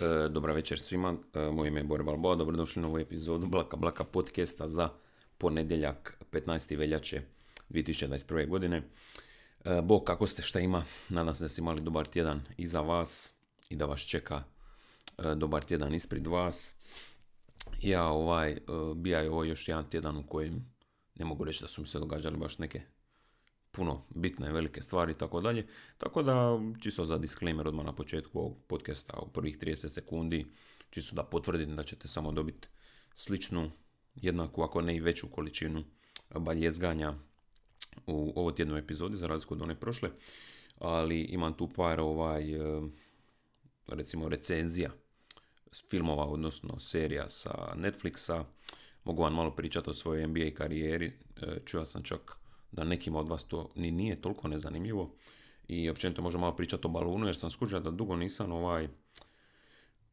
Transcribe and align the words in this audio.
E, 0.00 0.28
dobra 0.28 0.52
večer 0.52 0.80
svima, 0.80 1.16
e, 1.34 1.50
moje 1.50 1.68
ime 1.68 1.80
je 1.80 1.84
Bore 1.84 2.04
Balboa, 2.04 2.36
dobrodošli 2.36 2.82
na 2.82 2.88
ovu 2.88 2.98
epizodu 2.98 3.46
Blaka 3.46 3.76
Blaka 3.76 4.04
podcasta 4.04 4.68
za 4.68 4.88
ponedjeljak 5.38 6.18
15. 6.32 6.76
veljače 6.76 7.22
2021. 7.70 8.48
godine. 8.48 8.82
E, 9.64 9.80
Bog, 9.82 10.04
kako 10.04 10.26
ste, 10.26 10.42
šta 10.42 10.60
ima? 10.60 10.84
Nadam 11.08 11.34
se 11.34 11.44
da 11.44 11.48
ste 11.48 11.60
imali 11.60 11.80
dobar 11.80 12.06
tjedan 12.06 12.42
iza 12.56 12.80
vas 12.80 13.34
i 13.68 13.76
da 13.76 13.86
vas 13.86 14.00
čeka 14.00 14.42
dobar 15.36 15.64
tjedan 15.64 15.94
ispred 15.94 16.26
vas. 16.26 16.74
Ja 17.82 18.04
ovaj, 18.04 18.58
bija 18.96 19.20
je 19.20 19.30
ovo 19.30 19.44
još 19.44 19.68
jedan 19.68 19.90
tjedan 19.90 20.16
u 20.16 20.26
kojem 20.26 20.74
ne 21.14 21.24
mogu 21.24 21.44
reći 21.44 21.62
da 21.62 21.68
su 21.68 21.80
mi 21.80 21.86
se 21.86 21.98
događale 21.98 22.36
baš 22.36 22.58
neke 22.58 22.82
puno 23.74 24.02
bitne, 24.14 24.52
velike 24.52 24.82
stvari 24.82 25.12
i 25.12 25.18
tako 25.18 25.40
dalje. 25.40 25.66
Tako 25.98 26.22
da, 26.22 26.60
čisto 26.80 27.04
za 27.04 27.18
disclaimer 27.18 27.68
odmah 27.68 27.86
na 27.86 27.92
početku 27.92 28.38
ovog 28.38 28.56
podcasta 28.66 29.18
u 29.18 29.28
prvih 29.28 29.58
30 29.58 29.88
sekundi, 29.88 30.46
čisto 30.90 31.16
da 31.16 31.24
potvrdim 31.24 31.76
da 31.76 31.82
ćete 31.82 32.08
samo 32.08 32.32
dobiti 32.32 32.68
sličnu, 33.14 33.70
jednaku, 34.14 34.62
ako 34.62 34.80
ne 34.80 34.96
i 34.96 35.00
veću 35.00 35.28
količinu 35.28 35.84
baljezganja 36.38 37.14
u 38.06 38.32
ovo 38.36 38.52
tjednoj 38.52 38.78
epizodi, 38.78 39.16
za 39.16 39.26
razliku 39.26 39.54
od 39.54 39.62
one 39.62 39.80
prošle. 39.80 40.10
Ali 40.78 41.20
imam 41.20 41.54
tu 41.54 41.68
par 41.68 42.00
ovaj, 42.00 42.54
eh, 42.54 42.82
recimo 43.86 44.28
recenzija 44.28 44.90
filmova, 45.90 46.24
odnosno 46.24 46.80
serija 46.80 47.28
sa 47.28 47.74
Netflixa. 47.76 48.44
Mogu 49.04 49.22
vam 49.22 49.34
malo 49.34 49.56
pričati 49.56 49.90
o 49.90 49.94
svojoj 49.94 50.26
NBA 50.26 50.50
karijeri. 50.54 51.12
Eh, 51.36 51.58
Čuo 51.64 51.84
sam 51.84 52.02
čak 52.02 52.43
da 52.74 52.84
nekima 52.84 53.18
od 53.18 53.28
vas 53.28 53.44
to 53.44 53.70
ni 53.74 53.90
nije 53.90 54.20
toliko 54.20 54.48
nezanimljivo. 54.48 55.14
I 55.68 55.90
općenito 55.90 56.22
možemo 56.22 56.40
malo 56.40 56.56
pričati 56.56 56.86
o 56.86 56.90
balunu 56.90 57.26
jer 57.26 57.36
sam 57.36 57.50
skužio 57.50 57.80
da 57.80 57.90
dugo 57.90 58.16
nisam 58.16 58.52
ovaj 58.52 58.88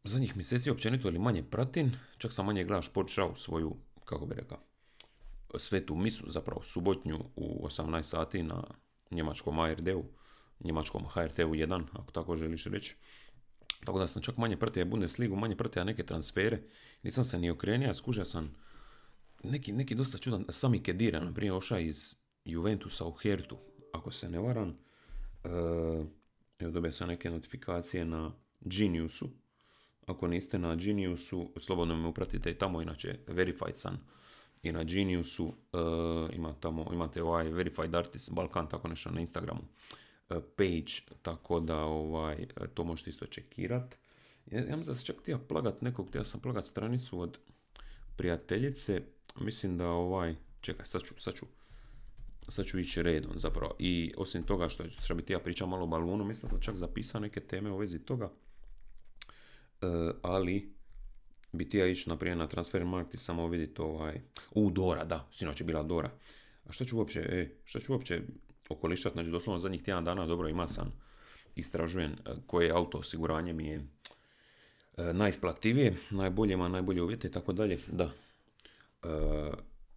zadnjih 0.03 0.35
mjeseci 0.35 0.71
općenito 0.71 1.07
ili 1.07 1.19
manje 1.19 1.43
pratim, 1.43 1.91
čak 2.17 2.33
sam 2.33 2.45
manje 2.45 2.63
gledao 2.63 2.81
Sport 2.81 3.09
Show 3.09 3.35
svoju, 3.35 3.75
kako 4.05 4.25
bi 4.25 4.35
rekao, 4.35 4.57
svetu 5.57 5.95
misu, 5.95 6.23
zapravo 6.27 6.63
subotnju 6.63 7.19
u 7.35 7.67
18 7.67 8.01
sati 8.01 8.43
na 8.43 8.63
njemačkom 9.11 9.59
ARD-u, 9.59 10.03
njemačkom 10.59 11.05
HRT-u 11.05 11.51
1, 11.51 11.83
ako 11.93 12.11
tako 12.11 12.37
želiš 12.37 12.65
reći. 12.65 12.95
Tako 13.85 13.99
da 13.99 14.07
sam 14.07 14.21
čak 14.21 14.37
manje 14.37 14.57
pratio 14.57 14.85
Bundesligu, 14.85 15.35
manje 15.35 15.55
pratio 15.55 15.83
neke 15.83 16.05
transfere. 16.05 16.61
Nisam 17.03 17.23
se 17.23 17.39
ni 17.39 17.49
okrenio, 17.49 17.93
skužio 17.93 18.25
sam 18.25 18.55
neki, 19.43 19.73
neki 19.73 19.95
dosta 19.95 20.17
čudan, 20.17 20.45
Sami 20.49 20.83
Kedira, 20.83 21.19
na 21.19 21.33
primjer, 21.33 21.53
oša 21.53 21.79
iz 21.79 22.15
Juventusa 22.45 23.05
u 23.05 23.11
Hertu, 23.11 23.57
ako 23.93 24.11
se 24.11 24.29
ne 24.29 24.39
varam. 24.39 24.69
E, 25.43 25.49
evo 26.59 26.71
dobio 26.71 26.91
sam 26.91 27.07
neke 27.07 27.29
notifikacije 27.29 28.05
na 28.05 28.31
Geniusu. 28.61 29.29
Ako 30.05 30.27
niste 30.27 30.59
na 30.59 30.75
Geniusu, 30.75 31.51
slobodno 31.59 31.95
me 31.95 32.07
upratite 32.07 32.51
i 32.51 32.57
tamo, 32.57 32.81
inače 32.81 33.19
Verified 33.27 33.75
sam 33.75 34.07
i 34.63 34.71
na 34.71 34.83
Geniusu, 34.83 35.53
e, 35.73 35.77
ima 36.35 36.53
tamo, 36.59 36.89
imate 36.93 37.23
ovaj 37.23 37.49
Verified 37.49 37.95
Artist 37.95 38.31
Balkan, 38.31 38.69
tako 38.69 38.87
nešto 38.87 39.11
na 39.11 39.21
Instagramu 39.21 39.61
e, 40.29 40.35
page, 40.55 41.15
tako 41.21 41.59
da 41.59 41.77
ovaj, 41.77 42.47
to 42.73 42.83
možete 42.83 43.09
isto 43.09 43.25
čekirat. 43.25 43.97
Ja, 44.45 44.59
ja 44.59 44.77
mislim 44.77 44.93
da 44.93 44.95
se 44.95 45.05
čak 45.05 45.15
htio 45.19 45.39
plagat 45.39 45.81
nekog, 45.81 46.07
htio 46.07 46.23
sam 46.23 46.41
plagat 46.41 46.65
stranicu 46.65 47.19
od 47.19 47.37
prijateljice, 48.15 49.01
mislim 49.39 49.77
da 49.77 49.87
ovaj, 49.89 50.35
čekaj, 50.61 50.85
sad 50.85 51.01
ću, 51.03 51.13
sad 51.17 51.33
ću, 51.33 51.45
sad 52.47 52.65
ću 52.65 52.79
ići 52.79 53.03
redom 53.03 53.31
zapravo. 53.35 53.75
I 53.79 54.13
osim 54.17 54.43
toga 54.43 54.69
što, 54.69 54.89
što 54.89 55.15
bi 55.15 55.25
ti 55.25 55.33
ja 55.33 55.39
pričao 55.39 55.67
malo 55.67 55.83
o 55.83 55.87
balonu, 55.87 56.23
mislim 56.23 56.41
da 56.41 56.47
sam 56.47 56.61
čak 56.61 56.75
zapisao 56.75 57.21
neke 57.21 57.39
teme 57.39 57.71
u 57.71 57.77
vezi 57.77 57.99
toga. 57.99 58.31
E, 59.81 59.85
ali 60.21 60.73
bi 61.51 61.69
ti 61.69 61.77
ja 61.77 61.87
ići 61.87 62.09
naprijed 62.09 62.37
na 62.37 62.47
transfer 62.47 62.85
market 62.85 63.13
i 63.13 63.17
samo 63.17 63.47
vidjeti 63.47 63.81
ovaj... 63.81 64.21
U, 64.51 64.71
Dora, 64.71 65.03
da, 65.03 65.27
sinoć 65.31 65.61
je 65.61 65.65
bila 65.65 65.83
Dora. 65.83 66.11
A 66.65 66.71
što 66.71 66.85
ću 66.85 66.97
uopće, 66.97 67.19
e, 67.19 67.49
što 67.65 67.79
ću 67.79 67.93
uopće 67.93 68.21
okolišati, 68.69 69.13
znači 69.13 69.29
doslovno 69.29 69.59
zadnjih 69.59 69.83
tjedan 69.83 70.05
dana 70.05 70.25
dobro 70.25 70.49
ima 70.49 70.67
sam 70.67 70.93
istražujem 71.55 72.11
e, 72.11 72.15
koje 72.47 72.71
auto 72.71 72.97
osiguranje 72.97 73.53
mi 73.53 73.67
je 73.67 73.87
e, 74.97 75.13
najisplativije, 75.13 75.97
najbolje 76.09 76.53
ima 76.53 76.67
najbolje 76.67 77.01
uvjete 77.01 77.27
i 77.27 77.31
tako 77.31 77.53
dalje. 77.53 77.79
Da, 77.91 78.11
e, 79.03 79.07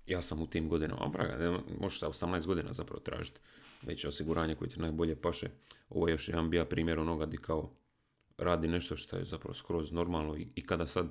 ja 0.07 0.23
sam 0.23 0.43
u 0.43 0.47
tim 0.47 0.69
godinama, 0.69 1.11
vraga, 1.13 1.37
ne, 1.37 1.59
možeš 1.81 1.99
sa 1.99 2.09
18 2.09 2.47
godina 2.47 2.73
zapravo 2.73 3.01
tražiti 3.01 3.41
veće 3.83 4.09
osiguranje 4.09 4.55
koje 4.55 4.71
ti 4.71 4.81
najbolje 4.81 5.17
paše. 5.17 5.51
Ovo 5.89 6.09
je 6.09 6.13
još 6.13 6.29
jedan 6.29 6.51
bija 6.51 6.65
primjer 6.65 6.99
onoga 6.99 7.27
di 7.27 7.37
kao 7.37 7.71
radi 8.39 8.69
nešto 8.69 8.97
što 8.97 9.17
je 9.17 9.25
zapravo 9.25 9.55
skroz 9.55 9.93
normalno 9.93 10.37
i, 10.37 10.49
i 10.55 10.67
kada 10.67 10.87
sad 10.87 11.07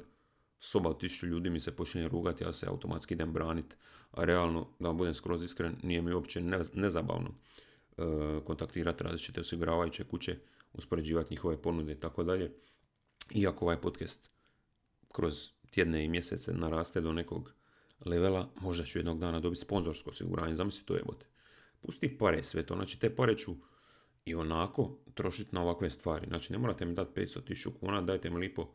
soba 0.60 0.90
od 0.90 1.00
tisuću 1.00 1.28
ljudi 1.28 1.50
mi 1.50 1.60
se 1.60 1.76
počinje 1.76 2.08
rugati, 2.08 2.44
ja 2.44 2.54
se 2.54 2.68
automatski 2.68 3.14
idem 3.14 3.34
branit, 3.34 3.76
a 4.12 4.24
realno, 4.24 4.68
da 4.80 4.88
vam 4.88 4.98
budem 4.98 5.14
skroz 5.14 5.44
iskren, 5.44 5.76
nije 5.84 6.02
mi 6.02 6.14
uopće 6.14 6.42
ne, 6.42 6.60
nezabavno 6.74 7.30
e, 7.30 8.04
kontaktirati 8.46 9.04
različite 9.04 9.42
osiguravajuće 9.42 10.04
kuće, 10.04 10.38
uspoređivati 10.74 11.34
njihove 11.34 11.62
ponude 11.62 11.92
i 11.92 12.00
tako 12.00 12.24
dalje. 12.24 12.52
Iako 13.36 13.66
ovaj 13.66 13.82
podcast 13.82 14.30
kroz 15.12 15.50
tjedne 15.72 16.06
i 16.06 16.08
mjesece 16.08 16.54
naraste 16.54 17.02
do 17.02 17.14
nekog 17.14 17.54
levela, 18.06 18.50
možda 18.62 18.86
ću 18.86 19.00
jednog 19.00 19.20
dana 19.20 19.40
dobiti 19.40 19.62
sponzorsko 19.62 20.10
osiguranje, 20.10 20.56
zamisli 20.56 20.86
to 20.86 20.96
jebote. 20.96 21.26
Pusti 21.82 22.18
pare 22.18 22.44
sve 22.44 22.66
to, 22.66 22.76
znači 22.76 23.00
te 23.00 23.16
pare 23.16 23.38
ću 23.38 23.56
i 24.26 24.36
onako 24.36 25.00
trošiti 25.14 25.56
na 25.56 25.62
ovakve 25.62 25.90
stvari. 25.90 26.28
Znači 26.28 26.54
ne 26.54 26.60
morate 26.60 26.86
mi 26.86 26.94
dati 26.94 27.22
500.000 27.22 27.80
kuna, 27.80 28.02
dajte 28.02 28.30
mi 28.30 28.38
lipo 28.38 28.74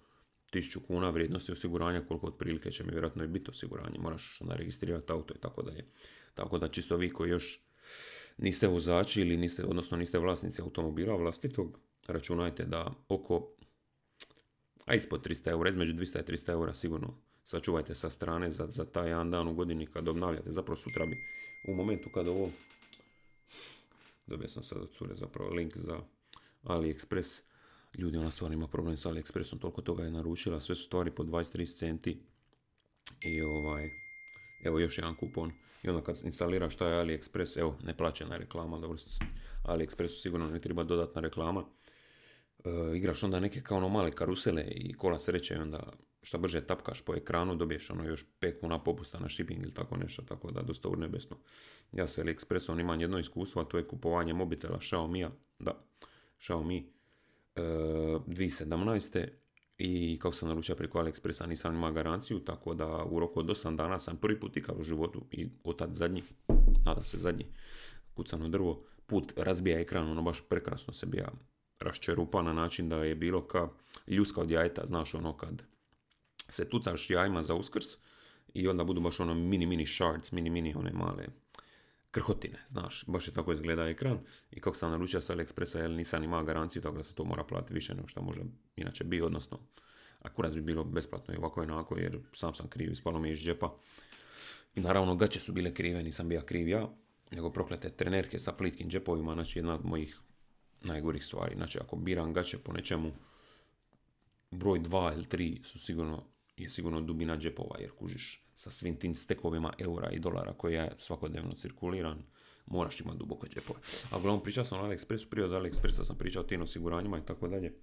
1000 0.52 0.86
kuna 0.86 1.10
vrijednosti 1.10 1.52
osiguranja, 1.52 2.04
koliko 2.08 2.26
otprilike 2.26 2.70
će 2.70 2.84
mi 2.84 2.90
vjerojatno 2.90 3.24
i 3.24 3.28
biti 3.28 3.50
osiguranje. 3.50 3.98
Moraš 3.98 4.38
onda 4.40 4.54
registrirati 4.54 5.12
auto 5.12 5.34
i 5.34 5.38
tako 5.38 5.62
dalje. 5.62 5.84
Tako 6.34 6.58
da 6.58 6.68
čisto 6.68 6.96
vi 6.96 7.12
koji 7.12 7.30
još 7.30 7.60
niste 8.38 8.66
vozači 8.66 9.20
ili 9.20 9.36
niste, 9.36 9.64
odnosno 9.64 9.96
niste 9.96 10.18
vlasnici 10.18 10.62
automobila 10.62 11.16
vlastitog, 11.16 11.78
računajte 12.06 12.64
da 12.64 12.94
oko, 13.08 13.54
a 14.84 14.94
ispod 14.94 15.26
300 15.26 15.50
eura, 15.50 15.70
između 15.70 15.94
200 15.94 16.20
i 16.20 16.32
300 16.32 16.50
eura 16.50 16.74
sigurno 16.74 17.27
sačuvajte 17.48 17.94
sa 17.94 18.10
strane 18.10 18.50
za, 18.50 18.66
za 18.68 18.84
taj 18.84 19.08
jedan 19.08 19.30
dan 19.30 19.48
u 19.48 19.54
godini 19.54 19.86
kad 19.86 20.08
obnavljate. 20.08 20.52
Zapravo 20.52 20.76
sutra 20.76 21.06
bi, 21.06 21.24
u 21.68 21.74
momentu 21.74 22.10
kad 22.10 22.28
ovo, 22.28 22.50
dobio 24.26 24.48
sam 24.48 24.62
sad 24.62 24.82
od 24.82 24.90
cure 24.92 25.14
zapravo 25.16 25.50
link 25.50 25.76
za 25.76 26.00
AliExpress, 26.64 27.42
ljudi 27.98 28.18
ona 28.18 28.30
stvarno 28.30 28.54
ima 28.54 28.68
problem 28.68 28.96
sa 28.96 29.10
AliExpressom, 29.10 29.58
toliko 29.60 29.82
toga 29.82 30.04
je 30.04 30.10
naručila, 30.10 30.60
sve 30.60 30.74
su 30.74 30.82
stvari 30.82 31.10
po 31.10 31.22
23 31.22 31.78
centi 31.78 32.20
i 33.24 33.42
ovaj, 33.42 33.90
evo 34.64 34.78
još 34.78 34.98
jedan 34.98 35.16
kupon. 35.16 35.52
I 35.82 35.88
onda 35.88 36.02
kad 36.02 36.20
instaliraš 36.24 36.76
taj 36.76 36.92
AliExpress, 36.92 37.60
evo, 37.60 37.78
ne 37.82 37.96
plaćena 37.96 38.36
reklama, 38.36 38.78
dobro, 38.78 38.98
AliExpressu 39.64 40.22
sigurno 40.22 40.50
ne 40.50 40.60
treba 40.60 40.82
dodatna 40.82 41.20
reklama. 41.20 41.64
E, 42.64 42.96
igraš 42.96 43.22
onda 43.22 43.40
neke 43.40 43.60
kao 43.60 43.76
ono 43.76 43.88
male 43.88 44.10
karusele 44.10 44.64
i 44.70 44.94
kola 44.94 45.18
sreće 45.18 45.54
i 45.54 45.58
onda 45.58 45.92
šta 46.22 46.38
brže 46.38 46.66
tapkaš 46.66 47.02
po 47.02 47.14
ekranu, 47.14 47.54
dobiješ 47.54 47.90
ono 47.90 48.04
još 48.04 48.24
5 48.40 48.60
kuna 48.60 48.78
popusta 48.84 49.18
na 49.18 49.28
shipping 49.28 49.62
ili 49.62 49.74
tako 49.74 49.96
nešto, 49.96 50.22
tako 50.22 50.50
da 50.50 50.62
dosta 50.62 50.88
urnebesno. 50.88 51.36
Ja 51.92 52.06
sa 52.06 52.22
AliExpressom 52.22 52.80
imam 52.80 53.00
jedno 53.00 53.18
iskustvo, 53.18 53.62
a 53.62 53.64
to 53.64 53.78
je 53.78 53.86
kupovanje 53.86 54.34
mobitela 54.34 54.78
Xiaomi-a, 54.78 55.30
da, 55.58 55.72
Xiaomi, 56.40 56.82
e, 57.56 57.60
2017. 58.26 59.28
I 59.78 60.18
kako 60.22 60.34
sam 60.34 60.48
naručio 60.48 60.74
preko 60.74 60.98
AliExpressa 60.98 61.46
nisam 61.46 61.74
imao 61.74 61.92
garanciju, 61.92 62.40
tako 62.40 62.74
da 62.74 63.04
u 63.04 63.20
roku 63.20 63.40
od 63.40 63.46
8 63.46 63.76
dana 63.76 63.98
sam 63.98 64.16
prvi 64.16 64.40
put 64.40 64.56
ikao 64.56 64.76
u 64.76 64.82
životu 64.82 65.24
i 65.30 65.48
od 65.64 65.78
tad 65.78 65.92
zadnji, 65.92 66.22
nadam 66.86 67.04
se 67.04 67.18
zadnji, 67.18 67.46
kucano 68.14 68.48
drvo, 68.48 68.84
put 69.06 69.32
razbija 69.36 69.80
ekran, 69.80 70.10
ono 70.10 70.22
baš 70.22 70.40
prekrasno 70.48 70.92
se 70.92 71.06
bija 71.06 71.32
raščerupa 71.80 72.42
na 72.42 72.52
način 72.52 72.88
da 72.88 73.04
je 73.04 73.14
bilo 73.14 73.46
ka 73.46 73.68
ljuska 74.06 74.40
od 74.40 74.50
jajeta, 74.50 74.86
znaš 74.86 75.14
ono 75.14 75.36
kad 75.36 75.62
se 76.48 76.68
tucaš 76.68 77.10
jajima 77.10 77.42
za 77.42 77.54
uskrs 77.54 77.86
i 78.54 78.68
onda 78.68 78.84
budu 78.84 79.00
baš 79.00 79.20
ono 79.20 79.34
mini 79.34 79.66
mini 79.66 79.86
shards, 79.86 80.32
mini 80.32 80.50
mini 80.50 80.74
one 80.74 80.92
male 80.92 81.26
krhotine, 82.10 82.58
znaš, 82.66 83.04
baš 83.06 83.28
je 83.28 83.32
tako 83.32 83.52
izgleda 83.52 83.88
ekran 83.88 84.18
i 84.50 84.60
kako 84.60 84.76
sam 84.76 84.90
naručio 84.90 85.20
sa 85.20 85.34
AliExpressa, 85.34 85.78
jer 85.78 85.90
nisam 85.90 86.24
imao 86.24 86.44
garanciju, 86.44 86.82
tako 86.82 86.96
da 86.96 87.04
se 87.04 87.14
to 87.14 87.24
mora 87.24 87.44
platiti 87.44 87.74
više 87.74 87.94
nego 87.94 88.08
što 88.08 88.22
može 88.22 88.40
inače 88.76 89.04
bi, 89.04 89.20
odnosno 89.20 89.58
akurat 90.22 90.54
bi 90.54 90.60
bilo 90.60 90.84
besplatno 90.84 91.34
i 91.34 91.36
ovako 91.36 91.62
onako, 91.62 91.98
jer 91.98 92.18
sam 92.32 92.54
sam 92.54 92.68
kriv, 92.68 92.92
ispalo 92.92 93.20
mi 93.20 93.30
iz 93.30 93.38
džepa. 93.38 93.76
I 94.74 94.80
naravno 94.80 95.16
gaće 95.16 95.40
su 95.40 95.52
bile 95.52 95.74
krive, 95.74 96.02
nisam 96.02 96.28
bio 96.28 96.42
kriv 96.42 96.68
ja, 96.68 96.88
nego 97.30 97.52
proklete 97.52 97.90
trenerke 97.90 98.38
sa 98.38 98.52
plitkim 98.52 98.90
džepovima, 98.90 99.34
znači 99.34 99.58
jedna 99.58 99.74
od 99.74 99.84
mojih 99.84 100.18
najgorih 100.80 101.24
stvari. 101.24 101.54
Znači 101.56 101.78
ako 101.78 101.96
biram 101.96 102.32
gaće 102.32 102.58
po 102.58 102.72
nečemu, 102.72 103.12
broj 104.50 104.80
2 104.80 105.14
ili 105.14 105.24
3 105.24 105.64
su 105.64 105.78
sigurno, 105.78 106.24
je 106.62 106.70
sigurno 106.70 107.00
dubina 107.00 107.36
džepova, 107.36 107.76
jer 107.80 107.90
kužiš 107.90 108.44
sa 108.54 108.70
svim 108.70 108.96
tim 108.96 109.14
stekovima 109.14 109.72
eura 109.78 110.10
i 110.10 110.18
dolara 110.18 110.52
koje 110.52 110.74
je 110.74 110.92
svakodnevno 110.98 111.52
cirkuliran, 111.52 112.22
moraš 112.66 113.00
imati 113.00 113.18
duboko 113.18 113.46
džepove. 113.46 113.80
A 114.10 114.18
uglavnom 114.18 114.42
pričao 114.42 114.64
sam 114.64 114.80
o 114.80 114.82
AliExpressu, 114.82 115.28
prije 115.30 115.44
od 115.44 115.52
AliExpressa 115.52 116.04
sam 116.04 116.16
pričao 116.16 116.42
o 116.42 116.46
tim 116.46 116.62
osiguranjima 116.62 117.18
i 117.18 117.24
tako 117.24 117.48
dalje. 117.48 117.74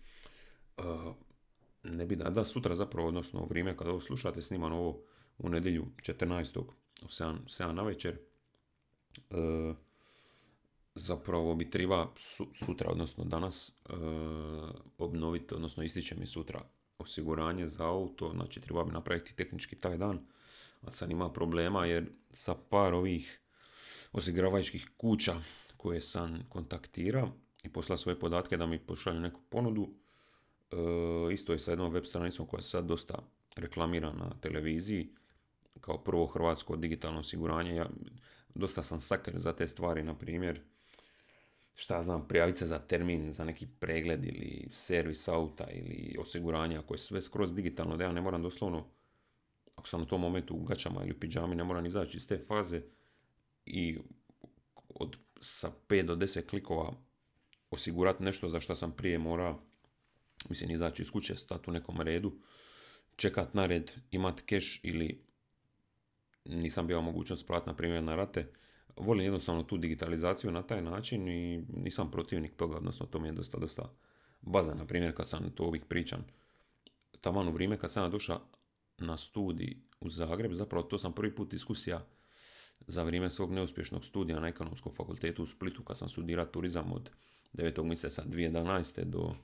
Uh, 0.78 1.16
ne 1.84 2.06
bi 2.06 2.16
da, 2.16 2.30
da 2.30 2.44
sutra 2.44 2.76
zapravo, 2.76 3.08
odnosno 3.08 3.42
u 3.42 3.48
vrijeme 3.48 3.78
kada 3.78 3.90
ovo 3.90 4.00
slušate, 4.00 4.42
snimam 4.42 4.74
ovo 4.74 5.02
u 5.38 5.50
nedjelju 5.50 5.86
14. 6.02 6.60
u 6.60 7.08
7, 7.08 7.38
7 7.46 7.72
na 7.72 7.84
večer. 7.84 8.18
E, 9.30 9.74
zapravo 10.96 11.56
bi 11.56 11.70
treba 11.70 12.14
sutra, 12.54 12.92
odnosno 12.92 13.24
danas, 13.24 13.70
e, 13.70 13.94
obnoviti, 14.98 15.56
odnosno 15.56 15.84
ističe 15.84 16.16
mi 16.16 16.26
sutra 16.26 16.62
osiguranje 17.00 17.68
za 17.68 17.88
auto, 17.88 18.32
znači 18.34 18.62
treba 18.62 18.84
bi 18.84 18.92
napraviti 18.92 19.36
tehnički 19.36 19.76
taj 19.76 19.98
dan, 19.98 20.20
a 20.82 20.92
sad 20.92 21.12
ima 21.12 21.34
problema 21.34 21.86
jer 21.86 22.06
sa 22.30 22.56
par 22.70 22.94
ovih 22.94 23.40
osiguravajućih 24.12 24.90
kuća 24.98 25.36
koje 25.78 26.02
sam 26.02 26.46
kontaktirao 26.50 27.32
i 27.64 27.70
poslao 27.70 27.98
svoje 27.98 28.20
podatke 28.20 28.58
da 28.58 28.66
mi 28.66 28.80
pošalju 28.80 29.20
neku 29.20 29.42
ponudu, 29.50 29.90
e, 30.72 31.34
isto 31.34 31.54
je 31.54 31.60
sa 31.60 31.72
jednom 31.72 31.94
web 31.94 32.06
stranicom 32.06 32.48
koja 32.48 32.62
se 32.62 32.70
sad 32.70 32.86
dosta 32.86 33.20
reklamira 33.56 34.14
na 34.14 34.30
televiziji, 34.42 35.10
kao 35.82 35.98
prvo 35.98 36.26
hrvatsko 36.26 36.76
digitalno 36.76 37.20
osiguranje. 37.20 37.76
Ja, 37.76 37.90
dosta 38.56 38.84
sam 38.84 39.00
saker 39.00 39.38
za 39.38 39.54
te 39.54 39.68
stvari, 39.68 40.04
na 40.04 40.18
primjer, 40.18 40.62
šta 41.76 42.02
znam, 42.02 42.28
prijaviti 42.28 42.58
se 42.58 42.66
za 42.66 42.80
termin, 42.80 43.32
za 43.32 43.44
neki 43.44 43.68
pregled 43.80 44.26
ili 44.26 44.68
servis 44.72 45.28
auta 45.28 45.68
ili 45.72 46.16
osiguranja 46.20 46.82
koje 46.82 46.96
je 46.96 47.00
sve 47.00 47.22
skroz 47.22 47.54
digitalno, 47.54 47.98
da 47.98 48.04
ja 48.04 48.12
ne 48.12 48.22
moram 48.22 48.42
doslovno, 48.42 48.86
ako 49.76 49.88
sam 49.88 50.02
u 50.02 50.06
tom 50.06 50.22
momentu 50.22 50.56
u 50.56 50.64
gaćama 50.64 51.02
ili 51.04 51.12
u 51.12 51.20
pidžami, 51.20 51.56
ne 51.56 51.64
moram 51.64 51.86
izaći 51.86 52.18
iz 52.18 52.28
te 52.28 52.38
faze 52.38 52.82
i 53.66 53.98
od, 54.90 55.16
sa 55.42 55.72
5 55.88 56.06
do 56.06 56.16
10 56.16 56.50
klikova 56.50 56.94
osigurati 57.72 58.24
nešto 58.24 58.50
za 58.50 58.60
što 58.60 58.76
sam 58.76 58.92
prije 58.92 59.20
mora, 59.20 59.58
mislim, 60.50 60.72
izaći 60.72 61.02
iz 61.02 61.12
kuće, 61.12 61.36
stati 61.36 61.70
u 61.70 61.74
nekom 61.74 62.02
redu, 62.02 62.34
čekat 63.16 63.54
na 63.54 63.66
red, 63.66 63.92
imati 64.12 64.44
keš 64.44 64.80
ili 64.84 65.26
nisam 66.46 66.88
bio 66.88 67.02
mogućnost 67.02 67.48
platiti, 67.48 67.70
na 67.70 67.76
primjer, 67.76 68.04
na 68.04 68.16
rate, 68.16 68.52
volim 68.98 69.24
jednostavno 69.24 69.64
tu 69.64 69.78
digitalizaciju 69.78 70.52
na 70.52 70.62
taj 70.62 70.82
način 70.82 71.28
i 71.28 71.64
nisam 71.74 72.12
protivnik 72.12 72.56
toga, 72.56 72.78
odnosno 72.78 73.06
to 73.06 73.20
mi 73.20 73.28
je 73.28 73.32
dosta, 73.32 73.58
dosta 73.58 73.90
baza, 74.42 74.74
na 74.74 74.86
primjer 74.86 75.16
kad 75.16 75.28
sam 75.28 75.52
to 75.56 75.64
ovih 75.64 75.86
pričam. 75.86 76.26
Taman 77.22 77.48
u 77.48 77.52
vrijeme 77.52 77.78
kad 77.78 77.92
sam 77.92 78.12
došao 78.12 78.42
na 78.98 79.18
studij 79.18 79.78
u 80.02 80.10
Zagreb, 80.10 80.54
zapravo 80.54 80.84
to 80.84 80.98
sam 80.98 81.14
prvi 81.14 81.36
put 81.36 81.52
diskusija 81.52 82.06
za 82.88 83.04
vrijeme 83.04 83.30
svog 83.30 83.52
neuspješnog 83.52 84.06
studija 84.06 84.40
na 84.40 84.48
ekonomskom 84.48 84.94
fakultetu 84.94 85.44
u 85.44 85.46
Splitu 85.46 85.84
kad 85.84 85.98
sam 85.98 86.10
studirao 86.10 86.46
turizam 86.46 86.94
od 86.94 87.12
9. 87.54 87.84
mjeseca 87.84 88.24
2011. 88.26 89.04
do 89.04 89.36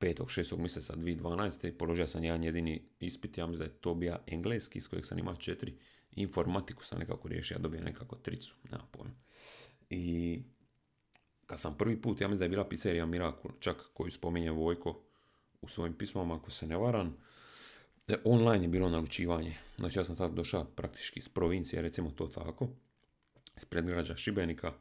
5. 0.00 0.24
6. 0.24 0.58
mjeseca 0.58 0.94
2012. 0.94 1.72
Položio 1.78 2.06
sam 2.06 2.24
jedan 2.24 2.44
jedini 2.44 2.82
ispit, 3.00 3.38
ja 3.38 3.46
mislim 3.46 3.58
da 3.58 3.72
je 3.72 3.80
to 3.80 3.94
bio 3.94 4.18
engleski, 4.26 4.78
iz 4.78 4.88
kojeg 4.88 5.06
sam 5.06 5.18
imao 5.18 5.36
četiri 5.36 5.78
informatiku 6.12 6.84
sam 6.84 6.98
nekako 6.98 7.28
riješio, 7.28 7.54
ja 7.54 7.58
dobio 7.58 7.80
nekako 7.80 8.16
tricu, 8.16 8.54
nema 8.70 8.84
pojma. 8.92 9.14
I 9.90 10.38
kad 11.46 11.60
sam 11.60 11.76
prvi 11.78 12.02
put, 12.02 12.20
ja 12.20 12.28
mislim 12.28 12.38
da 12.38 12.44
je 12.44 12.48
bila 12.48 12.68
pizzerija 12.68 13.06
Miracle, 13.06 13.50
čak 13.60 13.76
koju 13.94 14.10
spominje 14.10 14.50
Vojko 14.50 15.02
u 15.62 15.68
svojim 15.68 15.94
pismama, 15.94 16.34
ako 16.34 16.50
se 16.50 16.66
ne 16.66 16.76
varam, 16.76 17.16
e, 18.08 18.16
online 18.24 18.64
je 18.64 18.68
bilo 18.68 18.88
naručivanje. 18.88 19.56
Znači 19.78 19.98
ja 19.98 20.04
sam 20.04 20.16
tada 20.16 20.34
došao 20.34 20.64
praktički 20.64 21.18
iz 21.18 21.28
provincije, 21.28 21.82
recimo 21.82 22.10
to 22.10 22.26
tako, 22.26 22.68
iz 23.56 23.64
predgrađa 23.64 24.16
Šibenika, 24.16 24.72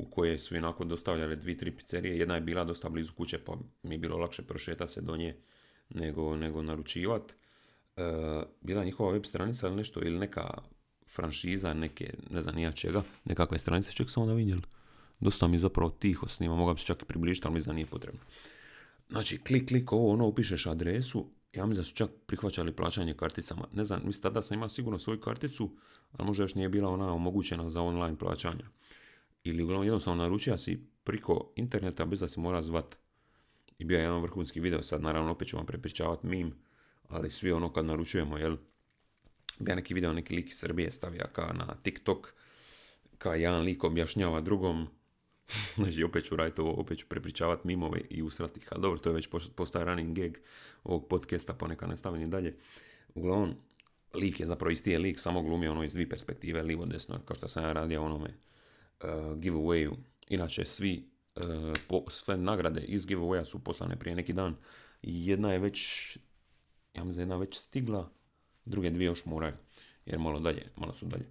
u 0.00 0.10
koje 0.10 0.38
su 0.38 0.56
inako 0.56 0.84
dostavljale 0.84 1.36
dvi, 1.36 1.58
tri 1.58 1.70
pizzerije. 1.76 2.18
Jedna 2.18 2.34
je 2.34 2.40
bila 2.40 2.64
dosta 2.64 2.88
blizu 2.88 3.12
kuće, 3.12 3.38
pa 3.38 3.56
mi 3.82 3.94
je 3.94 3.98
bilo 3.98 4.16
lakše 4.16 4.42
prošetati 4.42 4.92
se 4.92 5.00
do 5.00 5.16
nje 5.16 5.36
nego, 5.88 6.36
nego 6.36 6.62
naručivati. 6.62 7.34
E, 7.96 8.02
bila 8.60 8.84
njihova 8.84 9.12
web 9.12 9.24
stranica 9.24 9.66
ili 9.66 9.76
nešto, 9.76 10.00
ili 10.00 10.18
neka 10.18 10.62
franšiza, 11.14 11.74
neke, 11.74 12.14
ne 12.30 12.42
znam 12.42 12.54
nija 12.54 12.72
čega, 12.72 13.02
nekakve 13.24 13.58
stranice, 13.58 13.92
ček 13.92 14.10
sam 14.10 14.22
onda 14.22 14.34
vidjeli. 14.34 14.62
Dosta 15.20 15.46
mi 15.46 15.58
zapravo 15.58 15.90
tiho 15.90 16.28
snima, 16.28 16.54
mogao 16.56 16.76
se 16.76 16.86
čak 16.86 17.02
i 17.02 17.04
približiti, 17.04 17.46
ali 17.46 17.54
mislim 17.54 17.72
da 17.72 17.74
nije 17.74 17.86
potrebno. 17.86 18.20
Znači, 19.08 19.38
klik, 19.38 19.68
klik, 19.68 19.92
ovo, 19.92 20.12
ono, 20.12 20.26
upišeš 20.26 20.66
adresu, 20.66 21.26
ja 21.52 21.66
mislim 21.66 21.82
da 21.82 21.88
su 21.88 21.94
čak 21.94 22.10
prihvaćali 22.26 22.72
plaćanje 22.72 23.14
karticama. 23.14 23.66
Ne 23.72 23.84
znam, 23.84 24.00
mislim 24.04 24.22
tada 24.22 24.42
sam 24.42 24.54
imao 24.54 24.68
sigurno 24.68 24.98
svoju 24.98 25.20
karticu, 25.20 25.70
ali 26.12 26.26
možda 26.26 26.44
još 26.44 26.54
nije 26.54 26.68
bila 26.68 26.90
ona 26.90 27.14
omogućena 27.14 27.70
za 27.70 27.82
online 27.82 28.18
plaćanja. 28.18 28.64
Ili 29.44 29.62
uglavnom 29.62 29.86
jednostavno 29.86 30.22
naručio 30.22 30.58
si 30.58 30.86
priko 31.04 31.52
interneta 31.56 32.04
bez 32.04 32.20
da 32.20 32.28
si 32.28 32.40
mora 32.40 32.62
zvat. 32.62 32.96
I 33.78 33.84
bio 33.84 33.98
je 33.98 34.02
jedan 34.02 34.22
vrhunski 34.22 34.60
video, 34.60 34.82
sad 34.82 35.02
naravno 35.02 35.30
opet 35.30 35.48
ću 35.48 35.56
vam 35.56 35.66
prepričavati 35.66 36.26
mim, 36.26 36.54
ali 37.08 37.30
svi 37.30 37.52
ono 37.52 37.72
kad 37.72 37.84
naručujemo, 37.84 38.38
jel, 38.38 38.56
ja 39.60 39.74
neki 39.74 39.94
video, 39.94 40.12
neki 40.12 40.34
lik 40.34 40.50
iz 40.50 40.58
Srbije 40.58 40.90
stavija 40.90 41.26
ka 41.32 41.52
na 41.52 41.74
TikTok, 41.82 42.34
ka 43.18 43.34
jedan 43.34 43.62
lik 43.62 43.84
objašnjava 43.84 44.40
drugom, 44.40 44.86
znači 45.76 46.04
opet 46.04 46.24
ću 46.24 46.36
raditi 46.36 46.60
ovo, 46.60 46.72
opet 46.72 46.98
ću 46.98 47.06
prepričavati 47.08 47.66
mimove 47.66 48.00
i 48.10 48.22
usrati 48.22 48.60
ih, 48.60 48.68
ali 48.70 48.82
dobro, 48.82 48.98
to 48.98 49.10
je 49.10 49.14
već 49.14 49.28
postaje 49.56 49.84
running 49.84 50.18
gag 50.18 50.36
ovog 50.84 51.08
podcasta, 51.08 51.54
pa 51.54 51.66
neka 51.66 51.86
nastavim 51.86 52.22
i 52.22 52.26
dalje. 52.26 52.56
Uglavnom, 53.14 53.54
lik 54.14 54.40
je 54.40 54.46
zapravo 54.46 54.70
isti 54.70 54.90
je 54.90 54.98
lik, 54.98 55.20
samo 55.20 55.42
glumi 55.42 55.68
ono 55.68 55.84
iz 55.84 55.92
dvije 55.92 56.08
perspektive, 56.08 56.62
livo 56.62 56.86
desno, 56.86 57.20
kao 57.24 57.36
što 57.36 57.48
sam 57.48 57.64
ja 57.64 57.72
radio 57.72 58.02
onome 58.02 58.34
giveawayu. 59.34 59.92
Inače, 60.28 60.64
svi, 60.64 61.10
uh, 61.88 62.02
sve 62.08 62.36
nagrade 62.36 62.80
iz 62.80 63.06
giveawaya 63.06 63.44
su 63.44 63.64
poslane 63.64 63.96
prije 63.96 64.16
neki 64.16 64.32
dan. 64.32 64.56
Jedna 65.02 65.52
je 65.52 65.58
već 65.58 66.18
ja 66.94 67.04
mislim 67.04 67.22
jedna 67.22 67.36
već 67.36 67.56
stigla, 67.56 68.10
druge 68.64 68.90
dvije 68.90 69.06
još 69.06 69.24
moraju, 69.24 69.54
jer 70.06 70.18
malo 70.18 70.40
dalje, 70.40 70.72
malo 70.76 70.92
su 70.92 71.06
dalje. 71.06 71.24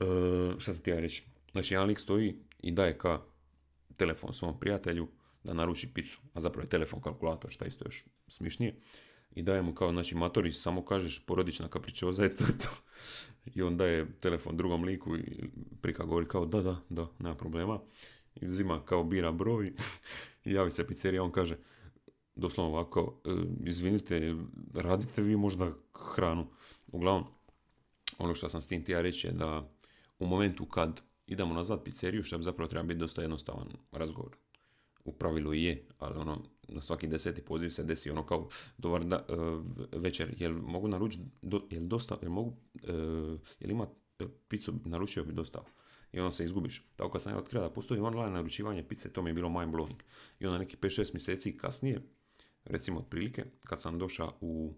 E, 0.00 0.60
šta 0.60 0.74
sam 0.74 0.82
ti 0.82 0.90
ja 0.90 1.00
reći? 1.00 1.24
Znači, 1.52 1.74
jedan 1.74 1.86
lik 1.86 2.00
stoji 2.00 2.36
i 2.62 2.72
daje 2.72 2.98
ka 2.98 3.20
telefon 3.96 4.32
svom 4.32 4.60
prijatelju 4.60 5.08
da 5.44 5.52
naruči 5.52 5.88
picu, 5.94 6.20
a 6.34 6.40
zapravo 6.40 6.64
je 6.64 6.68
telefon 6.68 7.00
kalkulator, 7.00 7.50
šta 7.50 7.66
isto 7.66 7.84
još 7.84 8.04
smišnije. 8.28 8.74
I 9.34 9.42
daje 9.42 9.62
mu 9.62 9.74
kao, 9.74 9.92
znači, 9.92 10.14
Matorić, 10.14 10.56
samo 10.56 10.84
kažeš 10.84 11.26
porodična 11.26 11.68
kapričoza 11.68 12.22
je 12.22 12.36
to, 12.36 12.44
to. 12.44 12.68
I 13.54 13.62
on 13.62 13.76
daje 13.76 14.06
telefon 14.20 14.56
drugom 14.56 14.84
liku 14.84 15.16
i 15.16 15.50
prika 15.82 16.04
govori 16.04 16.28
kao, 16.28 16.46
da, 16.46 16.62
da, 16.62 16.80
da, 16.88 17.08
nema 17.18 17.34
problema. 17.34 17.80
I 18.40 18.48
uzima 18.48 18.84
kao 18.84 19.04
bira 19.04 19.32
broj 19.32 19.72
i 20.44 20.52
javi 20.52 20.70
se 20.70 20.86
pizzerija, 20.86 21.22
on 21.22 21.32
kaže, 21.32 21.56
doslovno 22.34 22.72
ovako, 22.72 23.20
e, 23.24 23.30
izvinite, 23.64 24.34
radite 24.74 25.22
vi 25.22 25.36
možda 25.36 25.72
hranu. 25.94 26.46
Uglavnom, 26.86 27.24
ono 28.18 28.34
što 28.34 28.48
sam 28.48 28.60
s 28.60 28.66
tim 28.66 28.84
tija 28.84 29.00
reći 29.00 29.26
je 29.26 29.32
da 29.32 29.70
u 30.18 30.26
momentu 30.26 30.66
kad 30.66 31.00
idemo 31.26 31.54
nazvat 31.54 31.84
pizzeriju, 31.84 32.22
što 32.22 32.38
bi 32.38 32.44
zapravo 32.44 32.68
treba 32.68 32.86
biti 32.86 33.00
dosta 33.00 33.22
jednostavan 33.22 33.68
razgovor. 33.92 34.36
U 35.04 35.12
pravilu 35.12 35.54
je, 35.54 35.86
ali 35.98 36.18
ono, 36.18 36.42
na 36.68 36.80
svaki 36.80 37.06
deseti 37.06 37.42
poziv 37.42 37.70
se 37.70 37.84
desi 37.84 38.10
ono 38.10 38.26
kao 38.26 38.48
dobar 38.78 39.04
da, 39.04 39.26
e, 39.28 39.32
večer, 39.98 40.34
jel 40.38 40.52
mogu 40.52 40.88
naručiti, 40.88 41.24
jel 41.70 41.82
dosta, 41.82 42.18
jel 42.22 42.30
mogu, 42.30 42.56
uh, 42.74 43.40
jel 43.60 43.70
ima 43.70 43.86
picu, 44.48 44.74
naručio 44.84 45.24
bi 45.24 45.32
dosta 45.32 45.64
i 46.12 46.20
onda 46.20 46.30
se 46.30 46.44
izgubiš. 46.44 46.84
Tako 46.96 47.10
kad 47.10 47.22
sam 47.22 47.32
ja 47.32 47.38
otkrio 47.38 47.62
da 47.62 47.70
postoji 47.70 48.00
online 48.00 48.30
naručivanje 48.30 48.88
pice, 48.88 49.12
to 49.12 49.22
mi 49.22 49.30
je 49.30 49.34
bilo 49.34 49.48
mind 49.48 49.74
blowing. 49.74 50.00
I 50.40 50.46
onda 50.46 50.58
neki 50.58 50.76
5-6 50.76 51.14
mjeseci 51.14 51.56
kasnije, 51.56 52.02
recimo 52.64 52.98
otprilike, 52.98 53.44
kad 53.64 53.80
sam 53.80 53.98
došao 53.98 54.32
u 54.40 54.74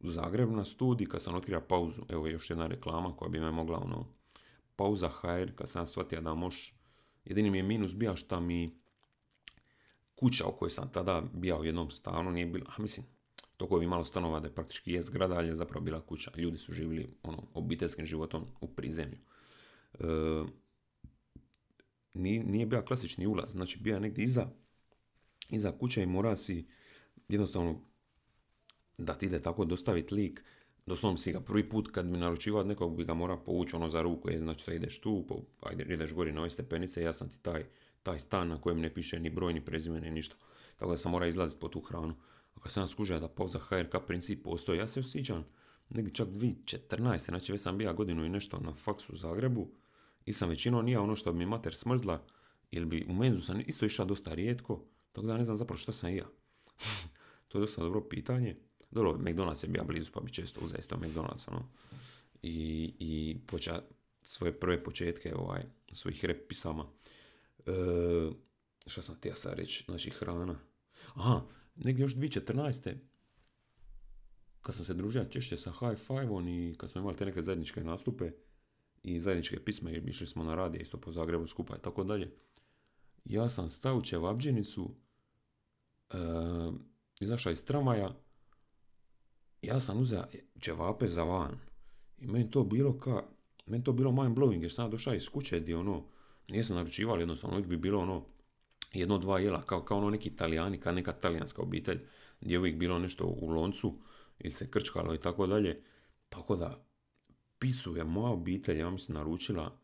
Zagreb 0.00 0.50
na 0.50 0.64
studij, 0.64 1.06
kad 1.06 1.22
sam 1.22 1.34
otkrio 1.34 1.60
pauzu, 1.60 2.02
evo 2.08 2.26
je 2.26 2.32
još 2.32 2.50
jedna 2.50 2.66
reklama 2.66 3.16
koja 3.16 3.28
bi 3.28 3.40
me 3.40 3.50
mogla 3.50 3.78
ono, 3.78 4.06
pauza 4.76 5.08
HR, 5.08 5.54
kad 5.54 5.68
sam 5.68 5.86
shvatio 5.86 6.20
da 6.20 6.34
moš, 6.34 6.74
jedini 7.24 7.50
mi 7.50 7.58
je 7.58 7.62
minus 7.62 7.96
bio 7.96 8.16
što 8.16 8.40
mi 8.40 8.78
kuća 10.16 10.46
u 10.46 10.56
kojoj 10.56 10.70
sam 10.70 10.92
tada 10.92 11.22
bio 11.32 11.58
u 11.60 11.64
jednom 11.64 11.90
stanu 11.90 12.30
nije 12.30 12.46
bila, 12.46 12.64
a 12.76 12.82
mislim, 12.82 13.06
to 13.56 13.68
koji 13.68 13.80
bi 13.80 13.86
malo 13.86 14.04
stanova 14.04 14.40
da 14.40 14.48
je 14.48 14.54
praktički 14.54 14.92
je 14.92 15.02
zgrada, 15.02 15.34
ali 15.34 15.48
je 15.48 15.56
zapravo 15.56 15.84
bila 15.84 16.00
kuća. 16.00 16.30
Ljudi 16.36 16.58
su 16.58 16.72
živjeli 16.72 17.14
ono, 17.22 17.42
obiteljskim 17.54 18.06
životom 18.06 18.46
u 18.60 18.68
prizemlju. 18.68 19.18
E, 20.00 20.04
nije, 22.14 22.44
nije 22.44 22.66
bio 22.66 22.82
klasični 22.82 23.26
ulaz, 23.26 23.50
znači 23.50 23.78
bio 23.80 24.00
negdje 24.00 24.24
iza, 24.24 24.46
iza 25.50 25.72
kuće 25.78 26.02
i 26.02 26.06
mora 26.06 26.36
si 26.36 26.66
jednostavno 27.28 27.80
da 28.98 29.14
ti 29.14 29.26
ide 29.26 29.42
tako 29.42 29.64
dostaviti 29.64 30.14
lik, 30.14 30.44
doslovno 30.86 31.18
si 31.18 31.32
ga 31.32 31.40
prvi 31.40 31.68
put 31.68 31.88
kad 31.92 32.06
mi 32.06 32.18
naručivao 32.18 32.64
nekog 32.64 32.96
bi 32.96 33.04
ga 33.04 33.14
mora 33.14 33.36
povući 33.36 33.76
ono 33.76 33.88
za 33.88 34.02
ruku, 34.02 34.30
je, 34.30 34.40
znači 34.40 34.64
sad 34.64 34.74
ideš 34.74 35.00
tu, 35.00 35.44
ajde, 35.60 35.94
ideš 35.94 36.12
gori 36.12 36.32
na 36.32 36.40
ove 36.40 36.50
stepenice, 36.50 37.02
ja 37.02 37.12
sam 37.12 37.28
ti 37.28 37.42
taj, 37.42 37.64
taj 38.06 38.18
stan 38.18 38.48
na 38.48 38.60
kojem 38.60 38.80
ne 38.80 38.94
piše 38.94 39.20
ni 39.20 39.30
broj, 39.30 39.54
ni 39.54 39.64
prezime, 39.64 40.00
ni 40.00 40.10
ništa. 40.10 40.36
Tako 40.76 40.90
da 40.90 40.98
sam 40.98 41.12
mora 41.12 41.26
izlaziti 41.26 41.60
po 41.60 41.68
tu 41.68 41.80
hranu. 41.80 42.14
A 42.54 42.60
kad 42.60 42.72
sam 42.72 42.88
skužio 42.88 43.20
da 43.20 43.28
pauza 43.28 43.58
HRK 43.58 43.94
princip 44.06 44.44
postoji, 44.44 44.78
ja 44.78 44.86
se 44.86 45.00
osjećam 45.00 45.44
negdje 45.90 46.14
čak 46.14 46.28
2014. 46.28 47.24
Znači 47.24 47.52
već 47.52 47.62
sam 47.62 47.78
bio 47.78 47.94
godinu 47.94 48.24
i 48.24 48.28
nešto 48.28 48.60
na 48.60 48.74
faksu 48.74 49.12
u 49.12 49.16
Zagrebu 49.16 49.68
i 50.24 50.32
sam 50.32 50.48
većinom 50.48 50.84
nije 50.84 50.98
ono 50.98 51.16
što 51.16 51.32
bi 51.32 51.38
mi 51.38 51.46
mater 51.46 51.74
smrzla, 51.74 52.22
ili 52.70 52.86
bi 52.86 53.06
u 53.08 53.14
menzu 53.14 53.40
sam 53.40 53.60
isto 53.66 53.86
išao 53.86 54.06
dosta 54.06 54.34
rijetko, 54.34 54.84
tako 55.12 55.26
da 55.26 55.36
ne 55.36 55.44
znam 55.44 55.56
zapravo 55.56 55.78
što 55.78 55.92
sam 55.92 56.10
i 56.10 56.16
ja. 56.16 56.26
to 57.48 57.58
je 57.58 57.60
dosta 57.60 57.82
dobro 57.82 58.00
pitanje. 58.00 58.56
dobro, 58.90 59.12
McDonald's 59.12 59.64
je 59.64 59.68
bio 59.68 59.84
blizu 59.84 60.12
pa 60.12 60.20
bi 60.20 60.32
često 60.32 60.60
uzeo 60.64 60.78
isto 60.78 60.96
McDonald's, 60.96 61.48
ono. 61.48 61.68
I, 62.42 62.94
i 62.98 63.38
poča 63.46 63.82
svoje 64.22 64.60
prve 64.60 64.84
početke, 64.84 65.34
ovaj, 65.34 65.62
svojih 65.92 66.24
rep 66.24 66.48
pisama. 66.48 66.86
E, 67.66 67.70
šta 68.86 69.02
sam 69.02 69.14
htio 69.14 69.34
sad 69.34 69.58
reći, 69.58 69.84
znači 69.84 70.10
hrana. 70.10 70.58
Aha, 71.14 71.40
negdje 71.76 72.02
još 72.02 72.14
2014. 72.14 72.94
Kad 74.62 74.74
sam 74.74 74.84
se 74.84 74.94
družio 74.94 75.24
češće 75.24 75.56
sa 75.56 75.72
High 75.72 75.98
Five-om 76.06 76.48
i 76.48 76.74
kad 76.78 76.90
smo 76.90 77.00
imali 77.00 77.16
te 77.16 77.26
neke 77.26 77.42
zajedničke 77.42 77.84
nastupe 77.84 78.30
i 79.02 79.20
zajedničke 79.20 79.64
pisme, 79.64 79.92
jer 79.92 80.08
išli 80.08 80.26
smo 80.26 80.44
na 80.44 80.54
radije 80.54 80.82
isto 80.82 81.00
po 81.00 81.12
Zagrebu 81.12 81.46
skupa 81.46 81.76
i 81.76 81.82
tako 81.82 82.04
dalje. 82.04 82.32
Ja 83.24 83.48
sam 83.48 83.68
stao 83.68 83.96
u 83.96 84.02
Čevabđinicu, 84.02 84.90
e, 86.10 86.16
izašao 87.20 87.52
iz 87.52 87.64
tramaja, 87.64 88.16
ja 89.62 89.80
sam 89.80 90.00
uzeo 90.00 90.24
čevape 90.58 91.08
za 91.08 91.22
van. 91.22 91.58
I 92.18 92.26
meni 92.26 92.50
to 92.50 92.64
bilo 92.64 92.98
ka, 92.98 93.22
meni 93.66 93.84
to 93.84 93.92
bilo 93.92 94.12
mind 94.12 94.36
blowing, 94.36 94.62
jer 94.62 94.72
sam 94.72 94.90
došao 94.90 95.14
iz 95.14 95.28
kuće 95.28 95.60
gdje 95.60 95.76
ono, 95.76 96.04
nisam 96.48 96.76
naručivali 96.76 97.22
jednostavno, 97.22 97.56
uvijek 97.56 97.68
bi 97.68 97.76
bilo 97.76 98.00
ono, 98.00 98.24
jedno, 98.92 99.18
dva 99.18 99.38
jela, 99.38 99.62
kao, 99.62 99.84
kao 99.84 99.98
ono 99.98 100.10
neki 100.10 100.28
italijani, 100.28 100.80
kao 100.80 100.92
neka 100.92 101.12
talijanska 101.12 101.62
obitelj, 101.62 102.00
gdje 102.40 102.54
je 102.54 102.58
uvijek 102.58 102.76
bilo 102.76 102.98
nešto 102.98 103.24
u 103.26 103.48
loncu, 103.48 103.98
ili 104.38 104.52
se 104.52 104.70
krčkalo 104.70 105.14
i 105.14 105.18
tako 105.18 105.46
dalje. 105.46 105.82
Tako 106.28 106.56
da, 106.56 106.86
pisu 107.58 107.96
je 107.96 108.04
moja 108.04 108.32
obitelj, 108.32 108.78
ja 108.78 108.90
mislim, 108.90 109.14
naručila, 109.14 109.78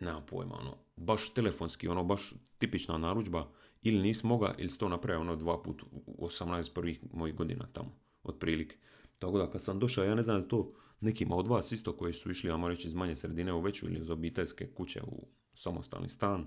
nema 0.00 0.20
pojma, 0.20 0.54
ono, 0.60 0.76
baš 0.96 1.34
telefonski, 1.34 1.88
ono, 1.88 2.04
baš 2.04 2.32
tipična 2.58 2.98
narudžba, 2.98 3.50
ili 3.82 4.02
nisi 4.02 4.26
moga, 4.26 4.54
ili 4.58 4.70
si 4.70 4.78
to 4.78 4.88
napravio 4.88 5.20
ono 5.20 5.36
dva 5.36 5.62
put 5.62 5.82
u 6.06 6.26
18 6.26 6.74
prvih 6.74 7.00
mojih 7.12 7.34
godina 7.34 7.66
tamo, 7.72 7.98
otprilike. 8.22 8.76
Tako 9.18 9.38
da 9.38 9.50
kad 9.50 9.62
sam 9.62 9.78
došao, 9.78 10.04
ja 10.04 10.14
ne 10.14 10.22
znam 10.22 10.42
da 10.42 10.48
to 10.48 10.68
nekima 11.00 11.36
od 11.36 11.46
vas 11.46 11.72
isto 11.72 11.96
koji 11.96 12.14
su 12.14 12.30
išli, 12.30 12.50
ajmo 12.50 12.68
reći, 12.68 12.88
iz 12.88 12.94
manje 12.94 13.16
sredine 13.16 13.52
u 13.52 13.60
veću 13.60 13.86
ili 13.86 14.00
iz 14.00 14.10
obiteljske 14.10 14.66
kuće 14.66 15.02
u 15.02 15.26
samostalni 15.56 16.08
stan, 16.08 16.46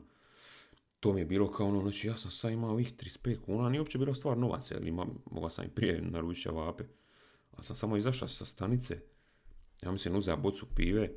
to 0.99 1.13
mi 1.13 1.21
je 1.21 1.25
bilo 1.25 1.51
kao 1.51 1.67
ono, 1.67 1.81
znači 1.81 2.07
ja 2.07 2.17
sam 2.17 2.31
sad 2.31 2.51
imao 2.51 2.71
ovih 2.71 2.93
35 2.93 3.39
kuna, 3.45 3.69
nije 3.69 3.81
uopće 3.81 3.97
bilo 3.97 4.13
stvar 4.13 4.37
novaca, 4.37 4.75
jer 4.75 4.87
ima, 4.87 5.05
mogao 5.31 5.49
sam 5.49 5.65
i 5.65 5.69
prije 5.69 6.01
naručiti 6.01 6.49
vape, 6.49 6.83
ali 7.51 7.65
sam 7.65 7.75
samo 7.75 7.97
izašao 7.97 8.27
sa 8.27 8.45
stanice, 8.45 8.99
ja 9.81 9.91
mislim 9.91 10.15
uzeo 10.15 10.37
bocu 10.37 10.65
pive, 10.75 11.11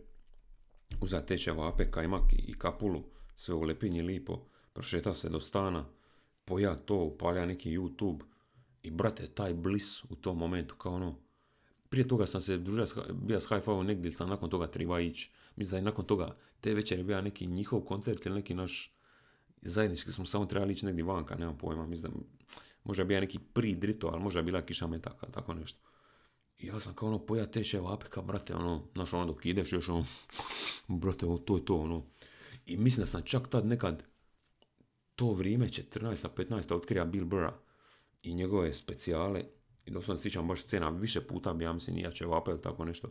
uzeo 1.00 1.20
te 1.20 1.36
vape, 1.56 1.90
kajmak 1.90 2.32
i 2.32 2.58
kapulu, 2.58 3.04
sve 3.34 3.54
u 3.54 3.62
lepinji 3.62 4.02
lipo, 4.02 4.46
prošetao 4.72 5.14
se 5.14 5.28
do 5.28 5.40
stana, 5.40 5.88
poja 6.44 6.76
to, 6.76 6.96
upalja 6.96 7.46
neki 7.46 7.78
YouTube 7.78 8.20
i 8.82 8.90
brate, 8.90 9.26
taj 9.26 9.54
blis 9.54 10.04
u 10.04 10.16
tom 10.16 10.38
momentu, 10.38 10.74
kao 10.74 10.94
ono, 10.94 11.18
prije 11.92 12.08
toga 12.08 12.26
sam 12.26 12.40
se 12.40 12.56
družio, 12.58 12.86
bio 13.12 13.40
s 13.40 13.48
hi 13.48 13.54
negdje, 13.84 14.12
sam 14.12 14.28
nakon 14.28 14.50
toga 14.50 14.66
treba 14.66 15.00
ići. 15.00 15.30
Mislim 15.56 15.70
da 15.70 15.76
je 15.76 15.82
nakon 15.82 16.04
toga 16.04 16.36
te 16.60 16.74
večeri 16.74 17.02
bio 17.02 17.20
neki 17.22 17.46
njihov 17.46 17.80
koncert 17.80 18.26
ili 18.26 18.34
neki 18.34 18.54
naš 18.54 18.94
zajednički 19.62 20.12
smo 20.12 20.26
samo 20.26 20.46
trebali 20.46 20.72
ići 20.72 20.86
negdje 20.86 21.04
vanka, 21.04 21.34
nemam 21.34 21.58
pojma, 21.58 21.86
mislim 21.86 22.12
da 22.12 22.18
možda 22.84 23.04
bio 23.04 23.20
neki 23.20 23.38
drito, 23.76 24.06
ali 24.06 24.22
možda 24.22 24.40
je 24.40 24.44
bila 24.44 24.62
kiša 24.62 24.86
metaka, 24.86 25.26
tako 25.26 25.54
nešto. 25.54 25.80
I 26.58 26.66
ja 26.66 26.80
sam 26.80 26.94
kao 26.94 27.08
ono, 27.08 27.18
poja 27.18 27.46
teče 27.46 27.80
vapika, 27.80 28.22
brate, 28.22 28.54
ono, 28.54 28.82
znaš, 28.94 29.12
ono 29.12 29.26
dok 29.26 29.46
ideš 29.46 29.72
još 29.72 29.88
ono, 29.88 30.06
brate, 31.02 31.26
to 31.44 31.56
je 31.56 31.64
to, 31.64 31.76
ono. 31.76 32.02
I 32.66 32.76
mislim 32.76 33.04
da 33.04 33.10
sam 33.10 33.22
čak 33.22 33.48
tad 33.48 33.66
nekad, 33.66 34.04
to 35.14 35.32
vrijeme, 35.32 35.68
14. 35.68 36.28
15. 36.36 36.74
otkrija 36.74 37.04
Bill 37.04 37.26
Burra 37.26 37.58
i 38.22 38.34
njegove 38.34 38.72
specijale, 38.72 39.44
i 39.84 39.90
doslovno 39.90 40.22
sjećam 40.22 40.48
baš 40.48 40.62
scena, 40.62 40.88
više 40.88 41.20
puta 41.20 41.52
bi 41.52 41.64
ja 41.64 41.72
mislim 41.72 41.98
ja 41.98 42.10
ćevapa 42.10 42.50
ili 42.50 42.62
tako 42.62 42.84
nešto, 42.84 43.08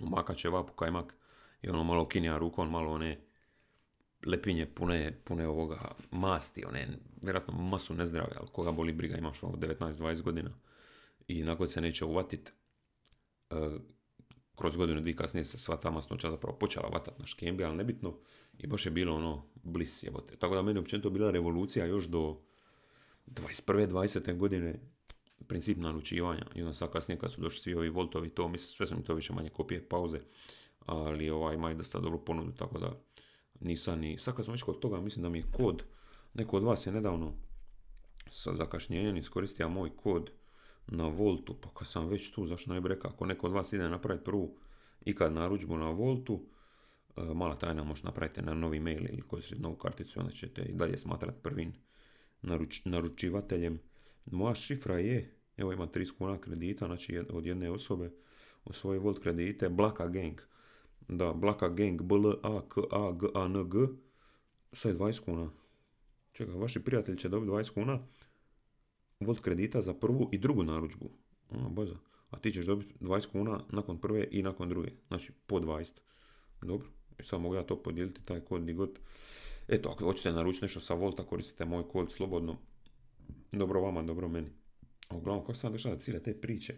umaka 0.00 0.34
ćevapu, 0.34 0.72
kajmak, 0.72 1.14
i 1.62 1.68
ono 1.68 1.84
malo 1.84 2.08
kinja 2.08 2.38
rukom, 2.38 2.70
malo 2.70 2.92
one, 2.92 3.20
lepinje 4.26 4.66
pune, 4.66 5.20
pune 5.24 5.48
ovoga 5.48 5.94
masti, 6.10 6.64
one, 6.64 6.88
vjerojatno 7.22 7.54
masu 7.54 7.94
nezdrave, 7.94 8.32
ali 8.36 8.48
koga 8.52 8.72
boli 8.72 8.92
briga, 8.92 9.16
imaš 9.16 9.42
ono 9.42 9.56
19-20 9.56 10.22
godina 10.22 10.50
i 11.28 11.42
nakon 11.42 11.68
se 11.68 11.80
neće 11.80 12.04
uvatit, 12.04 12.52
uh, 13.50 13.80
kroz 14.56 14.76
godinu 14.76 15.00
dvije 15.00 15.16
kasnije 15.16 15.44
se 15.44 15.58
sva 15.58 15.76
ta 15.76 15.90
masnoća 15.90 16.30
zapravo 16.30 16.58
počela 16.58 16.88
vatat 16.88 17.18
na 17.18 17.26
škembi, 17.26 17.64
ali 17.64 17.76
nebitno, 17.76 18.18
i 18.58 18.66
baš 18.66 18.86
je 18.86 18.92
bilo 18.92 19.14
ono 19.14 19.46
blis 19.54 20.02
jebote. 20.02 20.36
Tako 20.36 20.54
da 20.54 20.62
meni 20.62 20.78
općenito 20.78 21.10
bila 21.10 21.30
revolucija 21.30 21.86
još 21.86 22.04
do 22.04 22.40
21. 23.26 23.88
20. 23.88 24.36
godine 24.36 24.80
princip 25.48 25.78
naručivanja 25.78 26.46
i 26.54 26.60
onda 26.60 26.74
sad 26.74 26.92
kasnije 26.92 27.18
kad 27.18 27.32
su 27.32 27.40
došli 27.40 27.60
svi 27.60 27.74
ovi 27.74 27.88
voltovi 27.88 28.28
to, 28.28 28.48
mislim 28.48 28.68
sve 28.68 28.86
su 28.86 28.96
mi 28.96 29.04
to 29.04 29.14
više 29.14 29.32
manje 29.32 29.50
kopije 29.50 29.88
pauze, 29.88 30.20
ali 30.86 31.30
ovaj, 31.30 31.54
ima 31.54 31.70
i 31.70 31.74
dosta 31.74 32.00
dobro 32.00 32.18
ponudu, 32.18 32.52
tako 32.52 32.78
da 32.78 33.00
nisam 33.60 34.00
ni, 34.00 34.18
sad 34.18 34.36
kad 34.36 34.44
smo 34.44 34.52
već 34.52 34.62
kod 34.62 34.78
toga, 34.78 35.00
mislim 35.00 35.22
da 35.22 35.28
mi 35.28 35.38
je 35.38 35.44
kod, 35.56 35.84
neko 36.34 36.56
od 36.56 36.62
vas 36.62 36.86
je 36.86 36.92
nedavno 36.92 37.32
sa 38.30 38.54
zakašnjenjem 38.54 39.16
iskoristio 39.16 39.68
moj 39.68 39.96
kod 39.96 40.30
na 40.86 41.08
Voltu, 41.08 41.54
pa 41.60 41.68
kad 41.74 41.88
sam 41.88 42.08
već 42.08 42.30
tu, 42.30 42.46
zašto 42.46 42.72
ne 42.72 42.80
bi 42.80 42.88
rekao, 42.88 43.10
ako 43.10 43.26
neko 43.26 43.46
od 43.46 43.52
vas 43.52 43.72
ide 43.72 43.88
napraviti 43.88 44.24
prvu 44.24 44.56
ikad 45.04 45.32
narudžbu 45.32 45.76
na 45.76 45.90
Voltu, 45.90 46.40
e, 47.16 47.22
mala 47.34 47.54
tajna 47.54 47.84
možete 47.84 48.06
napraviti 48.06 48.42
na 48.42 48.54
novi 48.54 48.80
mail 48.80 49.04
ili 49.04 49.22
koristiti 49.22 49.62
novu 49.62 49.76
karticu, 49.76 50.20
onda 50.20 50.32
ćete 50.32 50.62
i 50.62 50.72
dalje 50.72 50.98
smatrati 50.98 51.42
prvim 51.42 51.72
naručivateljem. 52.84 53.80
Moja 54.26 54.54
šifra 54.54 54.98
je, 54.98 55.34
evo 55.56 55.72
ima 55.72 55.86
30 55.86 56.18
kuna 56.18 56.40
kredita, 56.40 56.86
znači 56.86 57.18
od 57.30 57.46
jedne 57.46 57.70
osobe 57.70 58.10
u 58.64 58.72
svoje 58.72 58.98
Volt 58.98 59.18
kredite, 59.18 59.68
Blaka 59.68 60.08
Gang. 60.08 60.40
Da, 61.08 61.32
Blaka 61.32 61.68
Gang, 61.68 62.02
b 62.02 62.14
l 62.14 62.28
a 62.42 62.62
k 62.68 62.80
a 62.90 63.12
g 63.12 63.26
a 63.34 63.44
n 63.44 63.70
g 63.70 63.78
sve 64.72 64.94
20 64.94 65.24
kuna. 65.24 65.50
Čekaj, 66.32 66.54
vaši 66.54 66.84
prijatelji 66.84 67.18
će 67.18 67.28
dobiti 67.28 67.52
20 67.52 67.72
kuna 67.74 67.98
volt 69.20 69.40
kredita 69.40 69.82
za 69.82 69.94
prvu 69.94 70.28
i 70.32 70.38
drugu 70.38 70.62
narudžbu. 70.62 71.10
A, 71.50 71.68
boza. 71.68 71.96
A 72.30 72.38
ti 72.38 72.52
ćeš 72.52 72.66
dobiti 72.66 72.94
20 73.00 73.30
kuna 73.32 73.60
nakon 73.70 74.00
prve 74.00 74.28
i 74.30 74.42
nakon 74.42 74.68
druge. 74.68 74.90
Znači, 75.08 75.32
po 75.46 75.60
20. 75.60 75.92
Dobro. 76.62 76.88
I 77.18 77.22
sad 77.22 77.40
mogu 77.40 77.54
ja 77.54 77.62
to 77.62 77.82
podijeliti, 77.82 78.24
taj 78.24 78.40
kod 78.40 78.62
di 78.62 78.72
god. 78.72 78.98
Eto, 79.68 79.88
ako 79.88 80.04
hoćete 80.04 80.32
naručiti 80.32 80.64
nešto 80.64 80.80
sa 80.80 80.94
Volta, 80.94 81.24
koristite 81.24 81.64
moj 81.64 81.88
kod 81.88 82.12
slobodno. 82.12 82.56
Dobro 83.52 83.80
vama, 83.80 84.02
dobro 84.02 84.28
meni. 84.28 84.48
A 85.08 85.16
uglavnom, 85.16 85.44
kako 85.44 85.54
sam 85.54 85.72
došao 85.72 85.92
da 85.92 85.98
cilja 85.98 86.22
te 86.22 86.40
priče? 86.40 86.74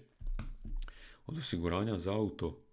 Od 1.27 1.39
osiguranja 1.39 1.99
za 1.99 2.13
auto, 2.13 2.69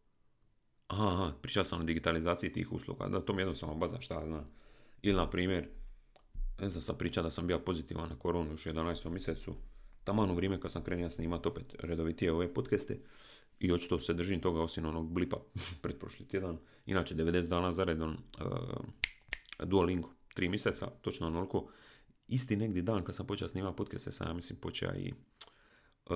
Aha, 0.87 1.33
pričao 1.41 1.63
sam 1.63 1.81
o 1.81 1.83
digitalizaciji 1.83 2.51
tih 2.51 2.71
usluga. 2.71 3.07
Da, 3.07 3.21
to 3.21 3.33
mi 3.33 3.41
jednostavno 3.41 3.75
baza 3.75 4.01
šta 4.01 4.13
ja 4.13 4.25
znam. 4.25 4.51
Ili, 5.01 5.17
na 5.17 5.29
primjer, 5.29 5.67
ne 6.59 6.69
znam, 6.69 6.81
sam 6.81 6.97
pričao 6.97 7.23
da 7.23 7.31
sam 7.31 7.47
bio 7.47 7.59
pozitivan 7.59 8.09
na 8.09 8.19
koronu 8.19 8.53
u 8.53 8.57
11. 8.57 9.09
mjesecu. 9.09 9.55
Taman 10.03 10.31
u 10.31 10.35
vrijeme 10.35 10.59
kad 10.59 10.71
sam 10.71 10.83
krenio 10.83 11.09
snimati 11.09 11.47
opet 11.47 11.75
redovitije 11.79 12.33
ove 12.33 12.53
podcaste. 12.53 12.99
I 13.59 13.71
očito 13.71 13.99
se 13.99 14.13
držim 14.13 14.41
toga 14.41 14.61
osim 14.61 14.85
onog 14.85 15.11
blipa 15.11 15.37
pretprošli 15.81 16.27
tjedan. 16.27 16.57
Inače, 16.85 17.15
90 17.15 17.47
dana 17.47 17.71
za 17.71 17.83
redom 17.83 18.17
uh, 18.41 18.85
Duolingo. 19.65 20.09
3 20.35 20.49
mjeseca, 20.49 20.87
točno 21.01 21.27
onoliko. 21.27 21.67
Isti 22.27 22.55
negdje 22.55 22.81
dan 22.81 23.03
kad 23.03 23.15
sam 23.15 23.27
počeo 23.27 23.47
snimati 23.47 23.77
podcaste, 23.77 24.11
sam 24.11 24.27
ja 24.27 24.33
mislim 24.33 24.59
počeo 24.59 24.95
i 24.95 25.11
uh, 25.11 26.15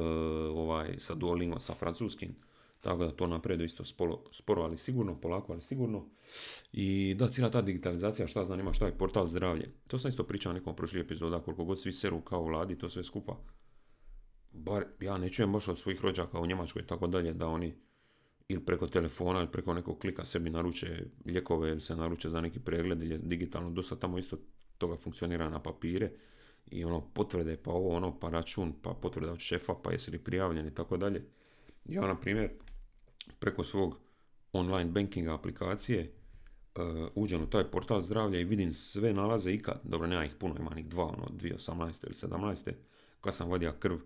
ovaj, 0.56 0.96
sa 1.00 1.16
Duolingo, 1.16 1.60
sa 1.60 1.74
francuskim 1.74 2.36
tako 2.82 3.06
da 3.06 3.12
to 3.12 3.28
napreduje 3.28 3.66
isto 3.66 3.86
sporo, 3.86 4.20
sporo, 4.32 4.62
ali 4.62 4.78
sigurno, 4.78 5.22
polako, 5.22 5.52
ali 5.52 5.62
sigurno. 5.62 6.06
I 6.72 7.16
da, 7.18 7.28
cijela 7.28 7.52
ta 7.52 7.62
digitalizacija, 7.62 8.28
šta 8.28 8.46
zanima, 8.46 8.74
šta 8.74 8.86
je 8.86 8.98
portal 8.98 9.28
zdravlje. 9.28 9.72
To 9.88 10.00
sam 10.00 10.10
isto 10.10 10.24
pričao 10.24 10.54
nekom 10.54 10.76
prošlih 10.76 11.04
epizoda, 11.04 11.40
koliko 11.40 11.66
god 11.66 11.82
svi 11.82 11.92
seru 11.92 12.22
kao 12.22 12.44
vladi, 12.44 12.78
to 12.78 12.90
sve 12.90 13.04
skupa. 13.04 13.38
Bar 14.52 14.86
ja 15.00 15.18
ne 15.18 15.30
čujem 15.30 15.52
baš 15.52 15.68
od 15.68 15.78
svojih 15.78 16.02
rođaka 16.02 16.40
u 16.40 16.46
Njemačkoj 16.46 16.88
tako 16.88 17.08
dalje, 17.08 17.34
da 17.34 17.48
oni 17.48 17.76
ili 18.48 18.66
preko 18.66 18.88
telefona 18.88 19.40
ili 19.40 19.52
preko 19.52 19.74
nekog 19.74 20.00
klika 20.00 20.26
sebi 20.26 20.50
naruče 20.50 21.06
lijekove 21.26 21.70
ili 21.70 21.82
se 21.82 21.96
naruče 21.96 22.30
za 22.30 22.42
neki 22.42 22.60
pregled 22.60 23.04
ili 23.04 23.18
digitalno. 23.18 23.70
Dosta 23.70 23.96
tamo 23.96 24.18
isto 24.18 24.38
toga 24.80 24.98
funkcionira 24.98 25.50
na 25.50 25.60
papire 25.60 26.12
i 26.72 26.84
ono 26.84 27.02
potvrde 27.14 27.58
pa 27.58 27.72
ovo 27.72 27.96
ono 27.96 28.20
pa 28.20 28.30
račun 28.30 28.74
pa 28.82 28.94
potvrda 28.94 29.32
od 29.32 29.40
šefa 29.40 29.74
pa 29.84 29.92
jesi 29.92 30.12
li 30.12 30.20
prijavljen 30.20 30.68
i 30.68 30.76
tako 30.76 30.98
dalje. 30.98 31.26
Ja 31.86 32.08
na 32.08 32.20
primjer 32.20 32.50
preko 33.40 33.64
svog 33.64 33.98
online 34.54 34.92
bankinga 34.92 35.34
aplikacije 35.34 36.12
uh, 36.76 37.08
uđem 37.16 37.44
u 37.44 37.50
taj 37.50 37.64
portal 37.64 38.02
zdravlja 38.02 38.40
i 38.40 38.44
vidim 38.44 38.74
sve 38.74 39.14
nalaze 39.14 39.52
ikad, 39.52 39.80
dobro 39.84 40.08
nema 40.08 40.26
ih 40.26 40.36
puno, 40.40 40.56
ima 40.60 40.80
ih 40.80 40.88
dva, 40.88 41.04
ono 41.04 41.28
2018. 41.32 42.06
ili 42.06 42.14
17. 42.14 42.72
kad 43.22 43.36
sam 43.36 43.50
vadio 43.50 43.74
krv, 43.80 43.98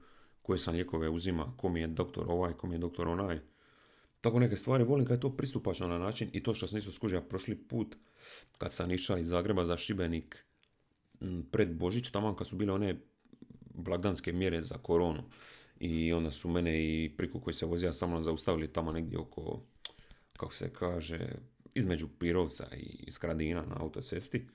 koje 0.41 0.59
sam 0.59 0.73
lijekove 0.73 1.09
uzima, 1.09 1.53
ko 1.57 1.69
mi 1.69 1.79
je 1.79 1.87
doktor 1.87 2.25
ovaj, 2.27 2.53
ko 2.53 2.67
mi 2.67 2.75
je 2.75 2.79
doktor 2.79 3.07
onaj. 3.07 3.39
Tako 4.21 4.39
neke 4.39 4.55
stvari 4.55 4.83
volim 4.83 5.05
kad 5.05 5.17
je 5.17 5.21
to 5.21 5.37
pristupačno 5.37 5.87
na 5.87 5.97
način 5.97 6.29
i 6.33 6.43
to 6.43 6.53
što 6.53 6.67
sam 6.67 6.77
isto 6.77 6.91
skužio 6.91 7.21
prošli 7.21 7.55
put 7.55 7.95
kad 8.57 8.73
sam 8.73 8.91
išao 8.91 9.17
iz 9.17 9.27
Zagreba 9.27 9.65
za 9.65 9.77
Šibenik 9.77 10.45
pred 11.51 11.77
Božić, 11.77 12.11
tamo 12.11 12.35
kad 12.35 12.47
su 12.47 12.55
bile 12.55 12.73
one 12.73 12.99
blagdanske 13.73 14.33
mjere 14.33 14.61
za 14.61 14.77
koronu 14.77 15.23
I 15.79 16.13
onda 16.13 16.31
su 16.31 16.49
mene 16.49 16.83
i 16.83 17.09
priku 17.17 17.39
koji 17.39 17.53
se 17.53 17.65
vozija 17.65 17.93
sa 17.93 18.07
mnom 18.07 18.23
zaustavili 18.23 18.73
tamo 18.73 18.91
negdje 18.91 19.19
oko, 19.19 19.61
kako 20.37 20.53
se 20.53 20.73
kaže, 20.73 21.19
između 21.75 22.07
Pirovca 22.19 22.67
i 22.75 23.11
Skradina 23.11 23.65
na 23.65 23.75
autocesti. 23.79 24.47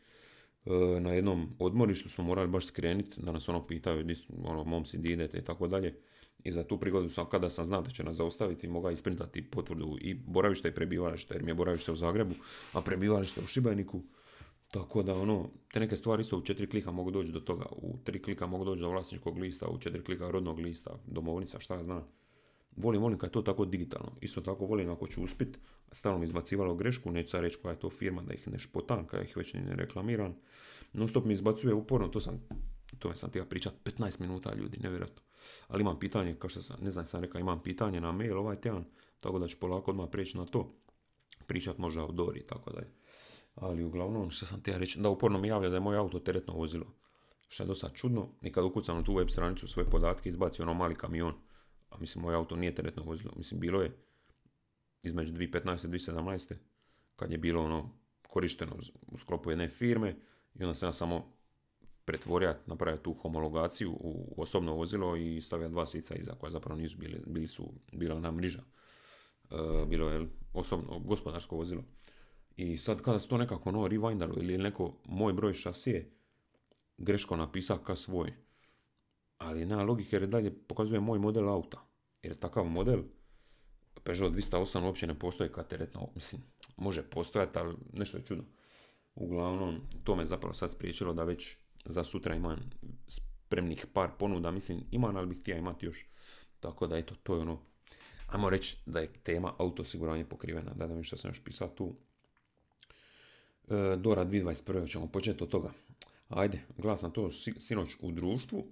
E, 0.67 1.01
na 1.01 1.13
jednom 1.13 1.57
odmorištu 1.59 2.09
smo 2.09 2.25
morali 2.25 2.49
baš 2.49 2.67
skrenuti 2.67 3.21
da 3.21 3.33
nas 3.33 3.49
ono 3.49 3.67
pitaju 3.67 4.07
ono, 4.45 4.65
momci 4.65 4.99
di 4.99 5.13
idete 5.13 5.39
i 5.39 5.45
tako 5.45 5.69
dalje. 5.69 5.95
I 6.45 6.51
za 6.51 6.65
tu 6.65 6.81
prigodu 6.81 7.09
sam, 7.09 7.29
kada 7.29 7.51
sam 7.51 7.65
znao 7.65 7.83
da 7.83 7.91
će 7.91 8.05
nas 8.05 8.17
zaustaviti, 8.17 8.69
mogao 8.69 8.91
isprintati 8.91 9.51
potvrdu 9.51 9.97
i 10.01 10.15
boravište 10.15 10.69
i 10.69 10.75
prebivalište, 10.75 11.35
jer 11.35 11.43
mi 11.43 11.51
je 11.51 11.55
boravište 11.55 11.93
u 11.93 11.97
Zagrebu, 11.97 12.35
a 12.73 12.81
prebivalište 12.81 13.41
u 13.41 13.47
Šibeniku. 13.47 14.03
Tako 14.71 15.03
da 15.03 15.15
ono, 15.15 15.51
te 15.73 15.81
neke 15.81 15.97
stvari 15.97 16.21
isto 16.21 16.37
u 16.37 16.43
četiri 16.43 16.67
klika 16.67 16.91
mogu 16.91 17.11
doći 17.11 17.33
do 17.33 17.41
toga, 17.41 17.67
u 17.73 17.99
tri 18.05 18.23
klika 18.23 18.47
mogu 18.47 18.65
doći 18.65 18.81
do 18.81 18.91
vlasničkog 18.91 19.39
lista, 19.39 19.69
u 19.69 19.79
četiri 19.79 20.05
klika 20.05 20.31
rodnog 20.31 20.59
lista, 20.59 20.99
domovnica, 21.07 21.61
šta 21.61 21.75
ja 21.75 21.85
znam. 21.85 22.05
Volim, 22.77 23.03
volim 23.03 23.19
kad 23.19 23.29
je 23.29 23.33
to 23.33 23.43
tako 23.43 23.65
digitalno. 23.65 24.13
Isto 24.21 24.41
tako 24.41 24.67
volim 24.67 24.91
ako 24.91 25.07
ću 25.07 25.25
uspit, 25.25 25.59
stalno 25.93 26.19
mi 26.19 26.25
izbacivalo 26.25 26.75
grešku, 26.75 27.13
neću 27.13 27.31
sad 27.31 27.41
reći 27.41 27.59
koja 27.63 27.73
je 27.73 27.79
to 27.79 27.91
firma 27.91 28.23
da 28.23 28.35
ih 28.35 28.49
ne 28.49 28.59
špotan, 28.59 29.07
kada 29.07 29.23
ih 29.23 29.37
već 29.37 29.55
ne 29.55 29.77
reklamiram. 29.77 30.37
Non 30.93 31.09
stop 31.09 31.25
mi 31.25 31.35
izbacuje 31.35 31.75
uporno, 31.75 32.09
to 32.09 32.21
sam, 32.21 32.49
tome 32.99 33.17
sam 33.17 33.31
htio 33.31 33.45
pričat 33.45 33.75
15 33.85 34.21
minuta 34.21 34.55
ljudi, 34.55 34.79
nevjerojatno. 34.83 35.23
Ali 35.69 35.81
imam 35.81 35.99
pitanje, 35.99 36.35
kao 36.35 36.51
što 36.51 36.63
sam, 36.63 36.77
ne 36.83 36.91
znam, 36.91 37.07
sam 37.07 37.21
rekao, 37.21 37.41
imam 37.41 37.63
pitanje 37.63 38.01
na 38.01 38.13
mail 38.13 38.39
ovaj 38.39 38.61
tjedan, 38.61 38.85
tako 39.21 39.39
da 39.39 39.49
ću 39.49 39.59
polako 39.61 39.91
odmah 39.91 40.09
prijeći 40.13 40.39
na 40.39 40.47
to. 40.47 40.75
Pričat 41.47 41.79
možda 41.79 42.05
o 42.05 42.13
Dori, 42.13 42.47
tako 42.47 42.73
da 42.73 42.79
je. 42.79 42.93
Ali 43.61 43.85
uglavnom, 43.85 44.31
što 44.31 44.47
sam 44.47 44.61
htio 44.61 44.79
reći, 44.79 45.00
da 45.00 45.09
uporno 45.09 45.38
mi 45.38 45.49
javlja 45.49 45.69
da 45.69 45.77
je 45.77 45.81
moj 45.81 45.97
auto 45.97 46.19
teretno 46.19 46.55
vozilo. 46.55 46.87
Što 47.49 47.62
je 47.62 47.67
dosta 47.67 47.88
čudno, 47.88 48.29
i 48.43 48.53
kad 48.53 48.65
ukucam 48.65 48.97
na 48.97 49.05
tu 49.05 49.15
web 49.15 49.29
stranicu 49.29 49.69
svoje 49.69 49.91
podatke, 49.91 50.29
izbaci 50.29 50.62
ono 50.62 50.75
mali 50.75 50.95
kamion. 50.95 51.35
A 51.91 51.99
mislim, 51.99 52.23
moj 52.23 52.35
auto 52.35 52.57
nije 52.57 52.75
teretno 52.75 53.03
vozilo. 53.03 53.33
Mislim, 53.37 53.61
bilo 53.61 53.83
je 53.83 53.97
između 55.03 55.33
2015. 55.33 55.87
i 55.87 55.88
2017. 55.88 56.55
kad 57.17 57.33
je 57.33 57.38
bilo 57.38 57.65
ono 57.65 57.91
korišteno 58.29 58.77
u 59.07 59.19
sklopu 59.19 59.50
jedne 59.50 59.69
firme 59.69 60.17
i 60.55 60.62
onda 60.62 60.75
sam 60.75 60.88
ja 60.88 60.93
samo 60.93 61.33
pretvorio, 62.05 62.55
napravio 62.67 63.00
tu 63.03 63.15
homologaciju 63.15 63.93
u 64.00 64.35
osobno 64.37 64.75
vozilo 64.75 65.17
i 65.17 65.41
stavio 65.41 65.69
dva 65.69 65.87
sica 65.87 66.15
iza 66.15 66.35
koja 66.35 66.50
zapravo 66.50 66.81
nisu 66.81 66.99
bili, 66.99 67.23
bili 67.27 67.47
su, 67.47 67.73
bila 67.93 68.17
ona 68.17 68.31
mriža. 68.31 68.62
E, 69.50 69.55
bilo 69.87 70.11
je 70.11 70.29
osobno, 70.55 70.99
gospodarsko 70.99 71.57
vozilo. 71.57 71.85
I 72.59 72.79
sad 72.79 73.03
kada 73.03 73.19
se 73.19 73.29
to 73.29 73.38
nekako 73.38 73.69
ono 73.69 73.88
rewindalo 73.88 74.38
ili 74.38 74.59
neko 74.59 74.93
moj 75.05 75.33
broj 75.33 75.55
šasije 75.55 76.11
greško 76.97 77.37
napisao 77.37 77.79
ka 77.79 77.97
svoj. 77.97 78.33
Ali 79.38 79.67
nema 79.67 79.83
logike 79.83 80.17
jer 80.17 80.27
dalje 80.27 80.55
pokazuje 80.67 81.00
moj 81.00 81.19
model 81.19 81.49
auta. 81.49 81.79
Jer 82.23 82.37
takav 82.37 82.65
model 82.65 83.03
Peugeot 84.05 84.33
208 84.33 84.85
uopće 84.85 85.07
ne 85.07 85.19
postoji 85.19 85.53
kao 85.53 85.65
teretno, 85.65 86.09
mislim, 86.15 86.43
može 86.77 87.03
postojati, 87.03 87.59
ali 87.59 87.77
nešto 87.93 88.17
je 88.17 88.25
čudno. 88.25 88.45
Uglavnom, 89.15 89.81
to 90.05 90.17
me 90.17 90.25
zapravo 90.25 90.55
sad 90.55 90.71
spriječilo 90.71 91.12
da 91.12 91.25
već 91.25 91.57
za 91.85 92.05
sutra 92.05 92.35
imam 92.35 92.71
spremnih 93.07 93.87
par 93.93 94.11
ponuda, 94.19 94.50
mislim, 94.50 94.81
imam, 94.91 95.17
ali 95.17 95.27
bih 95.27 95.38
htio 95.41 95.57
imati 95.57 95.87
još. 95.87 96.07
Tako 96.61 96.87
da, 96.87 96.99
eto, 96.99 97.15
to 97.23 97.35
je 97.35 97.41
ono, 97.41 97.61
ajmo 98.27 98.50
reći 98.50 98.79
da 98.87 99.00
je 99.00 99.12
tema 99.12 99.55
autosiguranje 99.59 100.25
pokrivena, 100.25 100.75
da 100.75 100.87
da 100.87 101.03
što 101.03 101.17
sam 101.17 101.31
još 101.31 101.45
pisao 101.45 101.69
tu. 101.69 101.97
E, 103.71 103.97
Dora 103.97 104.25
2021. 104.25 104.91
ćemo 104.91 105.07
početi 105.07 105.43
od 105.43 105.49
toga. 105.49 105.71
Ajde, 106.29 106.61
gledao 106.77 106.97
sam 106.97 107.11
to 107.11 107.31
sinoć 107.59 107.97
u 108.01 108.13
društvu, 108.13 108.67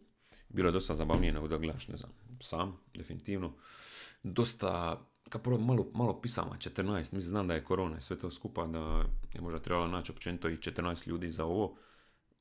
bilo 0.48 0.68
je 0.68 0.72
dosta 0.72 0.94
zabavnije 0.94 1.32
nego 1.32 1.48
da 1.48 1.58
gledaš, 1.58 1.88
ne 1.88 1.96
znam, 1.96 2.12
sam, 2.40 2.76
definitivno. 2.94 3.52
Dosta 4.22 5.00
kad 5.28 5.42
prvo 5.42 5.58
malo, 5.58 5.90
malo 5.94 6.20
pisama, 6.20 6.56
14, 6.58 6.96
mislim 6.96 7.20
znam 7.20 7.48
da 7.48 7.54
je 7.54 7.64
korona 7.64 7.98
i 7.98 8.00
sve 8.00 8.18
to 8.18 8.30
skupa, 8.30 8.66
da 8.66 9.04
je 9.34 9.40
možda 9.40 9.58
trebalo 9.58 9.86
naći 9.86 10.12
općenito 10.12 10.48
i 10.48 10.56
14 10.56 11.08
ljudi 11.08 11.28
za 11.28 11.44
ovo, 11.44 11.76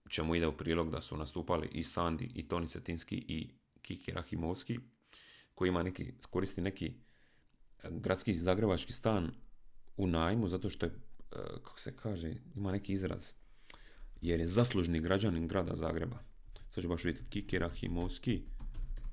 čemu 0.10 0.36
ide 0.36 0.48
u 0.48 0.58
prilog 0.58 0.92
da 0.92 1.02
su 1.02 1.18
nastupali 1.18 1.68
i 1.72 1.84
Sandi, 1.84 2.32
i 2.36 2.48
Toni 2.48 2.68
Cetinski, 2.68 3.16
i 3.16 3.50
Kiki 3.82 4.12
Rahimovski, 4.12 4.80
koji 5.56 5.70
ima 5.70 5.84
neki, 5.84 6.14
koristi 6.30 6.62
neki 6.62 6.94
gradski 7.90 8.34
zagrebački 8.34 8.94
stan 8.94 9.32
u 9.98 10.08
najmu, 10.08 10.50
zato 10.50 10.70
što 10.70 10.86
je, 10.86 10.92
kako 11.64 11.80
se 11.80 11.96
kaže, 11.96 12.34
ima 12.56 12.72
neki 12.72 12.94
izraz, 12.94 13.32
jer 14.22 14.40
je 14.40 14.48
zaslužni 14.48 15.00
građanin 15.00 15.48
grada 15.48 15.76
Zagreba. 15.76 16.18
Sad 16.70 16.84
ću 16.84 16.90
baš 16.90 17.04
vidjeti, 17.04 17.30
Kiki 17.30 17.60
Rahimovski, 17.60 18.42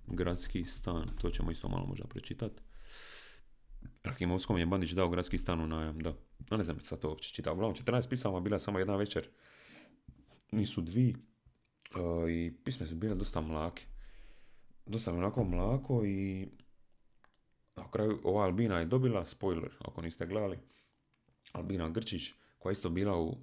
gradski 0.06 0.64
stan, 0.64 1.08
to 1.20 1.30
ćemo 1.30 1.50
isto 1.50 1.68
malo 1.68 1.86
možda 1.86 2.06
pročitati. 2.06 2.62
Rahimovskom 4.04 4.58
je 4.58 4.66
Bandić 4.66 4.90
dao 4.90 5.08
gradski 5.08 5.38
stan 5.38 5.60
u 5.60 5.66
najam, 5.66 5.98
da. 5.98 6.14
No, 6.50 6.56
ne 6.56 6.64
znam 6.64 6.80
sad 6.80 7.00
to 7.00 7.08
uopće 7.08 7.34
čitao. 7.34 7.54
Uglavnom, 7.54 7.76
14 7.76 8.08
pisama 8.08 8.40
bila 8.40 8.58
samo 8.58 8.78
jedna 8.78 8.96
večer. 8.96 9.28
Nisu 10.52 10.80
dvi. 10.80 11.16
Uh, 11.94 12.30
I 12.30 12.54
pisme 12.64 12.86
su 12.86 12.94
bile 12.94 13.14
dosta 13.14 13.40
mlake. 13.40 13.84
Dosta 14.86 15.12
onako 15.12 15.44
mlako 15.44 16.04
i 16.04 16.48
na 17.76 17.90
kraju 17.90 18.20
ova 18.24 18.44
Albina 18.44 18.78
je 18.78 18.84
dobila, 18.84 19.24
spoiler 19.24 19.70
ako 19.80 20.02
niste 20.02 20.26
gledali, 20.26 20.58
Albina 21.52 21.88
Grčić, 21.88 22.32
koja 22.58 22.70
je 22.70 22.72
isto 22.72 22.90
bila 22.90 23.16
u 23.16 23.36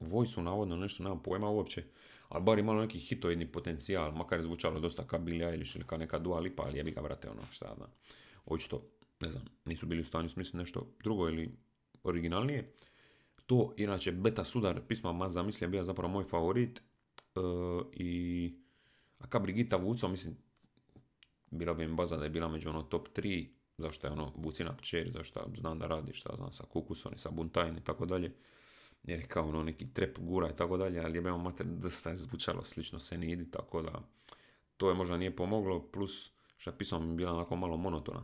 vojsu, 0.00 0.42
navodno 0.42 0.76
nešto, 0.76 1.02
nemam 1.02 1.22
pojma 1.22 1.48
uopće, 1.48 1.84
ali 2.28 2.44
bar 2.44 2.58
imala 2.58 2.80
neki 2.80 2.98
hitoidni 2.98 3.52
potencijal, 3.52 4.12
makar 4.12 4.38
je 4.38 4.42
zvučalo 4.42 4.80
dosta 4.80 5.06
kao 5.06 5.18
Billie 5.18 5.48
Eilish 5.48 5.76
ili 5.76 5.86
kao 5.86 5.98
neka 5.98 6.18
Dua 6.18 6.40
Lipa, 6.40 6.62
ali 6.62 6.78
je 6.78 6.84
bi 6.84 6.90
ga 6.90 7.00
vrate 7.00 7.30
ono, 7.30 7.42
šta 7.50 7.74
znam. 7.76 7.90
Očito 8.46 8.82
ne 9.20 9.30
znam, 9.30 9.44
nisu 9.64 9.86
bili 9.86 10.00
u 10.00 10.04
stanju 10.04 10.28
smisliti 10.28 10.56
nešto 10.56 10.86
drugo 11.02 11.28
ili 11.28 11.56
originalnije. 12.02 12.74
To, 13.46 13.74
inače, 13.76 14.12
Beta 14.12 14.44
Sudar, 14.44 14.80
pisma 14.88 15.12
Ma 15.12 15.28
zamislija, 15.28 15.68
bio 15.68 15.84
zapravo 15.84 16.12
moj 16.12 16.24
favorit. 16.24 16.78
E, 16.78 16.82
I, 17.92 18.54
a 19.18 19.26
ka 19.26 19.38
Brigita 19.38 19.76
Vuco, 19.76 20.08
mislim, 20.08 20.36
bila 21.50 21.74
bi 21.74 21.86
mi 21.86 21.94
baza 21.94 22.16
da 22.16 22.24
je 22.24 22.30
bila 22.30 22.48
među 22.48 22.68
ono 22.68 22.82
top 22.82 23.08
3, 23.16 23.46
zašto 23.78 24.06
je 24.06 24.12
ono 24.12 24.32
Vucina 24.36 24.76
kćer, 24.76 25.10
zašto 25.14 25.50
znam 25.56 25.78
da 25.78 25.86
radi, 25.86 26.12
šta 26.12 26.36
znam, 26.36 26.52
sa 26.52 26.64
Kukusom 26.64 27.12
i 27.14 27.18
sa 27.18 27.30
Buntajn 27.30 27.78
i 27.78 27.84
tako 27.84 28.06
dalje. 28.06 28.32
Jer 29.02 29.20
je 29.20 29.26
kao 29.26 29.48
ono 29.48 29.62
neki 29.62 29.92
trep 29.94 30.18
gura 30.18 30.50
i 30.50 30.56
tako 30.56 30.76
dalje, 30.76 31.00
ali 31.00 31.18
je 31.18 31.22
bio 31.22 31.38
mater 31.38 31.66
dosta 31.66 32.10
je 32.10 32.16
zvučalo 32.16 32.64
slično 32.64 32.98
Senidi, 32.98 33.50
tako 33.50 33.82
da 33.82 34.02
to 34.76 34.88
je 34.88 34.94
možda 34.94 35.16
nije 35.16 35.36
pomoglo, 35.36 35.88
plus 35.92 36.30
što 36.56 36.70
je 36.70 36.78
pisao 36.78 37.00
mi 37.00 37.16
bila 37.16 37.32
onako 37.32 37.56
malo 37.56 37.76
monotona 37.76 38.22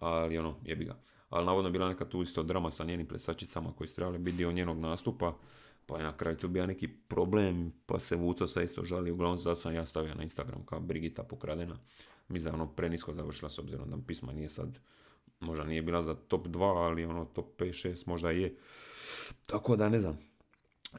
ali 0.00 0.38
ono, 0.38 0.54
jebi 0.64 0.84
ga. 0.84 0.96
Ali 1.28 1.46
navodno 1.46 1.70
bila 1.70 1.88
neka 1.88 2.04
tu 2.04 2.22
isto 2.22 2.42
drama 2.42 2.70
sa 2.70 2.84
njenim 2.84 3.06
plesačicama 3.06 3.72
koji 3.72 3.88
su 3.88 3.94
trebali 3.94 4.18
biti 4.18 4.36
dio 4.36 4.52
njenog 4.52 4.78
nastupa, 4.78 5.36
pa 5.86 5.98
je 5.98 6.04
na 6.04 6.16
kraju 6.16 6.36
tu 6.36 6.48
bio 6.48 6.66
neki 6.66 6.88
problem, 6.88 7.72
pa 7.86 7.98
se 7.98 8.16
Vuco 8.16 8.46
sa 8.46 8.62
isto 8.62 8.84
žali, 8.84 9.10
uglavnom 9.10 9.38
zato 9.38 9.60
sam 9.60 9.74
ja 9.74 9.86
stavio 9.86 10.14
na 10.14 10.22
Instagram 10.22 10.66
kao 10.66 10.80
Brigita 10.80 11.22
pokradena. 11.22 11.78
Mislim 12.28 12.44
da 12.44 12.56
je 12.56 12.62
ono 12.62 12.72
prenisko 12.72 13.14
završila 13.14 13.50
s 13.50 13.58
obzirom 13.58 13.90
da 13.90 13.96
pisma 14.06 14.32
nije 14.32 14.48
sad, 14.48 14.78
možda 15.40 15.64
nije 15.64 15.82
bila 15.82 16.02
za 16.02 16.14
top 16.14 16.46
2, 16.46 16.86
ali 16.86 17.04
ono 17.04 17.24
top 17.24 17.60
5, 17.60 17.88
6 17.88 18.08
možda 18.08 18.30
je. 18.30 18.56
Tako 19.46 19.76
da 19.76 19.88
ne 19.88 19.98
znam. 19.98 20.18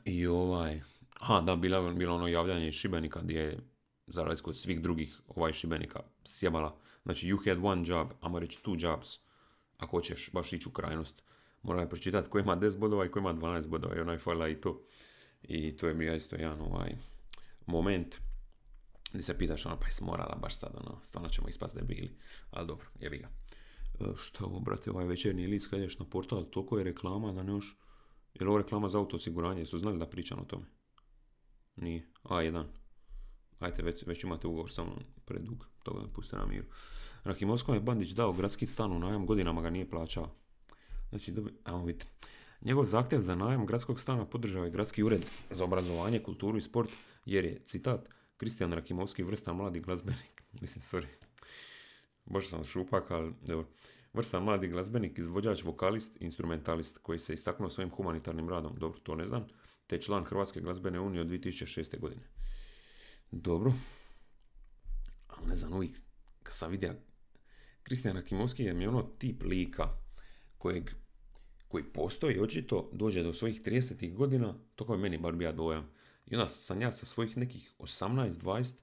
I 0.05 0.27
ovaj, 0.27 0.81
ha 1.19 1.41
da, 1.41 1.55
bilo, 1.55 1.93
bilo 1.93 2.15
ono 2.15 2.27
javljanje 2.27 2.67
iz 2.67 2.73
Šibenika 2.73 3.21
gdje 3.21 3.39
je 3.39 3.59
za 4.07 4.23
razliku 4.23 4.53
svih 4.53 4.81
drugih 4.81 5.21
ovaj 5.27 5.53
Šibenika 5.53 5.99
sjebala 6.23 6.77
Znači, 7.07 7.27
you 7.27 7.37
had 7.45 7.57
one 7.63 7.83
job, 7.85 8.07
ajmo 8.21 8.39
reći 8.39 8.59
two 8.63 8.83
jobs, 8.83 9.19
ako 9.77 9.97
hoćeš 9.97 10.31
baš 10.33 10.53
ići 10.53 10.69
u 10.69 10.71
krajnost. 10.71 11.23
Moram 11.61 11.81
je 11.81 11.89
pročitati 11.89 12.29
ko 12.29 12.39
ima 12.39 12.57
10 12.57 12.79
bodova 12.79 13.05
i 13.05 13.09
ko 13.09 13.19
ima 13.19 13.33
12 13.33 13.67
bodova 13.67 13.95
i 13.95 13.99
onaj 13.99 14.17
fajla 14.17 14.49
i 14.49 14.55
to. 14.55 14.81
I 15.43 15.77
to 15.77 15.87
je 15.87 15.93
mi 15.93 16.15
isto 16.15 16.35
jedan 16.35 16.61
ovaj 16.61 16.95
moment 17.65 18.15
gdje 19.11 19.23
se 19.23 19.37
pitaš 19.37 19.65
ono, 19.65 19.79
pa 19.79 19.85
jesi 19.85 20.03
morala 20.03 20.37
baš 20.41 20.59
sad, 20.59 20.71
ono, 20.75 20.99
stvarno 21.03 21.29
ćemo 21.29 21.49
ispast 21.49 21.75
debili. 21.75 22.17
Ali 22.51 22.67
dobro, 22.67 22.87
jebi 22.99 23.17
ga. 23.17 23.29
E, 23.99 24.13
što 24.17 24.45
ovo, 24.45 24.59
brate, 24.59 24.91
ovaj 24.91 25.05
večerni 25.05 25.47
list 25.47 25.69
kad 25.69 25.79
na 25.79 26.05
portal, 26.09 26.45
toliko 26.49 26.77
je 26.77 26.83
reklama 26.83 27.31
da 27.31 27.43
ne 27.43 27.51
još... 27.51 27.77
Je 28.33 28.45
li 28.45 28.49
ovo 28.49 28.57
reklama 28.57 28.89
za 28.89 28.97
auto 28.97 29.15
osiguranje? 29.15 29.65
Su 29.65 29.77
znali 29.77 29.99
da 29.99 30.05
pričam 30.05 30.39
o 30.39 30.45
tome? 30.45 30.65
Nije. 31.75 32.11
A1. 32.23 32.63
Ajte, 33.59 33.83
već, 33.83 34.03
već 34.05 34.23
imate 34.23 34.47
ugovor 34.47 34.71
sa 34.71 34.83
mnom 34.83 34.99
predug, 35.25 35.67
toga 35.83 36.01
me 36.01 36.13
puste 36.13 36.35
na 36.35 36.45
miru. 36.45 36.65
Rahimovskom 37.23 37.75
je 37.75 37.81
Bandić 37.81 38.09
dao 38.09 38.33
gradski 38.33 38.65
stan 38.65 38.91
u 38.91 38.99
najam, 38.99 39.25
godinama 39.25 39.61
ga 39.61 39.69
nije 39.69 39.89
plaćao. 39.89 40.35
Znači, 41.09 41.31
dobi, 41.31 41.53
evo 41.65 41.85
vidite. 41.85 42.05
Njegov 42.61 42.85
zahtjev 42.85 43.19
za 43.19 43.35
najam 43.35 43.65
gradskog 43.65 43.99
stana 43.99 44.25
podržao 44.25 44.63
je 44.63 44.71
gradski 44.71 45.03
ured 45.03 45.25
za 45.49 45.63
obrazovanje, 45.63 46.19
kulturu 46.19 46.57
i 46.57 46.61
sport, 46.61 46.89
jer 47.25 47.45
je, 47.45 47.61
citat, 47.65 48.09
Kristijan 48.37 48.73
Rahimovski 48.73 49.23
vrsta 49.23 49.53
mladi 49.53 49.79
glazbenik. 49.79 50.43
Mislim, 50.61 50.81
sorry. 50.81 51.07
Bože 52.25 52.47
sam 52.47 52.63
šupak, 52.63 53.11
ali 53.11 53.33
dobro. 53.41 53.67
Vrsta 54.13 54.39
mladi 54.39 54.67
glazbenik, 54.67 55.17
izvođač, 55.17 55.63
vokalist, 55.63 56.21
instrumentalist 56.21 56.97
koji 56.97 57.19
se 57.19 57.33
istaknuo 57.33 57.69
svojim 57.69 57.89
humanitarnim 57.89 58.49
radom. 58.49 58.75
Dobro, 58.77 58.99
to 58.99 59.15
ne 59.15 59.27
znam. 59.27 59.47
Te 59.87 60.01
član 60.01 60.23
Hrvatske 60.23 60.61
glazbene 60.61 60.99
unije 60.99 61.21
od 61.21 61.27
2006. 61.27 61.99
godine. 61.99 62.21
Dobro. 63.31 63.73
Ali 65.27 65.47
ne 65.47 65.55
znam, 65.55 65.73
uvijek 65.73 65.95
kad 66.43 66.55
sam 66.55 66.71
vidio 66.71 66.95
Kristijan 67.83 68.17
Akimovski 68.17 68.63
je 68.63 68.73
mi 68.73 68.87
ono 68.87 69.01
tip 69.01 69.43
lika 69.43 69.89
kojeg, 70.57 70.89
koji 71.67 71.83
postoji 71.83 72.39
očito, 72.39 72.89
dođe 72.93 73.23
do 73.23 73.33
svojih 73.33 73.61
30 73.61 74.13
godina, 74.13 74.55
to 74.75 74.93
je 74.93 74.97
meni 74.97 75.17
bar 75.17 75.33
bija 75.33 75.51
dojam. 75.51 75.89
I 76.27 76.35
onda 76.35 76.47
sam 76.47 76.81
ja 76.81 76.91
sa 76.91 77.05
svojih 77.05 77.37
nekih 77.37 77.73
18-20 77.79 78.73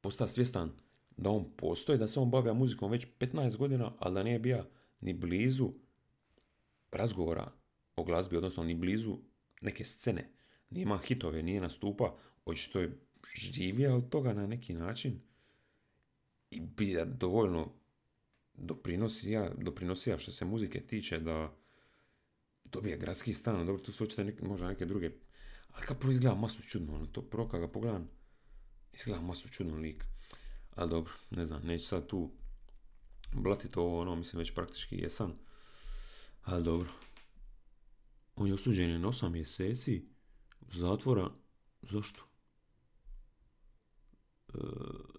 postao 0.00 0.28
svjestan 0.28 0.72
da 1.16 1.30
on 1.30 1.52
postoji, 1.56 1.98
da 1.98 2.08
se 2.08 2.20
on 2.20 2.30
bavio 2.30 2.54
muzikom 2.54 2.90
već 2.90 3.06
15 3.18 3.56
godina, 3.56 3.92
ali 3.98 4.14
da 4.14 4.22
nije 4.22 4.38
bio 4.38 4.64
ni 5.00 5.12
blizu 5.12 5.72
razgovora 6.92 7.52
o 7.96 8.04
glazbi, 8.04 8.36
odnosno 8.36 8.64
ni 8.64 8.74
blizu 8.74 9.18
neke 9.60 9.84
scene. 9.84 10.30
Nije 10.70 10.82
ima 10.82 10.98
hitove, 10.98 11.42
nije 11.42 11.60
nastupa, 11.60 12.16
očito 12.44 12.80
je 12.80 13.00
živio 13.34 13.96
od 13.96 14.08
toga 14.08 14.32
na 14.32 14.46
neki 14.46 14.74
način 14.74 15.20
i 16.50 16.60
bi 16.60 16.96
dovoljno 17.06 17.72
doprinosija, 18.54 19.50
doprinosija 19.58 20.18
što 20.18 20.32
se 20.32 20.44
muzike 20.44 20.80
tiče 20.80 21.18
da 21.18 21.56
dobije 22.64 22.96
gradski 22.96 23.32
stan, 23.32 23.66
dobro, 23.66 23.82
tu 23.82 23.92
su 23.92 24.04
očito 24.04 24.24
neke, 24.24 24.44
možda 24.44 24.68
neke 24.68 24.86
druge, 24.86 25.10
ali 25.78 25.86
kako 25.86 26.10
izgleda 26.10 26.36
masu 26.36 26.62
čudno, 26.62 26.94
ono, 26.94 27.06
to 27.06 27.22
prvo 27.22 27.48
kad 27.48 27.60
ga 27.60 27.68
pogledam, 27.68 28.08
izgleda 28.92 29.20
masu 29.20 29.48
čudno 29.48 29.76
lik. 29.76 30.04
Ali 30.74 30.90
dobro, 30.90 31.12
ne 31.30 31.46
znam, 31.46 31.62
neću 31.62 31.86
sad 31.86 32.06
tu 32.06 32.32
blatiti 33.32 33.78
ovo, 33.78 34.00
ono, 34.00 34.16
mislim, 34.16 34.38
već 34.38 34.54
praktički 34.54 34.96
jesam. 34.96 35.32
Ali 36.42 36.64
dobro. 36.64 36.88
On 38.36 38.48
je 38.48 38.54
osuđen 38.54 39.00
na 39.00 39.08
8 39.08 39.28
mjeseci 39.28 40.08
zatvora. 40.74 41.30
Zašto? 41.82 42.20
E, 44.48 44.58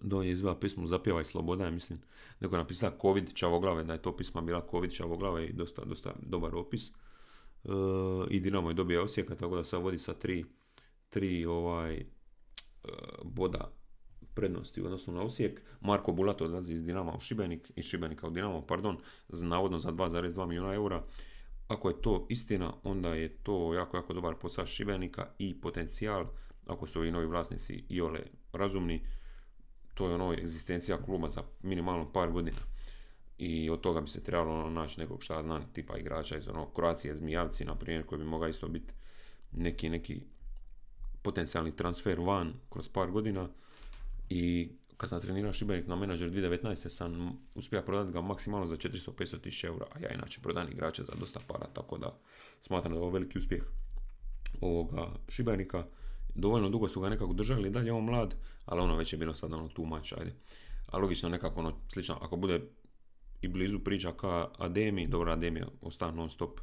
da 0.00 0.16
on 0.16 0.26
je 0.26 0.32
izvela 0.32 0.60
pismu 0.60 0.86
Zapjevaj 0.86 1.24
sloboda, 1.24 1.64
ja 1.64 1.70
mislim. 1.70 2.00
Neko 2.40 2.54
je 2.54 2.62
napisao 2.62 2.98
Covid 3.02 3.34
Čavoglave, 3.34 3.84
da 3.84 3.92
je 3.92 4.02
to 4.02 4.16
pisma 4.16 4.40
bila 4.40 4.66
Covid 4.70 4.92
Čavoglave 4.92 5.46
i 5.46 5.52
dosta, 5.52 5.84
dosta 5.84 6.14
dobar 6.22 6.54
opis. 6.54 6.90
I 8.30 8.40
Dinamo 8.40 8.70
je 8.70 8.74
dobio 8.74 9.02
Osijeka, 9.02 9.36
tako 9.36 9.56
da 9.56 9.64
sad 9.64 9.82
vodi 9.82 9.98
sa 9.98 10.14
tri, 10.14 10.44
tri 11.08 11.46
ovaj, 11.46 11.94
e, 11.94 12.04
boda 13.24 13.72
prednosti 14.34 14.82
u 14.82 14.84
odnosu 14.84 15.12
na 15.12 15.22
Osijek. 15.22 15.60
Marko 15.80 16.12
Bulat 16.12 16.40
odlazi 16.40 16.72
iz 16.72 16.84
Dinama 16.84 17.12
u 17.16 17.20
Šibenik, 17.20 17.72
iz 17.76 17.84
Šibenika 17.84 18.26
u 18.26 18.30
Dinamo, 18.30 18.66
pardon, 18.66 18.98
navodno 19.28 19.78
za 19.78 19.92
2,2 19.92 20.46
milijuna 20.46 20.74
eura. 20.74 21.04
Ako 21.68 21.88
je 21.88 22.02
to 22.02 22.26
istina, 22.28 22.72
onda 22.84 23.14
je 23.14 23.28
to 23.28 23.74
jako, 23.74 23.96
jako 23.96 24.14
dobar 24.14 24.34
posao 24.34 24.66
Šibenika 24.66 25.26
i 25.38 25.60
potencijal, 25.60 26.26
ako 26.66 26.86
su 26.86 26.98
ovi 26.98 27.10
novi 27.10 27.26
vlasnici 27.26 27.84
i 27.88 28.00
ole 28.00 28.20
razumni, 28.52 29.04
to 29.94 30.08
je 30.08 30.14
ono 30.14 30.32
egzistencija 30.32 31.02
kluba 31.02 31.30
za 31.30 31.42
minimalno 31.62 32.12
par 32.12 32.30
godina. 32.30 32.58
I 33.42 33.70
od 33.70 33.80
toga 33.80 34.00
bi 34.00 34.08
se 34.08 34.24
trebalo 34.24 34.60
ono 34.60 34.70
naći 34.70 35.00
nekog 35.00 35.22
šta 35.22 35.42
znam, 35.42 35.72
tipa 35.72 35.98
igrača 35.98 36.36
iz 36.36 36.48
ono 36.48 36.66
Kroacije, 36.66 37.16
Zmijavci, 37.16 37.64
na 37.64 37.74
primjer, 37.74 38.06
koji 38.06 38.18
bi 38.18 38.24
mogao 38.24 38.48
isto 38.48 38.68
biti 38.68 38.94
neki, 39.52 39.88
neki 39.88 40.20
potencijalni 41.22 41.76
transfer 41.76 42.20
van 42.20 42.52
kroz 42.70 42.88
par 42.88 43.10
godina 43.10 43.48
i 44.28 44.68
kad 44.96 45.08
sam 45.08 45.20
trenirao 45.20 45.52
Šibenik 45.52 45.86
na 45.86 45.96
menadžer 45.96 46.30
2019. 46.30 46.88
sam 46.88 47.38
uspio 47.54 47.82
prodati 47.82 48.12
ga 48.12 48.20
maksimalno 48.20 48.66
za 48.66 48.76
400-500 48.76 49.40
tisuća 49.40 49.66
eura, 49.66 49.86
a 49.92 49.98
ja 49.98 50.14
inače 50.14 50.40
prodam 50.40 50.68
igrače 50.72 51.02
za 51.02 51.12
dosta 51.20 51.40
para, 51.48 51.66
tako 51.72 51.98
da 51.98 52.18
smatram 52.62 52.92
da 52.92 52.98
je 52.98 53.02
ovo 53.02 53.10
veliki 53.10 53.38
uspjeh 53.38 53.62
ovoga 54.60 55.08
Šibenika. 55.28 55.84
Dovoljno 56.34 56.68
dugo 56.68 56.88
su 56.88 57.00
ga 57.00 57.08
nekako 57.08 57.32
držali, 57.32 57.70
dalje 57.70 57.92
on 57.92 58.04
mlad, 58.04 58.34
ali 58.64 58.80
ono 58.80 58.96
već 58.96 59.12
je 59.12 59.18
bilo 59.18 59.34
sad 59.34 59.52
ono 59.52 59.68
tu 59.68 59.84
mač, 59.84 60.12
ajde. 60.12 60.32
A 60.86 60.98
logično 60.98 61.28
nekako 61.28 61.60
ono 61.60 61.72
slično, 61.88 62.18
ako 62.22 62.36
bude 62.36 62.60
i 63.40 63.48
blizu 63.48 63.78
priča 63.78 64.12
ka 64.12 64.48
Ademi, 64.58 65.06
dobro 65.06 65.32
Ademi 65.32 65.62
ostane 65.80 66.12
non 66.12 66.30
stop 66.30 66.60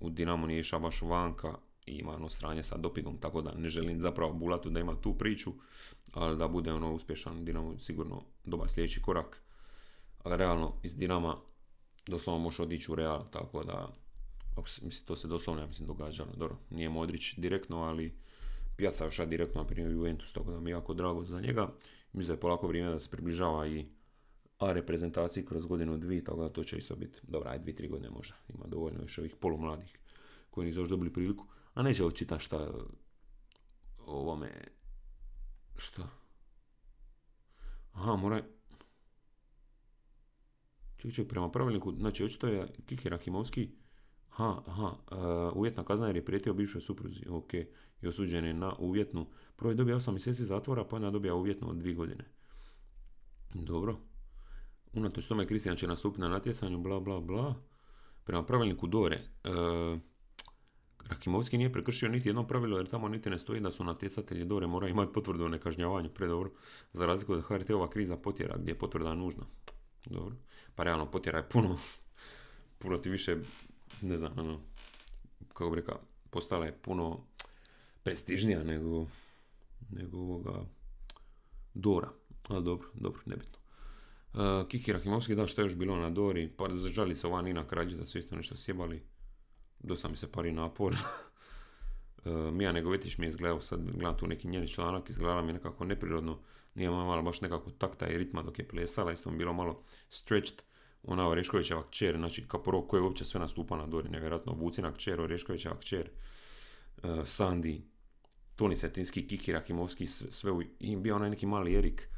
u 0.00 0.10
Dinamo 0.10 0.46
nije 0.46 0.60
išao 0.60 0.80
baš 0.80 1.02
vanka, 1.02 1.54
i 1.86 1.92
ima 1.92 2.14
ono 2.14 2.28
sranje 2.28 2.62
sa 2.62 2.76
dopingom, 2.76 3.18
tako 3.18 3.42
da 3.42 3.54
ne 3.54 3.68
želim 3.68 4.00
zapravo 4.00 4.32
Bulatu 4.32 4.70
da 4.70 4.80
ima 4.80 5.00
tu 5.00 5.18
priču, 5.18 5.52
ali 6.12 6.38
da 6.38 6.48
bude 6.48 6.72
ono 6.72 6.92
uspješan 6.92 7.44
Dinamo 7.44 7.78
sigurno 7.78 8.22
dobar 8.44 8.68
sljedeći 8.68 9.02
korak. 9.02 9.42
Ali 10.22 10.36
realno 10.36 10.72
iz 10.82 10.96
Dinama 10.96 11.36
doslovno 12.06 12.42
može 12.42 12.62
otići 12.62 12.92
u 12.92 12.94
Real, 12.94 13.30
tako 13.30 13.64
da 13.64 13.88
mislim, 14.82 15.06
to 15.06 15.16
se 15.16 15.28
doslovno 15.28 15.62
ja 15.62 15.66
mislim 15.66 15.86
događalo. 15.86 16.30
Dobro, 16.36 16.56
nije 16.70 16.88
Modrić 16.88 17.34
direktno, 17.36 17.82
ali 17.82 18.14
Pijaca 18.76 19.04
još 19.04 19.20
direktno 19.26 19.62
na 19.62 19.66
primjer 19.66 19.92
Juventus, 19.92 20.32
tako 20.32 20.50
da 20.50 20.60
mi 20.60 20.70
je 20.70 20.72
jako 20.72 20.94
drago 20.94 21.24
za 21.24 21.40
njega. 21.40 21.72
Mislim 22.12 22.34
da 22.34 22.36
je 22.36 22.40
polako 22.40 22.68
vrijeme 22.68 22.90
da 22.90 22.98
se 22.98 23.10
približava 23.10 23.66
i 23.66 23.86
A 24.64 24.72
reprezentaciji 24.72 25.46
kroz 25.46 25.66
godinu 25.66 25.98
dvije, 25.98 26.24
tako 26.24 26.40
da 26.40 26.48
to 26.48 26.64
će 26.64 26.78
isto 26.78 26.96
biti 26.96 27.18
dobra, 27.22 27.50
aj 27.50 27.58
dvije, 27.58 27.76
tri 27.76 27.88
godine 27.88 28.10
možda. 28.10 28.34
Ima 28.48 28.66
dovoljno 28.66 29.02
još 29.02 29.18
ovih 29.18 29.36
polumladih 29.40 29.98
koji 30.50 30.66
nisu 30.66 30.80
još 30.80 30.88
dobili 30.88 31.12
priliku. 31.12 31.44
A 31.74 31.82
neće 31.82 32.04
očita 32.04 32.38
šta 32.38 32.70
ovome... 34.06 34.50
Šta? 35.76 36.08
Aha, 37.92 38.16
mora... 38.16 38.42
Ček, 40.96 41.28
prema 41.28 41.50
pravilniku, 41.50 41.92
znači 41.92 42.24
očito 42.24 42.48
je 42.48 42.68
Kiki 42.86 43.08
Rahimovski 43.08 43.70
Aha, 44.36 44.62
aha, 44.66 44.96
uh, 45.10 45.56
uvjetna 45.56 45.84
kazna 45.84 46.06
jer 46.06 46.16
je 46.16 46.24
prijetio 46.24 46.54
bivšoj 46.54 46.80
supruzi, 46.80 47.28
ok, 47.28 47.54
i 48.02 48.06
osuđen 48.08 48.44
je 48.44 48.54
na 48.54 48.74
uvjetnu. 48.78 49.26
Prvo 49.56 49.70
je 49.70 49.74
dobio 49.74 49.96
8 49.96 50.10
mjeseci 50.10 50.44
zatvora, 50.44 50.84
pa 50.84 50.96
onda 50.96 51.10
dobija 51.10 51.34
uvjetnu 51.34 51.70
od 51.70 51.76
2 51.76 51.94
godine. 51.94 52.24
Dobro. 53.54 53.96
Unatoč 54.94 55.26
tome 55.26 55.46
Kristijan 55.46 55.76
će 55.76 55.86
nastupiti 55.86 56.20
na 56.20 56.28
natjecanju, 56.28 56.78
bla, 56.78 57.00
bla, 57.00 57.20
bla. 57.20 57.54
Prema 58.24 58.44
pravilniku 58.44 58.86
Dore, 58.86 59.20
uh, 59.44 59.98
Rakimovski 61.08 61.58
nije 61.58 61.72
prekršio 61.72 62.08
niti 62.08 62.28
jedno 62.28 62.46
pravilo 62.46 62.76
jer 62.76 62.88
tamo 62.88 63.08
niti 63.08 63.30
ne 63.30 63.38
stoji 63.38 63.60
da 63.60 63.70
su 63.70 63.84
natjecatelji 63.84 64.44
Dore 64.44 64.66
moraju 64.66 64.90
imati 64.90 65.12
potvrdu 65.12 65.44
o 65.44 65.48
nekažnjavanju 65.48 66.08
predobro, 66.08 66.50
za 66.92 67.06
razliku 67.06 67.32
od 67.32 67.44
HRT-ova 67.44 67.90
kriza 67.90 68.16
potjera 68.16 68.56
gdje 68.58 68.70
je 68.70 68.78
potvrda 68.78 69.14
nužna. 69.14 69.46
Dobro. 70.06 70.36
Pa 70.74 70.82
realno 70.82 71.10
potjera 71.10 71.38
je 71.38 71.48
puno, 71.48 71.78
puno 72.78 72.98
ti 72.98 73.10
više, 73.10 73.36
ne 74.02 74.16
znam, 74.16 74.32
ono, 74.38 74.60
kako 75.48 75.70
bi 75.70 75.76
rekao, 75.76 76.00
postala 76.30 76.66
je 76.66 76.78
puno 76.82 77.20
prestižnija 78.02 78.64
nego, 78.64 79.06
nego 79.90 80.18
ovoga 80.18 80.64
Dora. 81.74 82.08
Ali 82.48 82.64
dobro, 82.64 82.88
dobro, 82.94 83.20
nebitno. 83.26 83.63
Uh, 84.34 84.68
Kiki 84.68 84.92
Rahimovski, 84.92 85.34
da, 85.34 85.46
što 85.46 85.60
je 85.60 85.64
još 85.64 85.76
bilo 85.76 85.96
na 85.96 86.10
Dori, 86.10 86.48
pa 86.56 86.68
žali 86.94 87.14
se 87.14 87.26
ova 87.26 87.42
Nina 87.42 87.66
Krađe 87.66 87.96
da 87.96 88.06
su 88.06 88.18
isto 88.18 88.36
nešto 88.36 88.56
sjebali. 88.56 89.02
Dosta 89.78 90.08
mi 90.08 90.16
se 90.16 90.32
pari 90.32 90.52
napor. 90.52 90.96
E, 92.24 92.30
Mija 92.30 92.72
Negovetić 92.72 93.18
mi 93.18 93.26
je 93.26 93.28
izgledao, 93.28 93.60
sad 93.60 93.90
gledam 93.90 94.16
tu 94.16 94.26
neki 94.26 94.48
njeni 94.48 94.68
članak, 94.68 95.10
izgledala 95.10 95.42
mi 95.42 95.52
nekako 95.52 95.84
neprirodno, 95.84 96.38
nije 96.74 96.90
malo 96.90 97.22
baš 97.22 97.40
nekako 97.40 97.70
takta 97.70 98.08
i 98.08 98.18
ritma 98.18 98.42
dok 98.42 98.58
je 98.58 98.68
plesala, 98.68 99.12
isto 99.12 99.30
mi 99.30 99.38
bilo 99.38 99.52
malo 99.52 99.82
stretched, 100.08 100.62
ona 101.02 101.28
Oreškovićeva 101.28 101.86
kćer, 101.88 102.16
znači 102.16 102.48
kao 102.48 102.62
prvo 102.62 102.88
je 102.92 103.00
uopće 103.00 103.24
sve 103.24 103.40
nastupa 103.40 103.76
na 103.76 103.86
Dori, 103.86 104.08
nevjerojatno, 104.08 104.52
Vucina 104.52 104.94
kćer, 104.94 105.20
Oreškovićeva 105.20 105.78
kćer, 105.78 106.10
uh, 107.02 107.10
Sandi, 107.24 107.82
Toni 108.56 108.76
Setinski, 108.76 109.26
Kiki 109.28 109.52
Rakimovski, 109.52 110.06
sve 110.06 110.50
u, 110.50 110.62
i 110.80 110.96
bio 110.96 111.16
onaj 111.16 111.30
neki 111.30 111.46
mali 111.46 111.76
Erik, 111.76 112.08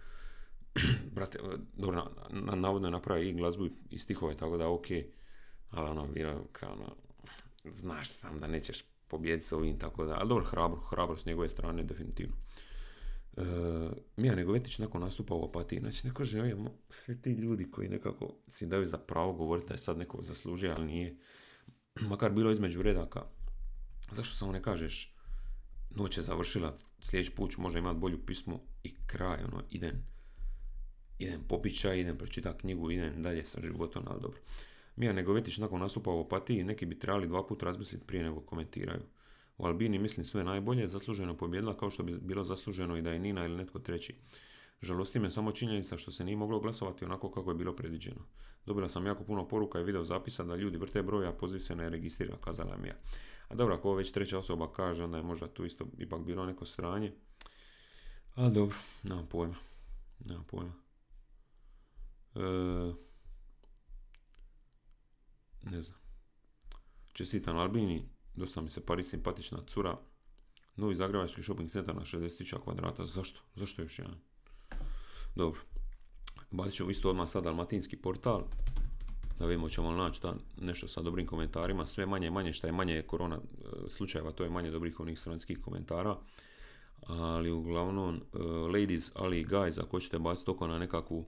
brate, 1.15 1.39
dobro, 1.75 2.13
na, 2.31 2.55
navodno 2.55 2.89
je 2.89 2.93
napravio 2.93 3.29
i 3.29 3.33
glazbu 3.33 3.69
i 3.91 3.99
stihove, 3.99 4.37
tako 4.37 4.57
da 4.57 4.69
ok, 4.69 4.87
ali 5.71 5.91
ono, 5.91 6.07
bilo 6.07 6.47
kao 6.53 6.73
ono, 6.73 6.97
znaš 7.65 8.11
sam 8.11 8.41
da 8.41 8.47
nećeš 8.47 8.85
pobijediti 9.09 9.47
s 9.47 9.53
ovim, 9.53 9.79
tako 9.79 10.05
da, 10.05 10.17
ali 10.19 10.29
dobro, 10.29 10.45
hrabro, 10.45 10.81
hrabro 10.81 11.17
s 11.17 11.27
njegove 11.27 11.49
strane, 11.49 11.83
definitivno. 11.83 12.37
E, 13.37 13.43
Mija 14.17 14.35
Negovetić 14.35 14.79
nakon 14.79 15.01
nastupa 15.01 15.35
u 15.35 15.45
apatiji, 15.45 15.81
znači 15.81 16.07
neko 16.07 16.25
želi, 16.25 16.57
svi 16.89 17.23
ti 17.23 17.33
ljudi 17.33 17.71
koji 17.71 17.89
nekako 17.89 18.35
si 18.49 18.67
daju 18.67 18.85
za 18.85 18.99
pravo 18.99 19.33
govoriti 19.33 19.69
da 19.69 19.75
je 19.75 19.79
sad 19.79 19.99
neko 19.99 20.23
zaslužio, 20.23 20.75
ali 20.77 20.87
nije, 20.87 21.17
makar 22.11 22.33
bilo 22.33 22.51
između 22.51 22.83
redaka, 22.83 23.23
zašto 24.13 24.37
samo 24.37 24.53
ne 24.53 24.63
kažeš, 24.63 25.15
noć 25.91 26.17
je 26.17 26.23
završila, 26.23 26.77
sljedeći 27.01 27.35
put 27.35 27.51
ću 27.51 27.61
možda 27.61 27.79
imati 27.79 27.99
bolju 27.99 28.27
pismu 28.27 28.61
i 28.83 28.95
kraj, 29.07 29.45
ono, 29.45 29.63
idem, 29.71 30.16
idem 31.19 31.41
popit 31.49 31.81
čaj, 31.81 32.01
idem 32.01 32.19
pročitati 32.19 32.61
knjigu, 32.61 32.91
idem 32.91 33.23
dalje 33.23 33.45
sa 33.47 33.61
životom, 33.63 34.03
ali 34.07 34.21
dobro. 34.21 34.39
Mija 34.97 35.13
Negovetić 35.13 35.59
nakon 35.59 35.81
nastupa 35.81 36.11
u 36.11 36.21
opatiji 36.21 36.65
neki 36.65 36.87
bi 36.87 36.99
trebali 36.99 37.29
dva 37.29 37.47
puta 37.47 37.67
razmisliti 37.67 38.07
prije 38.07 38.25
nego 38.25 38.41
komentiraju. 38.41 39.03
U 39.59 39.67
Albini 39.67 39.99
mislim 39.99 40.25
sve 40.25 40.45
najbolje, 40.45 40.89
zasluženo 40.89 41.37
pobjedila 41.37 41.77
kao 41.77 41.91
što 41.91 42.03
bi 42.03 42.19
bilo 42.19 42.45
zasluženo 42.45 42.97
i 42.97 43.03
da 43.03 43.11
je 43.11 43.19
Nina 43.19 43.45
ili 43.45 43.57
netko 43.57 43.79
treći. 43.79 44.15
Žalosti 44.83 45.19
me 45.19 45.31
samo 45.31 45.53
činjenica 45.53 45.99
što 45.99 46.11
se 46.11 46.25
nije 46.25 46.37
moglo 46.37 46.61
glasovati 46.61 47.05
onako 47.05 47.31
kako 47.31 47.51
je 47.51 47.57
bilo 47.57 47.77
predviđeno. 47.77 48.21
Dobila 48.67 48.89
sam 48.89 49.07
jako 49.07 49.25
puno 49.25 49.49
poruka 49.49 49.81
i 49.81 49.85
video 49.85 50.05
zapisa 50.05 50.45
da 50.45 50.57
ljudi 50.57 50.79
vrte 50.79 51.03
broja, 51.03 51.29
a 51.29 51.33
poziv 51.33 51.59
se 51.59 51.77
ne 51.77 51.89
registrira, 51.91 52.37
kazala 52.45 52.77
Mija. 52.77 52.97
A 53.49 53.55
dobro, 53.55 53.75
ako 53.75 53.95
već 53.95 54.13
treća 54.13 54.39
osoba 54.39 54.73
kaže, 54.73 55.05
onda 55.05 55.17
je 55.17 55.23
možda 55.23 55.49
tu 55.49 55.65
isto 55.65 55.87
ipak 55.99 56.21
bilo 56.21 56.47
neko 56.47 56.67
sranje. 56.67 57.13
Ali 58.35 58.55
dobro, 58.55 58.77
nemam 59.03 59.27
pojma. 59.27 59.57
Nemam 60.25 60.45
pojma. 60.45 60.86
E, 62.37 62.93
ne 65.63 65.83
znam. 65.83 65.99
Čestitam 67.13 67.59
Albini, 67.59 68.09
dosta 68.35 68.61
mi 68.61 68.71
se 68.71 68.87
Paris 68.87 69.11
simpatična 69.11 69.59
cura. 69.67 69.99
Novi 70.77 70.95
zagrebački 70.95 71.43
shopping 71.43 71.71
center 71.71 71.95
na 71.95 72.03
60.000 72.03 72.61
kvadrata. 72.65 73.07
Zašto? 73.07 73.41
Zašto 73.55 73.83
još 73.83 73.99
jedan? 73.99 74.17
Dobro. 75.35 75.61
Bacit 76.51 76.75
ću 76.75 76.91
isto 76.91 77.11
odmah 77.11 77.29
sad 77.29 77.45
dalmatinski 77.45 77.97
portal. 77.97 78.43
Da 79.39 79.47
vidimo 79.47 79.69
ćemo 79.69 79.91
li 79.91 79.97
naći 79.97 80.21
nešto 80.61 80.89
sa 80.89 81.03
dobrim 81.03 81.27
komentarima. 81.27 81.87
Sve 81.87 82.07
manje 82.07 82.31
manje 82.31 82.53
što 82.53 82.67
je 82.67 82.73
manje 82.73 83.03
korona 83.03 83.37
e, 83.37 83.89
slučajeva, 83.89 84.33
to 84.33 84.45
je 84.45 84.51
manje 84.51 84.71
dobrih 84.71 85.01
onih 85.01 85.19
stranskih 85.19 85.59
komentara. 85.61 86.17
Ali 87.07 87.51
uglavnom, 87.51 88.15
uh, 88.33 88.41
ladies, 88.75 89.11
ali 89.15 89.41
i 89.41 89.47
guys, 89.47 89.83
ako 89.83 90.01
ćete 90.01 90.19
baciti 90.19 90.51
oko 90.51 90.67
na 90.67 90.79
nekakvu 90.79 91.27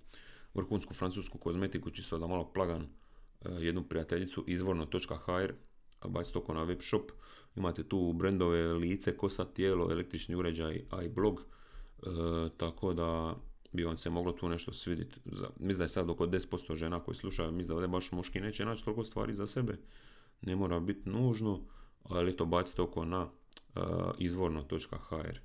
vrhunsku 0.54 0.94
francusku 0.94 1.38
kozmetiku, 1.38 1.90
čisto 1.90 2.18
da 2.18 2.26
malo 2.26 2.52
plagan 2.52 2.82
uh, 2.82 3.62
jednu 3.62 3.82
prijateljicu, 3.82 4.44
izvorno.hr, 4.46 5.52
baciti 6.08 6.38
oko 6.38 6.54
na 6.54 6.62
web 6.62 6.82
shop, 6.82 7.10
imate 7.56 7.82
tu 7.84 8.12
brendove 8.12 8.72
lice, 8.72 9.16
kosa, 9.16 9.44
tijelo, 9.44 9.92
električni 9.92 10.34
uređaj, 10.34 10.84
a 10.90 11.02
i 11.02 11.08
blog, 11.08 11.42
tako 12.56 12.92
da 12.92 13.36
bi 13.72 13.84
vam 13.84 13.96
se 13.96 14.10
moglo 14.10 14.32
tu 14.32 14.48
nešto 14.48 14.72
svidjeti. 14.72 15.20
Mislim 15.56 15.78
da 15.78 15.84
je 15.84 15.88
sad 15.88 16.10
oko 16.10 16.26
10% 16.26 16.74
žena 16.74 17.00
koji 17.00 17.14
slušaju, 17.14 17.52
mislim 17.52 17.68
da 17.68 17.74
ovdje 17.74 17.88
baš 17.88 18.12
muški 18.12 18.40
neće 18.40 18.64
naći 18.64 18.84
toliko 18.84 19.04
stvari 19.04 19.34
za 19.34 19.46
sebe. 19.46 19.78
Ne 20.40 20.56
mora 20.56 20.80
biti 20.80 21.10
nužno, 21.10 21.60
ali 22.02 22.36
to 22.36 22.44
bacite 22.44 22.82
oko 22.82 23.04
na 23.04 23.22
uh, 23.22 23.82
izvorno.hr 24.18 25.38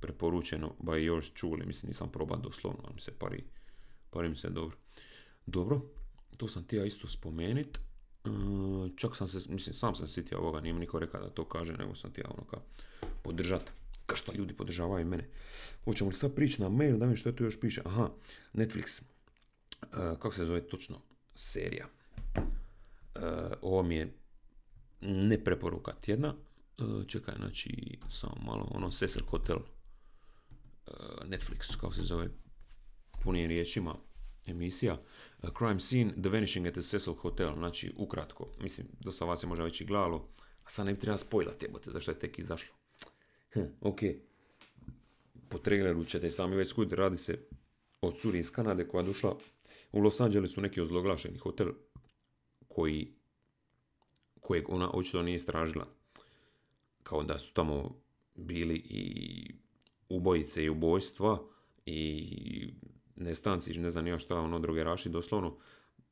preporučeno 0.00 0.74
by 0.80 1.10
yours 1.10 1.34
čuli, 1.34 1.66
mislim 1.66 1.88
nisam 1.88 2.12
probao 2.12 2.38
doslovno, 2.38 2.80
ali 2.84 2.94
mi 2.94 3.00
se 3.00 3.12
pari, 3.18 3.44
pari 4.10 4.28
mi 4.28 4.36
se 4.36 4.50
dobro. 4.50 4.76
Dobro, 5.46 5.80
to 6.36 6.48
sam 6.48 6.64
ti 6.64 6.76
ja 6.76 6.84
isto 6.84 7.08
spomenit. 7.08 7.78
Uh, 8.24 8.90
čak 8.96 9.16
sam 9.16 9.28
se, 9.28 9.38
mislim, 9.48 9.74
sam 9.74 9.94
sam 9.94 10.08
sitio 10.08 10.38
ovoga, 10.38 10.60
nije 10.60 10.72
mi 10.72 10.80
niko 10.80 10.98
rekao 10.98 11.20
da 11.20 11.30
to 11.30 11.44
kaže, 11.44 11.72
nego 11.72 11.94
sam 11.94 12.12
ti 12.12 12.20
ja 12.20 12.30
ono 12.30 12.44
ka 12.44 12.56
podržati 13.22 13.72
kao 14.06 14.16
što 14.16 14.32
ljudi 14.32 14.54
podržavaju 14.54 15.06
mene. 15.06 15.28
Hoćemo 15.84 16.10
li 16.10 16.16
sad 16.16 16.34
prići 16.34 16.62
na 16.62 16.68
mail, 16.68 16.98
da 16.98 17.04
vidim 17.04 17.16
što 17.16 17.32
tu 17.32 17.44
još 17.44 17.60
piše. 17.60 17.82
Aha, 17.84 18.10
Netflix. 18.54 19.02
Uh, 19.82 19.88
kako 19.92 20.32
se 20.32 20.44
zove 20.44 20.68
točno? 20.68 21.00
Serija. 21.34 21.86
Uh, 22.36 23.22
ovo 23.62 23.82
mi 23.82 23.96
je 23.96 24.14
ne 25.00 25.44
preporuka 25.44 25.92
tjedna. 25.92 26.34
Čekaj, 27.06 27.34
znači, 27.36 27.98
samo 28.10 28.34
malo, 28.42 28.68
ono, 28.70 28.90
Cecil 28.90 29.22
Hotel. 29.26 29.56
Netflix, 31.24 31.76
kako 31.80 31.94
se 31.94 32.02
zove, 32.02 32.28
punim 33.26 33.48
riječima 33.48 33.94
emisija. 34.46 34.98
Crime 35.58 35.80
Scene, 35.80 36.12
The 36.20 36.28
Vanishing 36.28 36.66
at 36.66 36.72
the 36.72 36.82
Cecil 36.82 37.14
Hotel. 37.14 37.54
Znači, 37.54 37.92
ukratko, 37.96 38.48
mislim, 38.60 38.86
dosta 39.00 39.24
vas 39.24 39.42
je 39.42 39.46
možda 39.46 39.64
već 39.64 39.80
i 39.80 39.84
gledalo, 39.84 40.28
a 40.64 40.70
sad 40.70 40.86
ne 40.86 40.94
bi 40.94 41.00
treba 41.00 41.18
spojlat 41.18 41.62
jebote, 41.62 41.90
zašto 41.90 42.10
je 42.10 42.18
tek 42.18 42.38
izašlo. 42.38 42.74
Hm, 43.52 43.60
ok, 43.80 43.98
po 45.48 45.58
traileru 45.58 46.04
ćete 46.04 46.30
sami 46.30 46.56
već 46.56 46.68
skuditi, 46.68 46.96
radi 46.96 47.16
se 47.16 47.38
o 48.00 48.12
curi 48.12 48.38
iz 48.38 48.52
Kanade 48.52 48.88
koja 48.88 49.02
je 49.02 49.06
došla 49.06 49.36
u 49.92 50.00
Los 50.00 50.20
Angelesu 50.20 50.60
neki 50.60 50.80
ozloglašeni 50.80 51.38
hotel 51.38 51.68
koji 52.68 53.12
kojeg 54.40 54.68
ona 54.68 54.90
očito 54.90 55.22
nije 55.22 55.36
istražila. 55.36 55.86
Kao 57.02 57.22
da 57.22 57.38
su 57.38 57.54
tamo 57.54 58.00
bili 58.34 58.74
i 58.74 59.46
ubojice 60.08 60.64
i 60.64 60.68
ubojstva 60.68 61.42
i 61.86 62.74
nestanci, 63.16 63.78
ne 63.78 63.90
znam 63.90 64.04
nija 64.04 64.18
šta, 64.18 64.36
ono 64.36 64.58
druge 64.58 64.84
raši, 64.84 65.08
doslovno. 65.08 65.56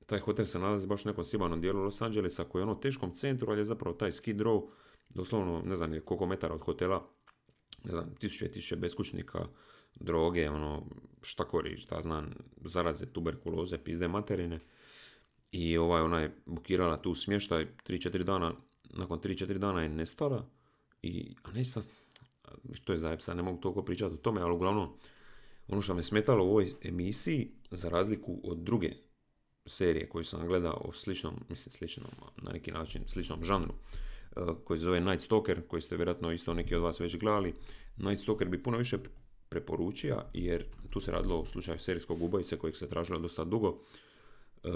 Taj 0.07 0.21
hotel 0.21 0.45
se 0.45 0.59
nalazi 0.59 0.87
baš 0.87 1.05
u 1.05 1.09
nekom 1.09 1.25
sibanom 1.25 1.61
dijelu 1.61 1.83
Los 1.83 2.03
Angelesa 2.03 2.45
koji 2.45 2.61
je 2.61 2.64
ono 2.64 2.75
teškom 2.75 3.14
centru, 3.14 3.51
ali 3.51 3.61
je 3.61 3.64
zapravo 3.64 3.97
taj 3.97 4.12
Skid 4.12 4.40
Row, 4.40 4.69
doslovno 5.14 5.62
ne 5.64 5.77
znam 5.77 6.01
koliko 6.05 6.27
metara 6.27 6.55
od 6.55 6.61
hotela, 6.61 7.09
ne 7.85 7.90
znam, 7.90 8.14
tisuće 8.14 8.51
tisuće 8.51 8.77
beskućnika, 8.77 9.47
droge, 9.95 10.51
ono, 10.51 10.87
štakori, 11.23 11.77
šta 11.77 12.03
znam, 12.03 12.35
zaraze, 12.64 13.07
tuberkuloze, 13.07 13.79
pizde 13.79 14.09
materine. 14.09 14.61
I 15.53 15.79
ovaj, 15.79 16.03
ona 16.03 16.21
je 16.21 16.37
bukirala 16.47 17.03
tu 17.03 17.14
smještaj 17.14 17.67
3-4 17.87 18.23
dana, 18.23 18.53
nakon 18.90 19.19
3-4 19.19 19.59
dana 19.59 19.83
je 19.83 19.88
nestala. 19.88 20.47
I, 21.03 21.35
a 21.43 21.53
neće 21.53 21.71
sad, 21.71 21.88
to 22.85 22.93
je 22.93 22.99
zajeb, 22.99 23.21
ne 23.35 23.43
mogu 23.43 23.61
toliko 23.61 23.83
pričati 23.83 24.14
o 24.14 24.19
tome, 24.19 24.40
ali 24.40 24.55
uglavnom, 24.55 24.88
ono 25.68 25.83
što 25.83 25.94
me 25.94 26.03
smetalo 26.03 26.44
u 26.44 26.48
ovoj 26.48 26.72
emisiji, 26.83 27.50
za 27.70 27.88
razliku 27.88 28.40
od 28.44 28.59
druge 28.59 28.90
serije 29.66 30.09
koju 30.09 30.24
sam 30.24 30.46
gledao 30.46 30.83
o 30.85 30.92
sličnom, 30.92 31.35
mislim 31.48 31.72
sličnom, 31.72 32.11
na 32.42 32.53
neki 32.53 32.72
način 32.72 33.03
sličnom 33.07 33.44
žanru, 33.44 33.74
Eh, 34.37 34.55
koji 34.64 34.79
se 34.79 34.85
zove 34.85 35.00
Night 35.00 35.24
Stalker, 35.24 35.66
koji 35.68 35.83
ste 35.83 35.96
vjerojatno 35.96 36.33
isto 36.33 36.55
neki 36.55 36.74
od 36.74 36.83
vas 36.83 37.00
već 37.00 37.16
gledali. 37.16 37.55
Night 37.96 38.22
Stalker 38.22 38.48
bi 38.48 38.62
puno 38.62 38.79
više 38.79 38.98
preporučio, 39.48 40.22
jer 40.33 40.64
tu 40.90 41.00
se 41.00 41.11
radilo 41.11 41.40
u 41.40 41.46
slučaju 41.46 41.79
serijskog 41.79 42.22
ubojice 42.22 42.59
kojeg 42.59 42.77
se 42.77 42.88
tražilo 42.88 43.18
dosta 43.18 43.44
dugo. 43.44 43.81
E, 44.64 44.68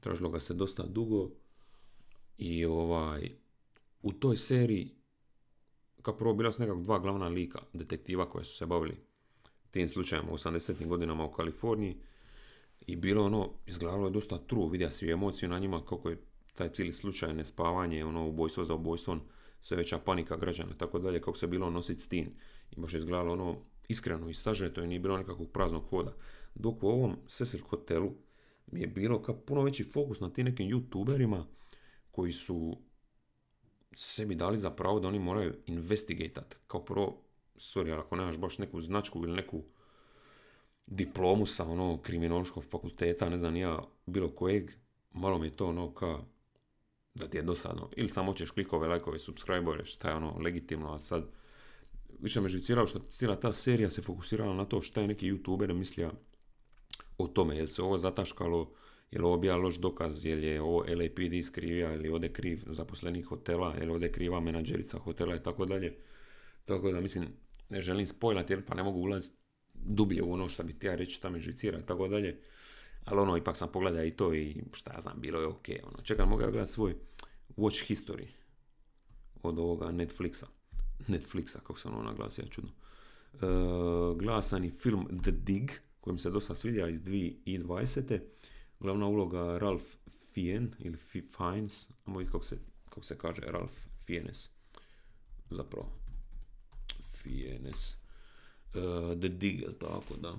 tražilo 0.00 0.30
ga 0.30 0.40
se 0.40 0.54
dosta 0.54 0.86
dugo 0.86 1.30
i 2.38 2.64
ovaj, 2.64 3.30
u 4.02 4.12
toj 4.12 4.36
seriji 4.36 4.94
kao 6.02 6.16
prvo 6.16 6.34
bila 6.34 6.52
su 6.52 6.62
nekako 6.62 6.80
dva 6.80 6.98
glavna 6.98 7.28
lika 7.28 7.58
detektiva 7.72 8.30
koja 8.30 8.44
su 8.44 8.56
se 8.56 8.66
bavili 8.66 8.96
tim 9.70 9.88
slučajem 9.88 10.28
u 10.28 10.32
80. 10.32 10.86
godinama 10.86 11.24
u 11.24 11.32
Kaliforniji 11.32 11.96
i 12.86 12.96
bilo 12.96 13.24
ono, 13.24 13.50
izgledalo 13.66 14.06
je 14.06 14.10
dosta 14.10 14.38
tru, 14.38 14.68
vidja 14.68 14.90
si 14.90 15.10
emociju 15.10 15.48
na 15.48 15.58
njima 15.58 15.84
kako 15.84 16.10
je 16.10 16.22
taj 16.54 16.72
cijeli 16.72 16.92
slučaj 16.92 17.34
nespavanje, 17.34 18.04
ono 18.04 18.28
ubojstvo 18.28 18.64
za 18.64 18.74
ubojstvom, 18.74 19.20
sve 19.60 19.76
veća 19.76 19.98
panika 19.98 20.36
građana, 20.36 20.74
tako 20.78 20.98
dalje, 20.98 21.20
kako 21.20 21.38
se 21.38 21.46
bilo 21.46 21.70
nositi 21.70 22.00
s 22.00 22.08
tim. 22.08 22.26
I 22.70 22.80
baš 22.80 22.94
izgledalo 22.94 23.32
ono 23.32 23.56
iskreno 23.88 24.28
i 24.28 24.34
sažeto 24.34 24.82
i 24.82 24.86
nije 24.86 25.00
bilo 25.00 25.16
nekakvog 25.16 25.50
praznog 25.52 25.82
hoda. 25.90 26.14
Dok 26.54 26.82
u 26.82 26.88
ovom 26.88 27.16
Cecil 27.26 27.60
hotelu 27.60 28.12
mi 28.66 28.80
je 28.80 28.86
bilo 28.86 29.22
kao 29.22 29.36
puno 29.36 29.62
veći 29.62 29.84
fokus 29.84 30.20
na 30.20 30.32
tim 30.32 30.44
nekim 30.44 30.68
youtuberima 30.68 31.44
koji 32.10 32.32
su 32.32 32.76
sebi 33.94 34.34
dali 34.34 34.58
za 34.58 34.70
pravo 34.70 35.00
da 35.00 35.08
oni 35.08 35.18
moraju 35.18 35.54
investigatat. 35.66 36.56
Kao 36.66 36.84
prvo, 36.84 37.22
sorry, 37.56 37.92
ali 37.92 38.00
ako 38.00 38.16
nemaš 38.16 38.38
baš 38.38 38.58
neku 38.58 38.80
značku 38.80 39.24
ili 39.24 39.36
neku 39.36 39.62
diplomu 40.86 41.46
sa 41.46 41.64
ono 41.64 41.98
kriminološkog 42.02 42.64
fakulteta, 42.64 43.28
ne 43.28 43.38
znam 43.38 43.56
ja, 43.56 43.78
bilo 44.06 44.30
kojeg, 44.30 44.70
malo 45.10 45.38
mi 45.38 45.46
je 45.46 45.56
to 45.56 45.66
ono 45.66 45.94
kao 45.94 46.24
da 47.14 47.28
ti 47.28 47.36
je 47.36 47.42
dosadno. 47.42 47.90
Ili 47.96 48.08
samo 48.08 48.34
ćeš 48.34 48.50
klikove, 48.50 48.88
lajkove, 48.88 49.18
subscribere, 49.18 49.84
šta 49.84 50.08
je 50.08 50.14
ono 50.14 50.38
legitimno, 50.38 50.92
a 50.92 50.98
sad 50.98 51.24
više 52.18 52.40
me 52.40 52.48
živciralo 52.48 52.86
što 52.86 52.98
cijela 52.98 53.40
ta 53.40 53.52
serija 53.52 53.90
se 53.90 54.02
fokusirala 54.02 54.54
na 54.54 54.64
to 54.64 54.80
šta 54.80 55.00
je 55.00 55.08
neki 55.08 55.32
youtuber 55.32 55.72
mislija 55.72 56.10
o 57.18 57.26
tome, 57.26 57.56
jel 57.56 57.66
se 57.66 57.82
ovo 57.82 57.98
zataškalo, 57.98 58.72
jel 59.10 59.26
ovo 59.26 59.36
bija 59.36 59.56
loš 59.56 59.74
dokaz, 59.74 60.24
jel 60.24 60.44
je 60.44 60.62
ovo 60.62 60.78
LAPD 60.78 61.44
skrivija, 61.44 61.94
ili 61.94 62.08
ovdje 62.08 62.32
kriv 62.32 62.62
zaposlenih 62.66 63.26
hotela, 63.26 63.74
jel 63.74 63.92
ovdje 63.92 64.12
kriva 64.12 64.40
menadžerica 64.40 64.98
hotela 64.98 65.36
i 65.36 65.42
tako 65.42 65.66
dalje. 65.66 65.96
Tako 66.64 66.92
da 66.92 67.00
mislim, 67.00 67.28
ne 67.68 67.82
želim 67.82 68.06
spojlati 68.06 68.52
jer 68.52 68.64
pa 68.66 68.74
ne 68.74 68.82
mogu 68.82 68.98
ulaziti 68.98 69.36
dublje 69.74 70.22
u 70.22 70.32
ono 70.32 70.48
što 70.48 70.62
bi 70.62 70.78
ti 70.78 70.86
ja 70.86 70.94
reći 70.94 71.14
šta 71.14 71.30
me 71.30 71.40
živcira 71.40 71.78
i 71.78 71.86
tako 71.86 72.08
dalje. 72.08 72.40
Ali 73.04 73.20
ono, 73.20 73.36
ipak 73.36 73.56
sam 73.56 73.68
pogledao 73.72 74.04
i 74.04 74.10
to 74.10 74.34
i 74.34 74.56
šta 74.72 74.92
ja 74.94 75.00
znam, 75.00 75.20
bilo 75.20 75.40
je 75.40 75.46
ok. 75.46 75.68
Ono. 75.82 76.02
Čekaj, 76.02 76.26
mogu 76.26 76.42
ja 76.42 76.50
gledati 76.50 76.72
svoj 76.72 76.94
watch 77.56 77.90
history 77.90 78.26
od 79.42 79.58
ovoga 79.58 79.86
Netflixa. 79.86 80.46
Netflixa, 81.08 81.58
kako 81.58 81.78
sam 81.78 81.94
ono 81.94 82.02
naglasio, 82.02 82.44
čudno. 82.50 82.70
Uh, 83.32 84.18
gledao 84.18 84.42
sam 84.42 84.64
i 84.64 84.70
film 84.70 85.20
The 85.22 85.30
Dig, 85.30 85.70
koji 86.00 86.18
se 86.18 86.30
dosta 86.30 86.54
svidio 86.54 86.88
iz 86.88 87.02
2020. 87.02 88.20
Glavna 88.80 89.06
uloga 89.06 89.58
Ralph 89.58 89.84
Fien, 90.32 90.74
ili 90.78 90.96
Fiennes, 90.96 91.88
kako 92.32 92.44
se, 92.44 92.58
kako 92.84 93.02
se 93.02 93.18
kaže, 93.18 93.42
Ralph 93.46 93.74
Fiennes. 94.06 94.50
Zapravo, 95.50 95.92
Fiennes. 97.12 97.96
Uh, 98.74 99.20
The 99.20 99.28
Dig, 99.28 99.60
tako 99.80 100.16
da. 100.16 100.36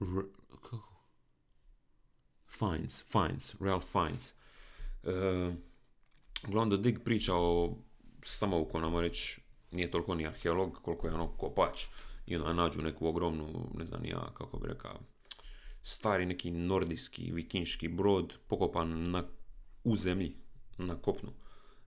R 0.00 0.22
kako? 0.48 0.94
Fines, 2.46 3.04
Fines, 3.12 3.54
Ralph 3.60 3.86
Fines. 3.86 4.34
Uh, 5.02 5.54
uglavnom 6.48 6.82
Dig 6.82 7.04
priča 7.04 7.34
o 7.34 7.76
samouku, 8.24 8.80
namo 8.80 9.00
reći, 9.00 9.40
nije 9.70 9.90
toliko 9.90 10.14
ni 10.14 10.26
arheolog 10.26 10.78
koliko 10.82 11.06
je 11.06 11.14
ono 11.14 11.28
kopač. 11.28 11.86
I 12.26 12.36
onda 12.36 12.52
nađu 12.52 12.82
neku 12.82 13.06
ogromnu, 13.06 13.70
ne 13.74 13.86
znam 13.86 14.04
ja 14.04 14.30
kako 14.34 14.58
bi 14.58 14.68
rekao, 14.68 15.00
stari 15.84 16.26
neki 16.26 16.50
nordijski, 16.50 17.32
vikinški 17.32 17.88
brod 17.88 18.34
pokopan 18.48 19.10
na, 19.10 19.24
u 19.84 19.96
zemlji, 19.96 20.36
na 20.78 20.96
kopnu. 20.96 21.30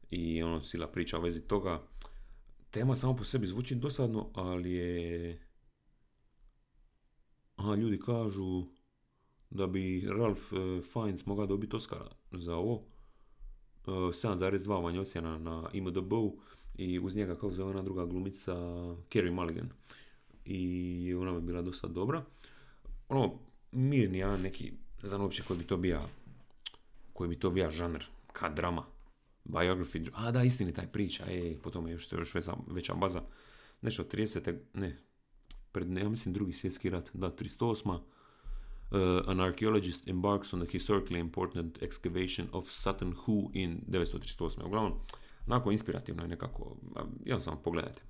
I 0.10 0.44
ono, 0.44 0.64
sila 0.64 0.88
priča 0.88 1.20
u 1.20 1.22
vezi 1.22 1.42
toga. 1.42 1.82
Tema 2.72 2.96
samo 2.96 3.16
po 3.16 3.24
sebi 3.24 3.48
zvuči 3.48 3.76
dosadno, 3.76 4.30
ali 4.34 4.72
je... 4.72 5.42
Aha, 7.56 7.76
ljudi 7.76 8.00
kažu 8.00 8.64
da 9.50 9.68
bi 9.68 10.08
Ralph 10.18 10.42
e, 10.54 10.82
Fiennes 10.82 11.26
mogao 11.26 11.46
dobiti 11.46 11.76
Oscara 11.76 12.10
za 12.32 12.56
ovo. 12.56 12.84
E, 13.88 13.92
7,2 13.92 14.82
manje 14.82 15.00
ocjena 15.00 15.38
na 15.38 15.70
imdb 15.74 16.14
i 16.76 17.00
uz 17.00 17.16
njega 17.16 17.36
kako 17.36 17.50
se 17.50 17.56
zove 17.56 17.72
ona 17.72 17.82
druga 17.82 18.06
glumica 18.06 18.54
Carey 19.10 19.32
Mulligan. 19.32 19.70
I 20.46 21.14
ona 21.14 21.34
bi 21.34 21.42
bila 21.42 21.62
dosta 21.62 21.88
dobra. 21.88 22.26
Ono, 23.10 23.47
mirni 23.72 24.18
jedan 24.18 24.42
neki, 24.42 24.72
ne 25.04 25.10
znam 25.10 25.22
uopće 25.22 25.44
koji 25.44 25.60
bi 25.60 25.68
to 25.68 25.78
bio 25.78 26.02
koji 27.18 27.30
bi 27.30 27.40
to 27.40 27.50
bio 27.50 27.72
žanr, 27.72 28.04
ka 28.34 28.50
drama, 28.50 28.86
biography, 29.46 30.10
a 30.14 30.32
da, 30.32 30.44
istini 30.44 30.74
taj 30.74 30.88
priča, 30.88 31.24
e, 31.30 31.56
potom 31.64 31.88
je 31.88 31.92
još, 31.92 32.12
još 32.12 32.36
veća, 32.36 32.54
veća 32.68 32.94
baza, 32.94 33.22
nešto 33.82 34.04
30. 34.04 34.58
ne, 34.74 34.98
pred, 35.72 35.90
ne, 35.90 36.02
ja 36.02 36.10
mislim, 36.10 36.34
drugi 36.34 36.54
svjetski 36.54 36.90
rat, 36.90 37.10
da, 37.14 37.32
308. 37.32 38.00
Uh, 38.92 39.00
an 39.28 39.42
archaeologist 39.42 40.08
embarks 40.08 40.54
on 40.54 40.62
a 40.62 40.66
historically 40.66 41.20
important 41.20 41.80
excavation 41.82 42.46
of 42.52 42.70
Sutton 42.70 43.14
Hoo 43.14 43.50
in 43.54 43.82
938. 43.88 44.66
Uglavnom, 44.66 44.94
onako 45.48 45.72
inspirativno 45.72 46.24
je 46.24 46.28
nekako, 46.28 46.78
jednostavno 47.26 47.62
pogledajte. 47.62 48.02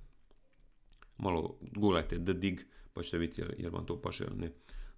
Malo 1.18 1.58
googlajte 1.60 2.24
The 2.24 2.32
Dig, 2.32 2.60
pa 2.92 3.02
ćete 3.02 3.18
vidjeti 3.18 3.62
jel 3.62 3.72
vam 3.72 3.86
to 3.86 4.02
paše 4.02 4.24
ili 4.24 4.36
ne. 4.36 4.52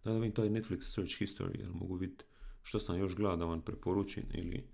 Da, 0.05 0.13
vidim 0.13 0.33
taj 0.33 0.49
Netflix 0.49 0.81
Search 0.81 1.23
History, 1.23 1.61
jel 1.61 1.73
mogu 1.73 1.95
vidjeti 1.95 2.25
što 2.63 2.81
sam 2.81 2.99
još 2.99 3.15
gledao 3.15 3.37
da 3.37 3.45
vam 3.45 3.61
preporučim 3.61 4.25
ili 4.33 4.65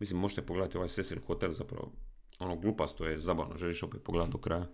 mislim 0.00 0.20
možete 0.20 0.42
pogledati 0.42 0.76
ovaj 0.76 0.88
Cecil 0.88 1.18
Hotel 1.26 1.52
zapravo 1.52 1.92
ono 2.38 2.56
glupasto 2.56 3.06
je 3.06 3.18
zabavno 3.18 3.56
želiš 3.56 3.82
opet 3.82 4.02
pogledati 4.02 4.32
do 4.32 4.38
kraja. 4.38 4.68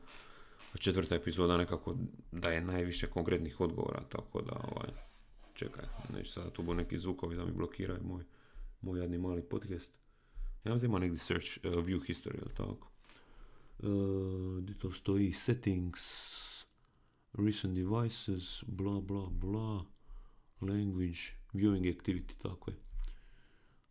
A 0.74 0.78
četvrta 0.78 1.14
epizoda 1.14 1.56
nekako 1.56 1.96
daje 2.32 2.60
najviše 2.60 3.06
konkretnih 3.06 3.60
odgovora 3.60 4.02
tako 4.08 4.42
da 4.42 4.52
ovaj 4.52 4.88
čekaj 5.54 5.84
neće 6.12 6.32
sada 6.32 6.50
tu 6.50 6.62
budu 6.62 6.76
neki 6.76 6.98
zvukovi 6.98 7.36
da 7.36 7.44
mi 7.44 7.52
blokiraju 7.52 8.00
moj 8.04 8.24
moj 8.80 9.00
jadni 9.00 9.18
mali 9.18 9.42
podcast. 9.42 9.92
Ja 10.64 10.78
znam 10.78 10.90
ima 10.90 10.98
negdje 10.98 11.18
search 11.18 11.46
uh, 11.64 11.72
view 11.72 12.00
history 12.00 12.38
ili 12.42 12.54
tako? 12.54 12.88
Uh, 13.78 14.78
to 14.78 14.90
stoji? 14.90 15.32
Settings 15.32 16.02
recent 17.38 17.74
devices 17.74 18.64
bla 18.66 19.00
bla 19.00 19.28
bla. 19.30 19.84
Language 20.60 21.18
viewing 21.52 21.86
activity, 21.86 22.34
tako 22.42 22.70
je. 22.70 22.76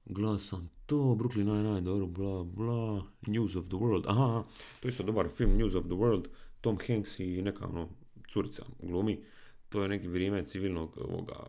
Gledao 0.06 0.38
sam 0.38 0.70
to, 0.86 1.16
Brooklyn 1.16 1.46
Nine-Nine, 1.46 1.82
dobro, 1.82 2.06
bla, 2.06 2.44
bla, 2.44 3.04
News 3.28 3.56
of 3.56 3.68
the 3.68 3.76
World, 3.76 4.06
aha, 4.08 4.44
to 4.80 4.88
je 4.88 4.90
isto 4.90 5.04
dobar 5.04 5.30
film, 5.30 5.58
News 5.58 5.76
of 5.76 5.84
the 5.86 5.94
World, 5.94 6.28
Tom 6.62 6.78
Hanks 6.88 7.20
i 7.20 7.42
neka 7.42 7.68
ono, 7.68 7.90
curica 8.34 8.64
glumi, 8.80 9.24
to 9.70 9.82
je 9.82 9.90
neki 9.90 10.08
vrijeme 10.08 10.46
civilnog 10.46 10.98
ovoga, 10.98 11.46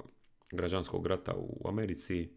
građanskog 0.53 1.07
rata 1.07 1.35
u 1.37 1.69
Americi, 1.69 2.29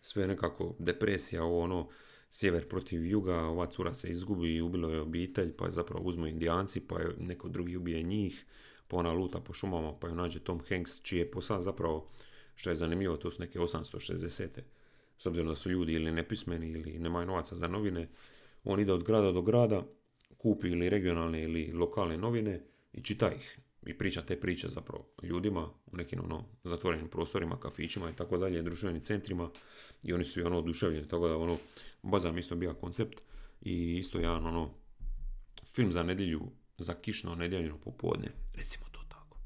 sve 0.00 0.26
nekako 0.26 0.76
depresija, 0.78 1.44
ovo 1.44 1.60
ono, 1.60 1.88
sjever 2.38 2.68
protiv 2.68 3.06
juga, 3.06 3.36
ova 3.36 3.66
cura 3.66 3.94
se 3.94 4.08
izgubi 4.08 4.54
i 4.54 4.60
ubilo 4.60 4.90
je 4.90 5.00
obitelj, 5.00 5.52
pa 5.56 5.66
je 5.66 5.72
zapravo 5.72 6.04
uzmu 6.04 6.26
indijanci, 6.26 6.80
pa 6.80 7.00
je 7.00 7.14
neko 7.18 7.48
drugi 7.48 7.76
ubije 7.76 8.02
njih, 8.02 8.44
pa 8.88 8.96
ona 8.96 9.12
luta 9.12 9.40
po 9.40 9.52
šumama, 9.52 9.92
pa 10.00 10.08
ju 10.08 10.14
nađe 10.14 10.40
Tom 10.40 10.60
Hanks, 10.68 11.02
čiji 11.02 11.18
je 11.18 11.30
posao 11.30 11.60
zapravo 11.60 12.08
što 12.54 12.70
je 12.70 12.76
zanimljivo, 12.76 13.16
to 13.16 13.30
su 13.30 13.40
neke 13.40 13.58
860. 13.58 14.48
S 15.18 15.26
obzirom 15.26 15.48
da 15.48 15.56
su 15.56 15.70
ljudi 15.70 15.92
ili 15.92 16.12
nepismeni 16.12 16.70
ili 16.70 16.98
nemaju 16.98 17.26
novaca 17.26 17.54
za 17.54 17.68
novine, 17.68 18.08
on 18.64 18.80
ide 18.80 18.92
od 18.92 19.04
grada 19.04 19.32
do 19.32 19.42
grada, 19.42 19.82
kupi 20.38 20.68
ili 20.68 20.90
regionalne 20.90 21.42
ili 21.42 21.72
lokalne 21.72 22.16
novine 22.16 22.60
i 22.92 23.02
čita 23.02 23.32
ih. 23.32 23.58
I 23.86 23.98
priča 23.98 24.22
te 24.22 24.40
priče 24.40 24.68
zapravo 24.68 25.06
ljudima 25.22 25.70
u 25.86 25.96
nekim 25.96 26.20
ono, 26.24 26.44
zatvorenim 26.64 27.08
prostorima, 27.08 27.60
kafićima 27.60 28.10
i 28.10 28.12
tako 28.12 28.38
dalje, 28.38 28.62
društvenim 28.62 29.00
centrima 29.00 29.50
i 30.02 30.12
oni 30.12 30.24
su 30.24 30.40
i 30.40 30.42
ono 30.42 30.58
oduševljeni, 30.58 31.08
tako 31.08 31.28
da 31.28 31.36
ono, 31.36 31.56
baza 32.02 32.32
mi 32.32 32.40
isto 32.40 32.56
bio 32.56 32.74
koncept 32.74 33.20
i 33.60 33.98
isto 33.98 34.18
jedan 34.18 34.46
ono, 34.46 34.70
film 35.74 35.92
za 35.92 36.02
nedjelju, 36.02 36.42
za 36.78 36.94
kišno 36.94 37.34
nedjeljno 37.34 37.78
popodne, 37.78 38.28
recimo 38.54 38.86
to 38.92 39.00
tako. 39.08 39.38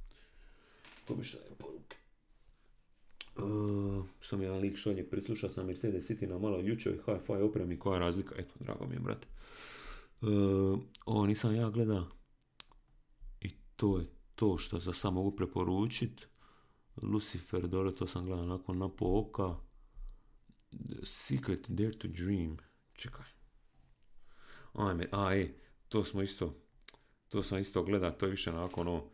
Ko 1.07 1.14
bi 1.14 1.24
šta 1.24 1.38
je 1.38 1.55
poruke? 1.59 1.96
Uh, 3.37 4.05
što 4.20 4.37
mi 4.37 4.44
jedan 4.44 4.61
lik 4.61 4.76
šalje, 4.76 5.11
prislušao 5.11 5.50
sam 5.50 5.66
Mercedes 5.66 6.11
City 6.11 6.26
na 6.26 6.38
malo 6.38 6.61
ljučoj 6.61 6.98
hi-fi 7.07 7.42
opremi, 7.42 7.79
koja 7.79 7.94
je 7.94 8.00
razlika? 8.00 8.35
Eto, 8.38 8.55
drago 8.61 8.87
mi 8.87 8.94
je, 8.94 9.00
brate. 9.00 9.29
Uh, 10.20 10.79
ovo 11.05 11.26
nisam 11.26 11.55
ja 11.55 11.70
gleda 11.70 12.07
i 13.40 13.50
to 13.76 13.98
je 13.98 14.07
to 14.40 14.59
što 14.59 14.79
za 14.79 14.92
sam 14.92 15.14
mogu 15.14 15.37
preporučit. 15.37 16.29
Lucifer, 17.03 17.68
dobro, 17.68 17.92
to 17.92 18.07
sam 18.07 18.26
gledao 18.26 18.46
nakon 18.46 18.79
na 18.79 18.88
po 18.88 19.07
oka. 19.07 19.57
Secret 21.03 21.70
Dare 21.70 21.98
to 21.98 22.09
Dream. 22.09 22.57
Čekaj. 22.92 23.26
Ajme, 24.72 25.07
a 25.12 25.35
e, 25.37 25.55
to 25.88 26.05
smo 26.05 26.22
isto, 26.22 26.55
to 27.29 27.42
sam 27.42 27.59
isto 27.59 27.83
gleda, 27.83 28.11
to 28.11 28.26
je 28.26 28.31
više 28.31 28.53
nakon 28.53 28.88
ono, 28.88 29.05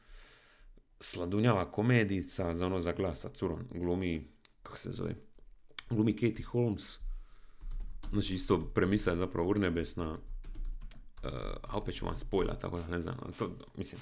sladunjava 1.00 1.72
komedica 1.72 2.54
za 2.54 2.66
ono 2.66 2.80
za 2.80 2.92
glasa 2.92 3.28
curom. 3.28 3.60
Glumi, 3.70 4.28
kako 4.62 4.78
se 4.78 4.90
zove, 4.90 5.14
glumi 5.90 6.12
Katie 6.12 6.44
Holmes. 6.44 6.98
Znači 8.12 8.34
isto 8.34 8.60
premisa 8.74 9.10
je 9.10 9.16
zapravo 9.16 9.50
urnebesna. 9.50 10.12
Uh, 10.12 10.18
a 11.62 11.76
opet 11.76 11.94
ću 11.94 12.06
vam 12.06 12.18
spojla, 12.18 12.58
tako 12.58 12.78
da 12.78 12.86
ne 12.86 13.00
znam. 13.00 13.16
To, 13.38 13.50
mislim, 13.76 14.00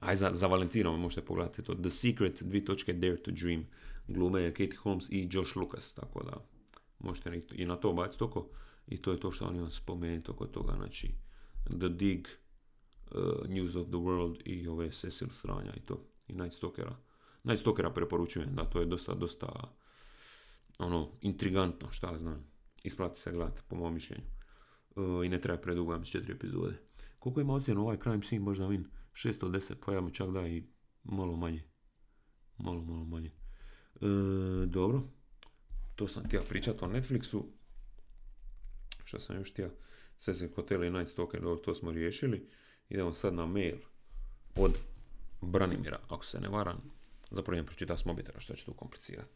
aj 0.00 0.16
za, 0.16 0.32
za 0.32 0.46
Valentino 0.46 0.96
možete 0.96 1.26
pogledati 1.26 1.62
to. 1.62 1.74
The 1.74 1.90
Secret, 1.90 2.42
dvi 2.42 2.64
točke 2.64 2.92
Dare 2.92 3.16
to 3.16 3.30
Dream. 3.30 3.66
Glume 4.08 4.50
Katie 4.50 4.76
Holmes 4.76 5.10
i 5.10 5.28
Josh 5.32 5.56
Lucas, 5.56 5.94
tako 5.94 6.22
da 6.22 6.44
možete 6.98 7.42
i 7.52 7.66
na 7.66 7.76
to 7.76 7.92
baciti 7.92 8.18
toko. 8.18 8.48
I 8.86 9.02
to 9.02 9.12
je 9.12 9.20
to 9.20 9.30
što 9.30 9.44
oni 9.44 9.60
vam 9.60 9.70
spomenuti 9.70 10.30
oko 10.30 10.46
toga. 10.46 10.72
Znači, 10.76 11.14
The 11.64 11.88
Dig, 11.88 12.28
uh, 13.10 13.48
News 13.48 13.76
of 13.76 13.86
the 13.86 13.96
World 13.96 14.40
i 14.44 14.68
ove 14.68 14.90
Cecil 14.90 15.28
sranja 15.30 15.72
i 15.76 15.80
to. 15.80 16.04
I 16.28 16.32
Night 16.32 16.52
Stalkera. 16.52 16.96
Night 17.44 17.60
Stalkera 17.60 17.90
preporučujem, 17.90 18.54
da, 18.54 18.64
to 18.64 18.80
je 18.80 18.86
dosta, 18.86 19.14
dosta 19.14 19.76
ono, 20.78 21.10
intrigantno, 21.20 21.92
šta 21.92 22.18
znam. 22.18 22.46
Isplati 22.84 23.20
se 23.20 23.32
gledati, 23.32 23.60
po 23.68 23.76
mom 23.76 23.94
mišljenju. 23.94 24.24
Uh, 24.96 25.26
I 25.26 25.28
ne 25.28 25.40
treba 25.40 25.60
predugo, 25.60 25.94
ja 25.94 26.04
četiri 26.04 26.32
epizode. 26.32 26.74
Koliko 27.18 27.40
ima 27.40 27.54
ocjena 27.54 27.80
ovaj 27.80 27.96
crime 28.02 28.22
scene, 28.22 28.44
možda 28.44 28.66
vin 28.66 28.86
610, 29.16 29.74
pa 29.84 30.10
čak 30.10 30.30
da 30.30 30.46
i 30.46 30.64
malo 31.04 31.36
manje. 31.36 31.62
Malo, 32.58 32.82
malo 32.82 33.04
manje. 33.04 33.30
E, 33.94 34.06
dobro. 34.66 35.02
To 35.94 36.08
sam 36.08 36.24
htio 36.24 36.42
pričati 36.48 36.84
o 36.84 36.88
Netflixu. 36.88 37.42
Što 39.04 39.20
sam 39.20 39.36
još 39.36 39.52
htio? 39.52 39.70
Cecil 40.18 40.48
Hotel 40.54 40.84
i 40.84 40.90
Night 40.90 41.10
Stalker, 41.12 41.40
dobro, 41.40 41.56
to 41.56 41.74
smo 41.74 41.90
riješili. 41.90 42.48
Idemo 42.88 43.12
sad 43.12 43.34
na 43.34 43.46
mail 43.46 43.76
od 44.56 44.78
Branimira, 45.40 45.98
ako 46.08 46.24
se 46.24 46.40
ne 46.40 46.48
varam. 46.48 46.82
Zapravo 47.30 47.54
idem 47.54 47.66
pročitati 47.66 48.02
s 48.02 48.04
što 48.38 48.54
će 48.54 48.64
tu 48.64 48.74
komplicirati. 48.74 49.30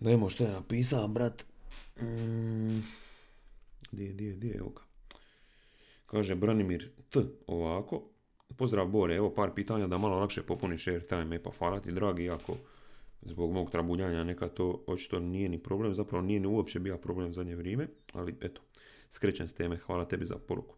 Dajmo 0.00 0.30
što 0.30 0.44
je 0.44 0.52
napisao, 0.52 1.08
brat. 1.08 1.44
Mm. 2.00 2.78
Gdje, 3.92 4.08
gdje, 4.08 4.32
gdje, 4.32 4.56
evo 4.58 4.70
ga. 4.70 4.82
Kaže 6.06 6.34
Branimir 6.34 6.90
T 7.10 7.20
ovako. 7.46 8.13
Pozdrav 8.56 8.86
Bore, 8.88 9.14
evo 9.14 9.34
par 9.34 9.50
pitanja 9.54 9.86
da 9.86 9.98
malo 9.98 10.18
lakše 10.18 10.42
popuniš 10.42 10.86
airtime, 10.88 11.36
e 11.36 11.42
pa 11.42 11.50
hvala 11.58 11.80
ti 11.80 11.92
dragi, 11.92 12.30
ako 12.30 12.56
zbog 13.22 13.52
mog 13.52 13.70
trabunjanja 13.70 14.24
neka 14.24 14.48
to 14.48 14.84
očito 14.86 15.20
nije 15.20 15.48
ni 15.48 15.58
problem, 15.58 15.94
zapravo 15.94 16.22
nije 16.22 16.40
ni 16.40 16.46
uopće 16.46 16.80
bio 16.80 16.96
problem 16.96 17.32
zadnje 17.32 17.56
vrijeme, 17.56 17.88
ali 18.12 18.34
eto, 18.40 18.62
skrećem 19.10 19.48
s 19.48 19.52
teme, 19.52 19.76
hvala 19.76 20.04
tebi 20.04 20.26
za 20.26 20.36
poruku. 20.38 20.74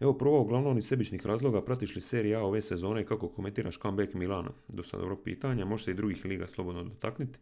Evo 0.00 0.18
prvo, 0.18 0.40
uglavnom 0.40 0.78
iz 0.78 0.86
sebičnih 0.86 1.26
razloga, 1.26 1.64
pratiš 1.64 1.96
li 1.96 2.00
serija 2.00 2.40
A 2.40 2.42
ove 2.42 2.62
sezone 2.62 3.02
i 3.02 3.04
kako 3.04 3.28
komentiraš 3.28 3.78
comeback 3.78 4.14
Milana? 4.14 4.50
Dosta 4.68 4.98
dobro 4.98 5.16
pitanja, 5.16 5.64
može 5.64 5.84
se 5.84 5.90
i 5.90 5.94
drugih 5.94 6.24
liga 6.24 6.46
slobodno 6.46 6.84
dotakniti. 6.84 7.38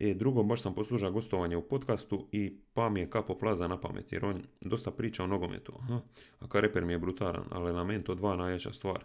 E, 0.00 0.14
drugo, 0.14 0.42
baš 0.42 0.62
sam 0.62 0.74
poslužao 0.74 1.12
gostovanje 1.12 1.56
u 1.56 1.62
podcastu 1.62 2.28
i 2.32 2.56
pa 2.74 2.88
mi 2.88 3.00
je 3.00 3.10
Kapo 3.10 3.38
Plaza 3.38 3.68
na 3.68 3.80
pamet, 3.80 4.12
jer 4.12 4.24
on 4.24 4.42
dosta 4.60 4.90
priča 4.90 5.24
o 5.24 5.26
nogometu. 5.26 5.72
Aha, 5.80 6.00
a 6.40 6.48
ka 6.48 6.60
reper 6.60 6.84
mi 6.84 6.92
je 6.92 6.98
brutalan, 6.98 7.44
ali 7.50 7.70
Elemento 7.70 8.14
2 8.14 8.36
najjača 8.36 8.72
stvar. 8.72 9.04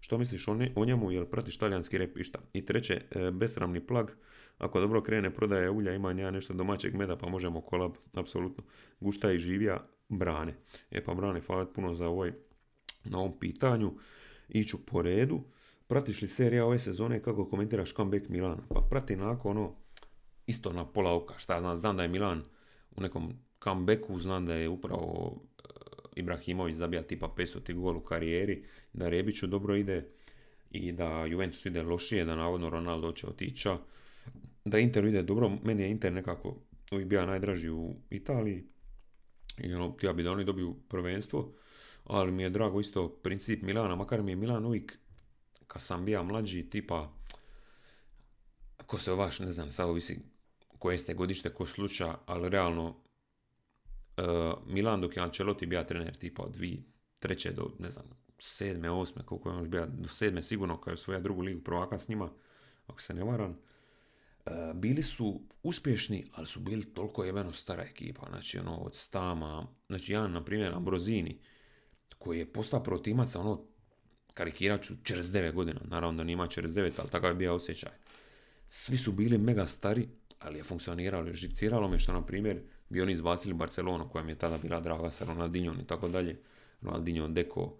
Što 0.00 0.18
misliš 0.18 0.48
o, 0.48 0.56
o 0.76 0.84
njemu, 0.84 1.12
jel 1.12 1.24
pratiš 1.26 1.58
talijanski 1.58 1.98
rep 1.98 2.16
išta? 2.18 2.38
I 2.52 2.64
treće, 2.64 3.02
e, 3.10 3.30
besramni 3.30 3.86
plag, 3.86 4.10
ako 4.58 4.80
dobro 4.80 5.02
krene 5.02 5.34
prodaje 5.34 5.70
ulja, 5.70 5.94
ima 5.94 6.12
nja 6.12 6.30
nešto 6.30 6.54
domaćeg 6.54 6.94
meda, 6.94 7.16
pa 7.16 7.28
možemo 7.28 7.60
kolab, 7.60 7.92
apsolutno. 8.14 8.64
Gušta 9.00 9.32
i 9.32 9.38
živija, 9.38 9.86
brane. 10.08 10.54
E 10.90 11.04
pa 11.04 11.14
brane, 11.14 11.40
hvala 11.40 11.66
puno 11.66 11.94
za 11.94 12.08
ovaj, 12.08 12.32
na 13.04 13.18
ovom 13.18 13.38
pitanju. 13.38 13.92
Iću 14.48 14.86
po 14.86 15.02
redu. 15.02 15.40
Pratiš 15.86 16.22
li 16.22 16.28
serija 16.28 16.66
ove 16.66 16.78
sezone 16.78 17.22
kako 17.22 17.48
komentiraš 17.48 17.94
comeback 17.94 18.28
Milana? 18.28 18.62
Pa 18.68 18.80
prati 18.90 19.16
nakon 19.16 19.56
ono, 19.56 19.74
isto 20.46 20.72
na 20.72 20.86
pola 20.86 21.14
oka. 21.14 21.38
Šta 21.38 21.60
znam, 21.60 21.76
znam 21.76 21.96
da 21.96 22.02
je 22.02 22.08
Milan 22.08 22.42
u 22.96 23.00
nekom 23.00 23.32
comebacku, 23.64 24.18
znam 24.18 24.46
da 24.46 24.54
je 24.54 24.68
upravo 24.68 25.34
e, 25.58 25.62
Ibrahimović 26.16 26.74
zabija 26.74 27.02
tipa 27.02 27.34
500 27.36 27.74
gol 27.74 27.96
u 27.96 28.00
karijeri, 28.00 28.64
da 28.92 29.08
Rebiću 29.08 29.46
dobro 29.46 29.76
ide 29.76 30.08
i 30.70 30.92
da 30.92 31.24
Juventus 31.24 31.66
ide 31.66 31.82
lošije, 31.82 32.24
da 32.24 32.36
navodno 32.36 32.70
Ronaldo 32.70 33.12
će 33.12 33.26
otića. 33.26 33.78
da 34.64 34.78
Inter 34.78 35.04
ide 35.04 35.22
dobro, 35.22 35.50
meni 35.62 35.82
je 35.82 35.90
Inter 35.90 36.12
nekako 36.12 36.56
uvijek 36.92 37.08
bio 37.08 37.26
najdraži 37.26 37.70
u 37.70 37.94
Italiji 38.10 38.64
i 39.58 39.74
ono, 39.74 39.96
ja 40.02 40.12
bi 40.12 40.22
da 40.22 40.32
oni 40.32 40.44
dobiju 40.44 40.76
prvenstvo, 40.88 41.52
ali 42.04 42.32
mi 42.32 42.42
je 42.42 42.50
drago 42.50 42.80
isto 42.80 43.08
princip 43.08 43.62
Milana, 43.62 43.94
makar 43.94 44.22
mi 44.22 44.32
je 44.32 44.36
Milan 44.36 44.64
uvijek, 44.64 44.98
kad 45.66 45.82
sam 45.82 46.04
bio 46.04 46.24
mlađi, 46.24 46.70
tipa, 46.70 47.12
ko 48.86 48.98
se 48.98 49.12
vaš, 49.12 49.38
ne 49.38 49.52
znam, 49.52 49.70
sad 49.70 49.88
ovisi 49.88 50.18
koje 50.78 50.98
ste 50.98 51.14
godište, 51.14 51.54
ko 51.54 51.66
sluča, 51.66 52.18
ali 52.26 52.48
realno, 52.48 52.88
uh, 52.88 54.24
Milan 54.66 55.00
dok 55.00 55.16
je 55.16 55.22
Ancelotti 55.22 55.66
bio 55.66 55.84
trener 55.84 56.16
tipa 56.16 56.42
od 56.42 56.52
dvije, 56.52 56.82
treće 57.20 57.52
do, 57.52 57.70
ne 57.78 57.90
znam, 57.90 58.04
sedme, 58.38 58.90
osme, 58.90 59.22
koliko 59.24 59.50
je 59.50 59.56
on 59.56 59.70
bio, 59.70 59.86
do 59.86 60.08
sedme 60.08 60.42
sigurno, 60.42 60.80
kao 60.80 60.90
je 60.90 60.96
svoja 60.96 61.20
drugu 61.20 61.42
ligu 61.42 61.60
prvaka 61.60 61.98
s 61.98 62.08
njima, 62.08 62.30
ako 62.86 63.02
se 63.02 63.14
ne 63.14 63.24
varam, 63.24 63.58
bili 64.74 65.02
su 65.02 65.40
uspješni, 65.62 66.24
ali 66.32 66.46
su 66.46 66.60
bili 66.60 66.84
toliko 66.84 67.24
jebeno 67.24 67.52
stara 67.52 67.82
ekipa, 67.82 68.26
znači 68.28 68.58
ono 68.58 68.76
od 68.76 68.94
Stama, 68.94 69.66
znači 69.86 70.12
jedan, 70.12 70.32
na 70.32 70.44
primjer, 70.44 70.74
Ambrozini, 70.74 71.38
koji 72.18 72.38
je 72.38 72.52
postao 72.52 72.82
protimac, 72.82 73.36
ono, 73.36 73.64
karikirat 74.34 74.82
ću, 74.82 74.94
49 74.94 75.52
godina, 75.52 75.80
naravno 75.84 76.16
da 76.16 76.24
nima 76.24 76.46
49, 76.46 76.92
ali 76.98 77.10
takav 77.10 77.30
je 77.30 77.34
bio 77.34 77.54
osjećaj. 77.54 77.92
Svi 78.68 78.96
su 78.96 79.12
bili 79.12 79.38
mega 79.38 79.66
stari, 79.66 80.08
ali 80.38 80.58
je 80.58 80.64
funkcioniralo, 80.64 81.32
živciralo 81.32 81.88
me 81.88 81.98
što, 81.98 82.12
na 82.12 82.26
primjer, 82.26 82.62
bi 82.88 83.00
oni 83.00 83.12
izbacili 83.12 83.54
Barcelonu, 83.54 84.08
koja 84.08 84.24
mi 84.24 84.32
je 84.32 84.38
tada 84.38 84.58
bila 84.58 84.80
draga 84.80 85.10
sa 85.10 85.24
Ronaldinhom 85.24 85.80
i 85.80 85.86
tako 85.86 86.08
dalje. 86.08 86.40
Ronaldinho, 86.80 87.28
Deco, 87.28 87.76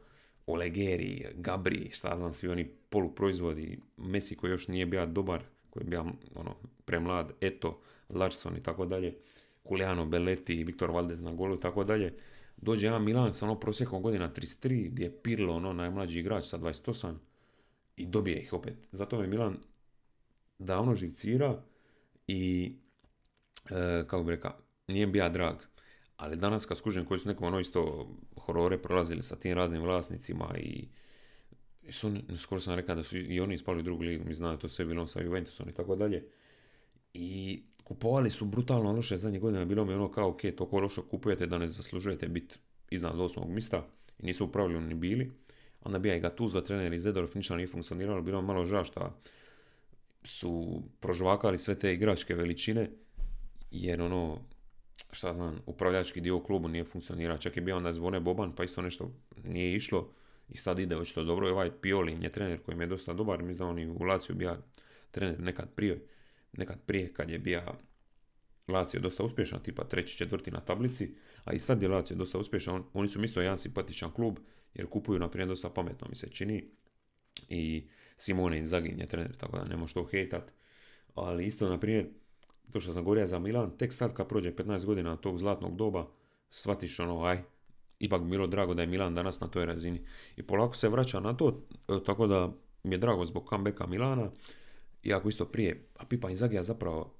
Olegeri, 0.46 1.26
Gabri, 1.34 1.90
šta 1.92 2.16
znam, 2.16 2.32
svi 2.32 2.48
oni 2.48 2.70
poluproizvodi, 2.90 3.78
Messi 3.96 4.36
koji 4.36 4.50
još 4.50 4.68
nije 4.68 4.86
bio 4.86 5.06
dobar, 5.06 5.44
koji 5.74 5.84
je 5.84 5.88
bio 5.88 6.04
ono, 6.34 6.54
premlad, 6.84 7.32
Eto, 7.40 7.80
Larson 8.08 8.56
i 8.56 8.62
tako 8.62 8.86
dalje, 8.86 9.14
Kuliano, 9.62 10.06
Belletti, 10.06 10.64
Viktor 10.64 10.90
Valdez 10.90 11.22
na 11.22 11.32
golu 11.32 11.54
i 11.54 11.60
tako 11.60 11.84
dalje. 11.84 12.14
Dođe 12.56 12.86
jedan 12.86 13.04
Milan 13.04 13.34
sa 13.34 13.46
ono 13.46 13.60
prosjekom 13.60 14.02
godina 14.02 14.32
33, 14.32 14.90
gdje 14.90 15.04
je 15.04 15.22
Pirlo, 15.22 15.54
ono, 15.54 15.72
najmlađi 15.72 16.20
igrač 16.20 16.44
sa 16.44 16.58
28 16.58 17.14
i 17.96 18.06
dobije 18.06 18.40
ih 18.40 18.52
opet. 18.52 18.74
Zato 18.92 19.18
me 19.18 19.26
Milan 19.26 19.56
davno 20.58 20.94
živcira 20.94 21.62
i 22.26 22.72
e, 23.70 24.04
kako 24.06 24.24
bi 24.24 24.30
rekao, 24.30 24.52
nije 24.88 25.06
bija 25.06 25.28
drag. 25.28 25.56
Ali 26.16 26.36
danas 26.36 26.66
kad 26.66 26.78
skužem 26.78 27.04
koji 27.04 27.20
su 27.20 27.28
nekom 27.28 27.46
ono 27.46 27.60
isto 27.60 28.08
horore 28.36 28.82
prolazili 28.82 29.22
sa 29.22 29.36
tim 29.36 29.54
raznim 29.54 29.82
vlasnicima 29.82 30.54
i 30.58 30.88
su, 31.90 32.12
skoro 32.38 32.60
sam 32.60 32.74
rekao 32.74 32.94
da 32.94 33.02
su 33.02 33.18
i 33.18 33.40
oni 33.40 33.54
ispali 33.54 33.78
u 33.78 33.82
drugu 33.82 34.02
ligu, 34.02 34.24
mi 34.24 34.34
znaju 34.34 34.58
to 34.58 34.68
sve 34.68 34.84
bilo 34.84 35.06
sa 35.06 35.20
Juventusom 35.20 35.68
i 35.68 35.72
tako 35.72 35.96
dalje. 35.96 36.24
I 37.14 37.62
kupovali 37.84 38.30
su 38.30 38.44
brutalno 38.44 38.92
loše 38.92 39.16
zadnje 39.16 39.38
godine, 39.38 39.64
bilo 39.64 39.84
mi 39.84 39.94
ono 39.94 40.10
kao, 40.10 40.28
ok, 40.28 40.40
toliko 40.56 40.80
loše 40.80 41.00
kupujete 41.10 41.46
da 41.46 41.58
ne 41.58 41.68
zaslužujete 41.68 42.28
biti 42.28 42.54
iznad 42.90 43.20
osmog 43.20 43.50
mista 43.50 43.86
i 44.18 44.26
nisu 44.26 44.44
u 44.44 44.48
pravilu 44.48 44.80
ni 44.80 44.94
bili. 44.94 45.32
Onda 45.82 45.98
bija 45.98 46.16
i 46.16 46.20
Gattuso, 46.20 46.60
trener 46.60 46.92
iz 46.92 47.02
Zedorf, 47.02 47.34
ništa 47.34 47.56
nije 47.56 47.68
funkcioniralo, 47.68 48.22
bilo 48.22 48.42
malo 48.42 48.64
žao 48.64 48.84
šta 48.84 49.16
su 50.24 50.82
prožvakali 51.00 51.58
sve 51.58 51.78
te 51.78 51.92
igračke 51.92 52.34
veličine, 52.34 52.90
jer 53.70 54.02
ono, 54.02 54.38
šta 55.12 55.34
znam, 55.34 55.58
upravljački 55.66 56.20
dio 56.20 56.40
klubu 56.40 56.68
nije 56.68 56.84
funkcionirao. 56.84 57.38
Čak 57.38 57.56
je 57.56 57.62
bio 57.62 57.76
onda 57.76 57.92
zvone 57.92 58.20
Boban, 58.20 58.54
pa 58.54 58.64
isto 58.64 58.82
nešto 58.82 59.10
nije 59.44 59.76
išlo 59.76 60.10
i 60.48 60.58
sad 60.58 60.78
ide 60.78 60.96
očito 60.96 61.24
dobro. 61.24 61.48
I 61.48 61.50
ovaj 61.50 61.70
Pioli 61.80 62.18
je 62.22 62.32
trener 62.32 62.62
koji 62.62 62.76
mi 62.76 62.84
je 62.84 62.88
dosta 62.88 63.12
dobar, 63.12 63.42
mi 63.42 63.54
znam 63.54 63.68
on 63.68 63.78
i 63.78 63.86
u 63.86 63.98
Laciju 63.98 64.36
bio 64.36 64.56
trener 65.10 65.40
nekad 65.40 65.68
prije, 65.74 66.06
nekad 66.52 66.80
prije 66.86 67.12
kad 67.12 67.30
je 67.30 67.38
bio 67.38 67.62
Lazio 68.68 69.00
dosta 69.00 69.24
uspješan, 69.24 69.62
tipa 69.62 69.84
treći, 69.84 70.18
četvrti 70.18 70.50
na 70.50 70.60
tablici, 70.60 71.14
a 71.44 71.52
i 71.52 71.58
sad 71.58 71.82
je 71.82 71.88
Lazio 71.88 72.16
dosta 72.16 72.38
uspješan. 72.38 72.84
oni 72.92 73.08
su 73.08 73.24
isto 73.24 73.40
jedan 73.40 73.58
simpatičan 73.58 74.12
klub, 74.12 74.38
jer 74.74 74.86
kupuju 74.86 75.18
naprijed 75.18 75.48
dosta 75.48 75.70
pametno 75.70 76.06
mi 76.10 76.16
se 76.16 76.30
čini. 76.30 76.64
I 77.48 77.84
Simone 78.16 78.58
Inzaghi 78.58 78.94
je 78.98 79.06
trener, 79.06 79.36
tako 79.36 79.58
da 79.58 79.64
ne 79.64 79.76
možeš 79.76 79.94
to 79.94 80.04
hejtat. 80.04 80.52
Ali 81.14 81.46
isto, 81.46 81.68
na 81.68 81.80
primjer, 81.80 82.06
to 82.70 82.80
što 82.80 82.92
sam 82.92 83.04
govorio 83.04 83.26
za 83.26 83.38
Milan, 83.38 83.78
tek 83.78 83.92
sad 83.92 84.14
kad 84.14 84.28
prođe 84.28 84.52
15 84.52 84.84
godina 84.84 85.16
tog 85.16 85.38
zlatnog 85.38 85.76
doba, 85.76 86.06
shvatiš 86.50 87.00
ono, 87.00 87.24
aj, 87.24 87.42
ipak 87.98 88.22
bi 88.22 88.30
bilo 88.30 88.46
drago 88.46 88.74
da 88.74 88.82
je 88.82 88.88
Milan 88.88 89.14
danas 89.14 89.40
na 89.40 89.48
toj 89.48 89.66
razini. 89.66 90.00
I 90.36 90.42
polako 90.42 90.76
se 90.76 90.88
vraća 90.88 91.20
na 91.20 91.36
to, 91.36 91.62
e, 91.88 92.04
tako 92.06 92.26
da 92.26 92.52
mi 92.82 92.94
je 92.94 92.98
drago 92.98 93.24
zbog 93.24 93.48
comebacka 93.48 93.86
Milana, 93.86 94.30
iako 95.02 95.28
isto 95.28 95.44
prije, 95.44 95.86
a 95.96 96.04
Pipa 96.04 96.30
Inzaghi 96.30 96.62
zapravo 96.62 97.14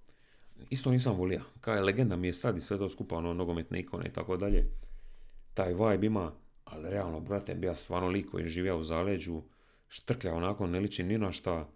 isto 0.71 0.91
nisam 0.91 1.17
volio. 1.17 1.41
Kao 1.61 1.75
je 1.75 1.83
legenda 1.83 2.17
mi 2.17 2.27
je 2.27 2.33
sad 2.33 2.57
i 2.57 2.61
sve 2.61 2.79
to 2.79 2.89
skupa, 2.89 3.17
ono, 3.17 3.35
nogometne 3.35 3.81
ikone 3.81 4.07
i 4.09 4.13
tako 4.13 4.37
dalje. 4.37 4.71
Taj 5.55 5.75
vibe 5.75 6.07
ima, 6.07 6.33
ali 6.65 6.91
realno, 6.91 7.21
brate, 7.21 7.55
bija 7.55 7.75
stvarno 7.75 8.09
lik 8.09 8.31
koji 8.31 8.49
živio 8.49 8.79
u 8.79 8.85
zaleđu, 8.85 9.43
štrklja 9.89 10.35
onako, 10.35 10.67
ne 10.67 10.81
liči 10.81 11.03
ni 11.03 11.19
na 11.19 11.33
šta. 11.33 11.69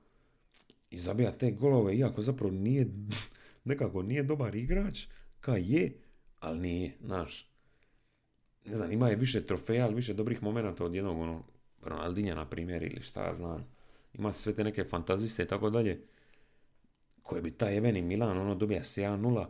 I 0.91 0.99
zabija 0.99 1.33
te 1.33 1.51
golove, 1.51 1.97
iako 1.97 2.23
zapravo 2.23 2.53
nije, 2.53 2.87
nekako 3.65 4.03
nije 4.03 4.23
dobar 4.23 4.55
igrač, 4.55 5.07
ka 5.41 5.57
je, 5.57 5.93
ali 6.41 6.61
nije, 6.61 6.97
znaš. 7.01 7.48
Ne 8.69 8.75
znam, 8.75 8.93
ima 8.93 9.09
je 9.09 9.17
više 9.17 9.47
trofeja, 9.47 9.85
ali 9.85 9.95
više 9.95 10.15
dobrih 10.15 10.43
momenata 10.43 10.85
od 10.85 10.95
jednog, 10.95 11.21
ono, 11.21 11.43
Ronaldinja, 11.83 12.35
na 12.35 12.49
primjer, 12.49 12.83
ili 12.83 13.03
šta 13.03 13.25
ja 13.25 13.35
znam. 13.35 13.67
Ima 14.15 14.33
sve 14.33 14.55
te 14.55 14.65
neke 14.65 14.85
fantaziste 14.85 15.43
i 15.43 15.47
tako 15.47 15.71
dalje, 15.71 16.01
koje 17.23 17.43
bi 17.43 17.51
taj 17.51 17.75
jeveni 17.75 18.03
Milan, 18.03 18.39
ono, 18.39 18.55
dobija 18.55 18.81
7-0, 18.81 19.47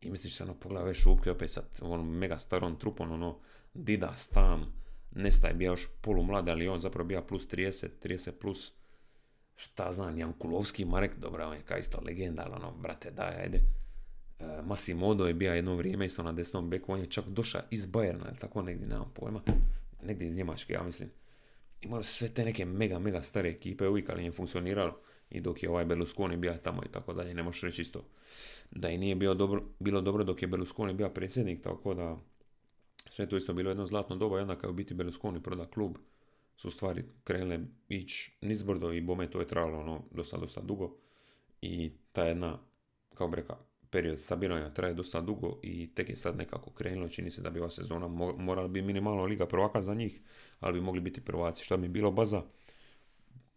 i 0.00 0.10
misliš 0.10 0.36
se, 0.36 0.44
ono, 0.44 0.54
pogledaj 0.54 0.84
ove 0.84 0.94
šupke 0.94 1.30
opet 1.30 1.50
sa 1.50 1.62
onom 1.80 2.18
mega 2.18 2.38
starom 2.38 2.78
trupom, 2.78 3.12
ono, 3.12 3.38
Dida, 3.74 4.12
Stam, 4.16 4.78
Nesta 5.10 5.48
je 5.48 5.54
bio 5.54 5.70
još 5.70 5.88
mlad, 6.26 6.48
ali 6.48 6.68
on 6.68 6.80
zapravo 6.80 7.06
bio 7.06 7.22
plus 7.22 7.48
30, 7.48 7.88
30 8.02 8.30
plus, 8.40 8.72
šta 9.56 9.92
znam, 9.92 10.18
Jankulovski, 10.18 10.84
Marek, 10.84 11.18
dobra, 11.18 11.48
on 11.48 11.54
je 11.54 11.62
kao 11.62 11.78
isto 11.78 12.00
legenda, 12.06 12.42
ali 12.46 12.54
ono, 12.54 12.72
brate, 12.72 13.10
daj, 13.10 13.36
ajde. 13.42 13.60
E, 14.40 14.62
Masimodo 14.62 15.26
je 15.26 15.34
bio 15.34 15.54
jedno 15.54 15.74
vrijeme 15.74 16.06
isto 16.06 16.22
na 16.22 16.32
desnom 16.32 16.70
beku, 16.70 16.92
on 16.92 17.00
je 17.00 17.06
čak 17.06 17.28
došao 17.28 17.62
iz 17.70 17.86
Bajerna, 17.86 18.24
ili 18.28 18.38
tako 18.38 18.62
negdje, 18.62 18.88
nemam 18.88 19.12
pojma, 19.14 19.40
negdje 20.02 20.28
iz 20.28 20.36
Njemačke, 20.36 20.72
ja 20.72 20.82
mislim. 20.82 21.10
Imali 21.80 22.04
sve 22.04 22.28
te 22.28 22.44
neke 22.44 22.64
mega, 22.64 22.98
mega 22.98 23.22
stare 23.22 23.48
ekipe 23.48 23.88
uvijek, 23.88 24.10
ali 24.10 24.20
nije 24.20 24.32
funkcioniralo. 24.32 25.00
I 25.30 25.40
dok 25.40 25.62
je 25.62 25.70
ovaj 25.70 25.84
Berlusconi 25.84 26.36
bio 26.36 26.54
tamo 26.62 26.82
i 26.86 26.92
tako 26.92 27.12
dalje, 27.12 27.34
ne 27.34 27.42
možeš 27.42 27.62
reći 27.62 27.82
isto 27.82 28.04
da 28.70 28.88
i 28.88 28.98
nije 28.98 29.14
bio 29.14 29.34
dobro, 29.34 29.62
bilo 29.78 30.00
dobro 30.00 30.24
dok 30.24 30.42
je 30.42 30.48
Berlusconi 30.48 30.94
bio 30.94 31.08
predsjednik, 31.08 31.62
tako 31.62 31.94
da 31.94 32.16
sve 33.10 33.28
to 33.28 33.36
isto 33.36 33.52
bilo 33.52 33.70
jedno 33.70 33.86
zlatno 33.86 34.16
doba 34.16 34.38
i 34.38 34.42
onda 34.42 34.58
kad 34.58 34.70
u 34.70 34.72
biti 34.72 34.94
Berlusconi 34.94 35.42
proda 35.42 35.66
klub, 35.66 35.96
su 36.56 36.70
stvari 36.70 37.04
krenule 37.24 37.60
ići 37.88 38.36
nizbrdo 38.40 38.92
i 38.92 39.00
bome 39.00 39.30
to 39.30 39.40
je 39.40 39.46
trajalo 39.46 39.78
ono 39.78 40.02
dosta, 40.10 40.36
dosta 40.36 40.60
dugo. 40.60 40.96
I 41.62 41.92
ta 42.12 42.24
jedna, 42.24 42.58
kao 43.14 43.28
bi 43.28 43.36
rekao, 43.36 43.67
period 43.90 44.20
sabiranja 44.20 44.74
traje 44.74 44.94
dosta 44.94 45.20
dugo 45.20 45.58
i 45.62 45.86
tek 45.94 46.08
je 46.08 46.16
sad 46.16 46.36
nekako 46.36 46.70
krenulo. 46.70 47.08
Čini 47.08 47.30
se 47.30 47.42
da 47.42 47.50
bi 47.50 47.60
ova 47.60 47.70
sezona 47.70 48.08
morala 48.38 48.68
bi 48.68 48.82
minimalno 48.82 49.24
liga 49.24 49.46
prvaka 49.46 49.82
za 49.82 49.94
njih, 49.94 50.20
ali 50.60 50.80
bi 50.80 50.84
mogli 50.84 51.00
biti 51.00 51.20
prvaci. 51.20 51.64
Šta 51.64 51.76
bi 51.76 51.88
bilo 51.88 52.10
baza? 52.10 52.42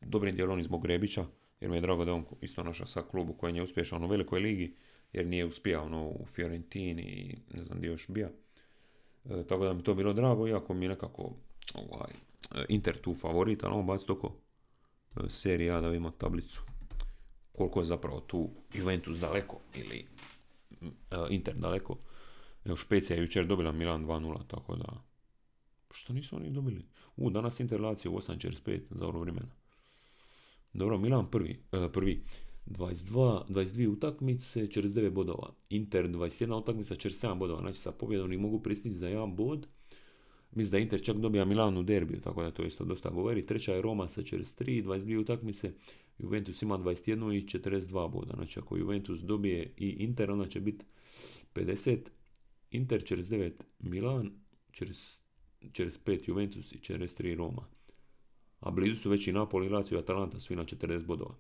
Dobrim 0.02 0.36
dijelom 0.36 0.60
iz 0.60 0.66
zbog 0.66 0.84
Grebića, 0.84 1.26
jer 1.62 1.72
mi 1.72 1.78
je 1.78 1.82
drago 1.82 2.06
da 2.06 2.14
on 2.14 2.26
isto 2.42 2.64
naša 2.64 2.86
sa 2.86 3.02
klubu 3.02 3.34
koji 3.34 3.56
je 3.56 3.64
uspješan 3.64 4.04
u 4.04 4.08
velikoj 4.08 4.40
ligi, 4.40 4.76
jer 5.14 5.28
nije 5.28 5.46
uspio 5.46 5.84
ono, 5.84 6.08
u 6.08 6.26
Fiorentini 6.26 7.02
i 7.02 7.38
ne 7.58 7.64
znam 7.64 7.78
gdje 7.78 7.88
još 7.88 8.10
bija. 8.10 8.30
E, 9.26 9.44
tako 9.48 9.66
da 9.66 9.74
mi 9.74 9.84
to 9.84 9.94
bilo 9.94 10.14
drago, 10.14 10.48
iako 10.48 10.74
mi 10.74 10.86
je 10.86 10.90
nekako 10.90 11.34
ovaj, 11.74 12.12
e, 12.56 12.66
Inter 12.70 13.02
tu 13.02 13.16
favorit, 13.16 13.64
ali 13.64 13.74
on 13.74 13.86
baci 13.86 14.08
toko 14.08 14.36
e, 15.16 15.30
serija 15.30 15.82
da 15.82 15.88
vidimo 15.88 16.12
tablicu. 16.12 16.62
Koliko 17.52 17.80
je 17.80 17.86
zapravo 17.86 18.20
tu 18.20 18.50
Juventus 18.74 19.18
daleko 19.18 19.60
ili 19.76 20.06
e, 20.82 20.88
Inter 21.30 21.56
daleko. 21.56 21.98
Evo 22.66 22.76
Špecija 22.76 23.18
je 23.18 23.22
jučer 23.22 23.48
dobila 23.48 23.72
Milan 23.72 24.06
2-0, 24.06 24.48
tako 24.48 24.76
da... 24.76 25.04
Što 25.92 26.14
nisu 26.14 26.36
oni 26.36 26.50
dobili? 26.50 26.86
U, 27.18 27.30
danas 27.30 27.60
Inter 27.60 27.82
Lazio 27.82 28.12
8.45 28.12 28.82
za 28.90 29.08
ovo 29.08 29.20
vremena. 29.20 29.50
Dobro, 30.74 30.98
Milan 30.98 31.32
prvi. 31.32 31.60
prvi. 31.94 32.24
22, 32.66 33.48
22 33.48 33.88
utakmice, 33.88 34.68
49 34.68 35.10
bodova. 35.10 35.54
Inter 35.70 36.08
21 36.08 36.62
utakmica, 36.62 36.96
47 36.96 37.38
bodova. 37.38 37.62
Znači 37.62 37.80
sa 37.80 37.92
pobjedom 37.92 38.26
oni 38.26 38.38
mogu 38.38 38.60
pristići 38.60 38.96
za 38.96 39.08
jedan 39.08 39.36
bod. 39.36 39.68
Mislim 40.52 40.72
da 40.72 40.78
Inter 40.78 41.04
čak 41.04 41.18
dobija 41.18 41.46
Milan 41.46 41.78
u 41.78 41.84
derbiju, 41.84 42.22
tako 42.22 42.44
da 42.44 42.52
to 42.52 42.64
isto 42.64 42.86
dosta 42.86 43.10
govori. 43.10 43.46
Treća 43.46 43.74
je 43.74 43.82
Roma 43.82 44.08
sa 44.08 44.22
43, 44.22 44.84
22 44.84 45.18
utakmice. 45.18 45.74
Juventus 46.18 46.62
ima 46.62 46.78
21 46.78 47.38
i 47.38 47.60
42 47.60 48.12
boda. 48.12 48.34
Znači 48.36 48.60
ako 48.60 48.78
Juventus 48.78 49.20
dobije 49.20 49.74
i 49.78 49.90
Inter, 49.90 50.32
onda 50.32 50.48
će 50.48 50.60
biti 50.60 50.86
50. 51.56 51.98
Inter 52.72 53.04
49 53.04 53.52
Milan, 53.80 54.32
45 55.62 56.30
Juventus 56.30 56.72
i 56.72 56.80
43 56.80 57.36
Roma. 57.36 57.66
A 58.60 58.72
blizu 58.72 58.96
su 58.96 59.10
već 59.10 59.28
i 59.28 59.32
Napoli, 59.32 59.70
Lazio 59.70 59.96
i 59.96 60.00
Atalanta, 60.00 60.40
svi 60.40 60.56
na 60.56 60.66
40 60.66 61.06
bodova. 61.06 61.36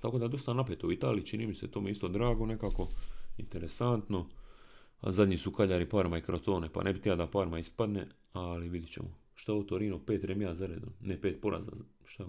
Tako 0.00 0.18
da 0.18 0.28
dosta 0.28 0.54
napeto 0.54 0.86
u 0.86 0.92
Italiji, 0.92 1.26
čini 1.26 1.46
mi 1.46 1.54
se 1.54 1.70
to 1.70 1.80
mi 1.80 1.90
isto 1.90 2.08
drago 2.08 2.46
nekako, 2.46 2.88
interesantno. 3.38 4.28
A 5.00 5.10
zadnji 5.10 5.36
su 5.36 5.52
Kaljari, 5.52 5.88
Parma 5.88 6.18
i 6.18 6.22
Crotone, 6.22 6.68
pa 6.72 6.82
ne 6.82 6.92
bi 6.92 7.00
ja 7.04 7.16
da 7.16 7.26
Parma 7.26 7.58
ispadne, 7.58 8.08
ali 8.38 8.68
vidit 8.68 8.90
ćemo. 8.90 9.08
Šta 9.34 9.52
u 9.52 9.64
Torino? 9.64 10.04
Pet 10.06 10.24
remija 10.24 10.54
za 10.54 10.66
redom, 10.66 10.92
ne 11.00 11.20
pet 11.20 11.40
poraza, 11.40 11.72
šta? 12.04 12.24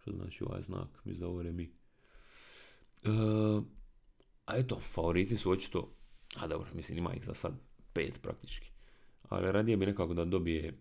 Što 0.00 0.12
znači 0.12 0.44
ovaj 0.44 0.62
znak? 0.62 1.04
Mislim 1.04 1.20
da 1.20 1.28
ovo 1.28 1.42
remi. 1.42 1.70
E, 3.04 3.08
a 4.46 4.56
eto, 4.56 4.80
favoriti 4.80 5.36
su 5.36 5.50
očito, 5.50 5.92
a 6.36 6.46
dobro, 6.46 6.68
mislim 6.74 6.98
ima 6.98 7.14
ih 7.14 7.24
za 7.24 7.34
sad 7.34 7.52
pet 7.92 8.22
praktički. 8.22 8.70
Ali 9.28 9.52
radije 9.52 9.76
bi 9.76 9.86
nekako 9.86 10.14
da 10.14 10.24
dobije 10.24 10.78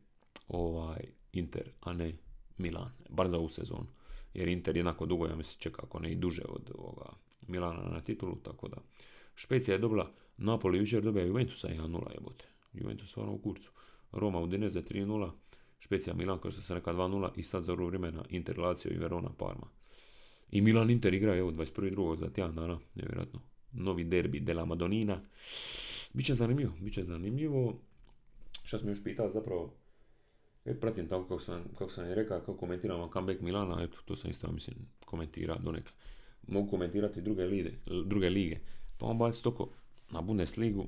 ovaj 0.48 1.02
Inter, 1.34 1.72
a 1.82 1.94
ne 1.94 2.14
Milan, 2.58 2.92
bar 3.10 3.30
za 3.30 3.38
ovu 3.38 3.50
sezonu. 3.50 3.88
Jer 4.34 4.48
Inter 4.48 4.78
jednako 4.78 5.06
dugo, 5.06 5.28
ja 5.28 5.36
mislim, 5.36 5.60
čeka 5.60 5.82
ako 5.86 6.00
ne 6.00 6.12
i 6.12 6.16
duže 6.16 6.44
od 6.50 6.72
ovoga 6.76 7.06
Milana 7.48 7.90
na 7.90 8.02
titulu, 8.02 8.36
tako 8.36 8.68
da. 8.68 8.78
Špecija 9.36 9.76
je 9.76 9.80
dobila 9.80 10.12
Napoli 10.38 10.78
jučer 10.78 11.04
dobija 11.04 11.26
Juventusa 11.26 11.68
1-0 11.68 12.14
jebote. 12.14 12.46
Juventus 12.74 13.10
stvarno 13.10 13.34
u 13.34 13.38
kurcu. 13.38 13.72
Roma 14.12 14.40
Udinese 14.40 14.82
3-0, 14.82 15.32
Špecija 15.80 16.14
Milan 16.14 16.40
kao 16.40 16.52
što 16.52 16.62
se 16.62 16.74
neka 16.74 16.94
2-0 16.94 17.30
i 17.36 17.44
sad 17.44 17.64
za 17.64 17.74
vremena 17.74 18.24
Inter 18.30 18.60
Lazio 18.60 18.92
i 18.92 18.98
Verona 18.98 19.30
Parma. 19.38 19.68
I 20.52 20.62
Milan 20.62 20.90
Inter 20.90 21.14
igra 21.14 21.36
evo 21.36 21.52
21.2. 21.52 22.20
za 22.20 22.30
tjedan 22.30 22.56
dana, 22.56 22.80
nevjerojatno. 22.96 23.40
Novi 23.72 24.04
derbi 24.04 24.40
della 24.40 24.66
Madonina. 24.66 25.22
Biće 26.14 26.36
zanimljivo, 26.36 26.72
biće 26.82 27.04
zanimljivo. 27.04 27.80
Što 28.64 28.80
sam 28.80 28.90
još 28.90 29.04
pitao 29.04 29.32
zapravo, 29.32 29.74
e, 30.66 30.80
pratim 30.80 31.08
tako 31.08 31.24
kako 31.24 31.40
sam, 31.40 31.64
kako 31.78 31.92
sam 31.92 32.06
je 32.06 32.16
rekao, 32.16 32.40
kako 32.40 32.58
komentiram 32.58 33.10
comeback 33.14 33.42
Milana, 33.42 33.84
eto, 33.84 33.98
to 34.06 34.16
sam 34.16 34.32
isto, 34.32 34.52
mislim, 34.52 34.78
komentira 35.06 35.56
donekle. 35.56 35.92
Mogu 36.48 36.70
komentirati 36.70 37.22
druge, 37.22 37.46
lide, 37.46 37.72
druge 38.06 38.30
lige. 38.30 38.60
Pa 38.98 39.06
on 39.06 39.18
baci 39.18 39.44
toko 39.44 39.70
na 40.12 40.22
Bundesligu, 40.22 40.88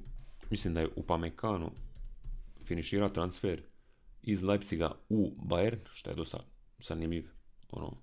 mislim 0.50 0.74
da 0.74 0.80
je 0.80 0.90
u 0.96 1.04
Finiširao 2.70 3.10
transfer 3.10 3.62
iz 4.22 4.44
Leipziga 4.44 4.92
u 5.10 5.36
Bayern, 5.46 5.80
što 5.92 6.10
je 6.10 6.16
dosta 6.16 6.46
zanimljiv 6.80 7.28
ono, 7.70 7.98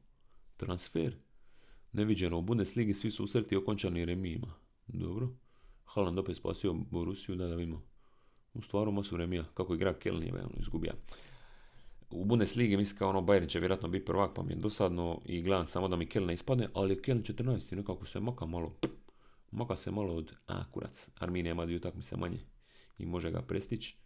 transfer. 0.56 1.16
Neviđeno 1.92 2.38
u 2.38 2.42
Bundesligi 2.42 2.94
svi 2.94 3.10
su 3.10 3.24
usreti 3.24 3.56
okončani 3.56 4.04
remijima. 4.04 4.54
Dobro. 4.86 5.28
Haaland 5.84 6.18
opet 6.18 6.36
spasio 6.36 6.72
Borusiju, 6.72 7.36
da 7.36 7.46
da 7.46 7.54
vidimo. 7.54 7.82
U 8.54 8.62
stvaru 8.62 8.92
masu 8.92 9.16
remija, 9.16 9.44
kako 9.54 9.74
igra 9.74 9.98
Kelnijeva, 9.98 10.38
ono, 10.38 10.54
izgubija. 10.60 10.94
U 12.10 12.24
Bundesligi 12.24 12.76
mislim 12.76 12.98
kao 12.98 13.08
ono 13.08 13.20
Bayern 13.20 13.48
će 13.48 13.60
vjerojatno 13.60 13.88
biti 13.88 14.04
prvak, 14.04 14.34
pa 14.34 14.42
mi 14.42 14.52
je 14.52 14.56
dosadno 14.56 15.20
i 15.24 15.42
gledam 15.42 15.66
samo 15.66 15.88
da 15.88 15.96
mi 15.96 16.06
Kelne 16.06 16.34
ispadne, 16.34 16.68
ali 16.74 16.94
je 16.94 17.02
Keln 17.02 17.22
14. 17.22 17.76
nekako 17.76 18.06
se 18.06 18.20
maka 18.20 18.46
malo. 18.46 18.76
Maka 19.50 19.76
se 19.76 19.90
malo 19.90 20.14
od, 20.14 20.32
a 20.46 20.70
kurac, 20.70 21.10
Arminija 21.18 21.52
ima 21.52 21.64
dvije 21.64 21.76
utakmice 21.76 22.16
manje 22.16 22.38
i 22.98 23.06
može 23.06 23.30
ga 23.30 23.42
prestići. 23.42 24.05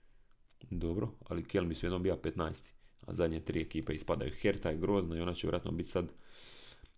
Dobro, 0.70 1.08
ali 1.28 1.44
Keln 1.44 1.68
bi 1.68 1.74
jednom 1.82 2.02
bio 2.02 2.16
15. 2.16 2.70
A 3.06 3.12
zadnje 3.12 3.40
tri 3.40 3.60
ekipe 3.60 3.94
ispadaju. 3.94 4.32
Herta 4.40 4.70
je 4.70 4.78
grozna 4.78 5.16
i 5.16 5.20
ona 5.20 5.34
će 5.34 5.46
vjerojatno 5.46 5.70
biti 5.70 5.88
sad 5.88 6.12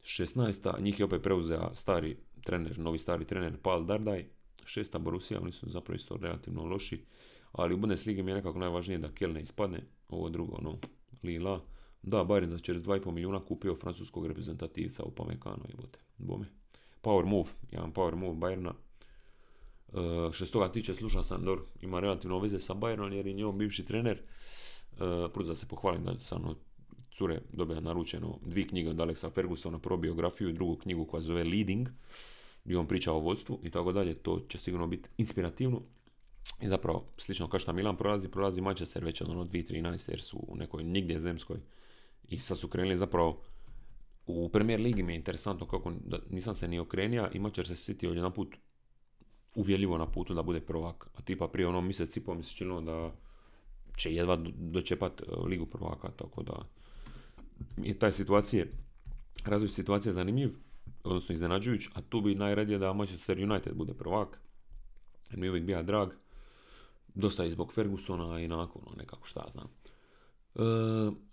16. 0.03 0.81
Njih 0.81 1.01
je 1.01 1.05
opet 1.05 1.23
preuzeo 1.23 1.71
stari 1.75 2.17
trener, 2.45 2.79
novi 2.79 2.99
stari 2.99 3.25
trener 3.25 3.57
Paul 3.63 3.85
Dardaj. 3.85 4.25
Šesta 4.65 4.99
Borussia, 4.99 5.41
oni 5.41 5.53
su 5.53 5.71
zapravo 5.71 5.97
isto 5.97 6.17
relativno 6.17 6.65
loši. 6.65 7.05
Ali 7.53 7.75
u 7.75 7.77
Bundesligi 7.77 8.23
mi 8.23 8.31
je 8.31 8.35
nekako 8.35 8.59
najvažnije 8.59 8.99
da 8.99 9.13
Kelne 9.13 9.43
ispadne. 9.43 9.81
Ovo 10.09 10.29
drugo, 10.29 10.59
no, 10.63 10.79
Lila. 11.23 11.61
Da, 12.03 12.25
Bayern 12.25 12.51
za 12.51 12.57
2,5 12.57 13.11
milijuna 13.11 13.45
kupio 13.45 13.77
francuskog 13.77 14.27
reprezentativca 14.27 15.03
u 15.03 15.11
Pamekano, 15.11 15.65
jebote. 15.69 15.99
Bome. 16.19 16.47
Power 17.01 17.25
move, 17.25 17.51
jedan 17.71 17.93
power 17.93 18.17
move 18.17 18.35
Bayerna. 18.35 18.73
Uh, 19.93 20.33
što 20.33 20.47
se 20.47 20.53
toga 20.53 20.73
tiče, 20.73 20.95
slušao 20.95 21.23
sam, 21.23 21.45
dobro, 21.45 21.65
ima 21.81 22.01
relativno 22.01 22.39
veze 22.39 22.61
sa 22.61 22.75
Bayernom 22.75 23.13
jer 23.13 23.27
je 23.27 23.33
njegov 23.33 23.53
bivši 23.53 23.85
trener. 23.85 24.23
Uh, 24.93 24.99
prvo 25.35 25.49
da 25.49 25.55
se 25.55 25.69
pohvalim 25.69 26.05
da 26.05 26.19
sam 26.19 26.45
od 26.45 26.57
cure 27.11 27.41
dobija 27.53 27.81
naručeno 27.81 28.39
dvije 28.47 28.69
knjige 28.69 28.91
od 28.91 28.97
Alexa 28.97 29.31
Fergusona, 29.31 29.79
prvo 29.79 29.97
biografiju 29.97 30.49
i 30.49 30.53
drugu 30.53 30.77
knjigu 30.77 31.05
koja 31.05 31.21
zove 31.21 31.45
Leading, 31.45 31.89
gdje 32.65 32.79
on 32.79 32.87
priča 32.87 33.13
o 33.13 33.19
vodstvu 33.19 33.61
i 33.63 33.71
tako 33.71 33.93
dalje. 33.93 34.15
To 34.15 34.41
će 34.49 34.59
sigurno 34.59 34.87
biti 34.87 35.09
inspirativno. 35.19 35.83
I 36.61 36.69
zapravo, 36.69 37.05
slično 37.17 37.49
kao 37.49 37.61
što 37.61 37.73
Milan 37.73 37.97
prolazi, 37.97 38.29
prolazi 38.29 38.61
Manchester 38.61 39.05
već 39.05 39.21
od 39.21 39.31
ono 39.31 39.45
2013 39.45 40.11
jer 40.11 40.21
su 40.21 40.45
u 40.49 40.57
nekoj 40.57 40.85
nigdje 40.85 41.21
zemskoj. 41.21 41.59
I 42.29 42.39
sad 42.39 42.59
su 42.59 42.69
krenuli 42.69 42.97
zapravo 42.97 43.41
u 44.27 44.49
Premier 44.49 44.81
Ligi 44.81 45.03
mi 45.03 45.13
je 45.13 45.17
interesantno 45.17 45.67
kako 45.67 45.93
da, 46.05 46.19
nisam 46.31 46.55
se 46.55 46.69
ni 46.69 46.79
okrenija 46.79 47.31
i 47.33 47.39
Manchester 47.39 47.77
City 47.77 48.15
jedan 48.15 48.33
put 48.33 48.57
uvjeljivo 49.55 49.99
na 49.99 50.07
putu 50.07 50.35
da 50.35 50.43
bude 50.43 50.61
prvak. 50.61 51.09
A 51.15 51.23
tipa 51.23 51.49
prije 51.49 51.69
ono 51.69 51.81
mjesec 51.81 52.17
i 52.17 52.21
pol 52.21 52.35
mi 52.35 52.45
činilo 52.45 52.81
da 52.81 53.13
će 53.97 54.15
jedva 54.15 54.37
dočepat 54.57 55.23
e, 55.23 55.25
ligu 55.47 55.67
prvaka, 55.67 56.11
tako 56.11 56.43
da 56.43 56.67
je 57.77 57.99
taj 57.99 58.13
situacije, 58.13 58.71
razvoj 59.45 59.69
situacije 59.69 60.13
zanimljiv, 60.13 60.51
odnosno 61.05 61.33
iznenađujuć, 61.33 61.89
a 61.95 62.03
tu 62.03 62.21
bi 62.21 62.35
najradije 62.35 62.79
da 62.79 62.93
Manchester 62.93 63.39
United 63.51 63.75
bude 63.75 63.95
prvak. 63.95 64.41
Jer 65.31 65.39
mi 65.39 65.49
uvijek 65.49 65.65
bija 65.65 65.83
drag. 65.83 66.09
Dosta 67.15 67.45
i 67.45 67.51
zbog 67.51 67.73
Fergusona 67.73 68.41
i 68.41 68.49
nakon, 68.49 68.83
ono, 68.87 68.97
nekako 68.97 69.27
šta 69.27 69.45
znam. 69.53 69.67
E, 69.67 70.59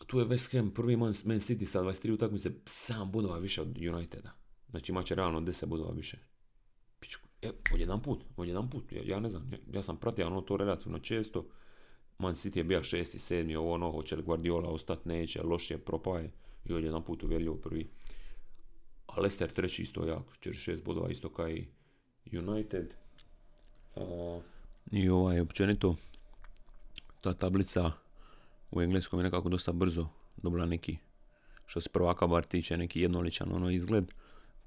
tu 0.08 0.20
je 0.20 0.26
West 0.26 0.58
Ham, 0.58 0.72
prvi 0.72 0.98
Man, 0.98 1.14
Man 1.24 1.40
City 1.40 1.66
sa 1.66 1.82
23 1.82 2.14
utakmice, 2.14 2.50
7 2.50 3.12
bodova 3.12 3.38
više 3.38 3.62
od 3.62 3.78
Uniteda. 3.78 4.32
Znači 4.70 4.92
imat 4.92 5.06
će 5.06 5.16
realno 5.16 5.42
10 5.42 5.66
bodova 5.66 5.92
više. 5.92 6.18
E, 7.42 7.52
od 7.74 7.80
jedan 7.80 8.02
put, 8.02 8.24
od 8.38 8.48
jedan 8.48 8.70
put, 8.70 8.92
ja, 8.92 9.02
ja 9.06 9.20
ne 9.20 9.30
znam, 9.30 9.52
ja, 9.74 9.84
sam 9.84 9.98
pratio 9.98 10.28
ono 10.28 10.42
to 10.42 10.58
relativno 10.58 11.00
često. 11.00 11.46
Man 12.18 12.34
City 12.34 12.58
je 12.58 12.64
bio 12.64 12.84
šesti, 12.84 13.20
sedmi, 13.20 13.56
ovo 13.56 13.74
ono, 13.74 13.92
hoće 13.92 14.16
li 14.16 14.24
Guardiola 14.24 14.70
ostati, 14.70 15.10
neće, 15.10 15.44
loš 15.44 15.72
je, 15.72 15.78
propaje 15.78 16.32
i 16.66 16.74
od 16.74 16.84
jedan 16.84 17.04
put 17.04 17.24
uvjerljivo 17.24 17.56
prvi. 17.56 17.90
A 19.08 19.22
Leicester 19.22 19.52
treći 19.52 19.82
isto 19.82 20.06
jako, 20.06 20.34
šest 20.54 20.84
bodova 20.84 21.10
isto 21.10 21.30
kao 21.30 21.50
i 21.50 21.68
United. 22.32 22.94
Uh, 23.96 24.44
I 24.92 25.10
ovaj, 25.10 25.40
općenito, 25.40 25.96
ta 27.22 27.34
tablica 27.34 27.92
u 28.72 28.82
engleskom 28.82 29.20
je 29.20 29.24
nekako 29.24 29.50
dosta 29.50 29.72
brzo 29.72 30.08
dobila 30.38 30.66
neki, 30.66 30.98
što 31.66 31.82
se 31.82 31.90
prvaka 31.90 32.28
bar 32.28 32.44
tiče, 32.44 32.78
neki 32.78 33.02
jednoličan 33.02 33.52
ono 33.52 33.70
izgled. 33.70 34.12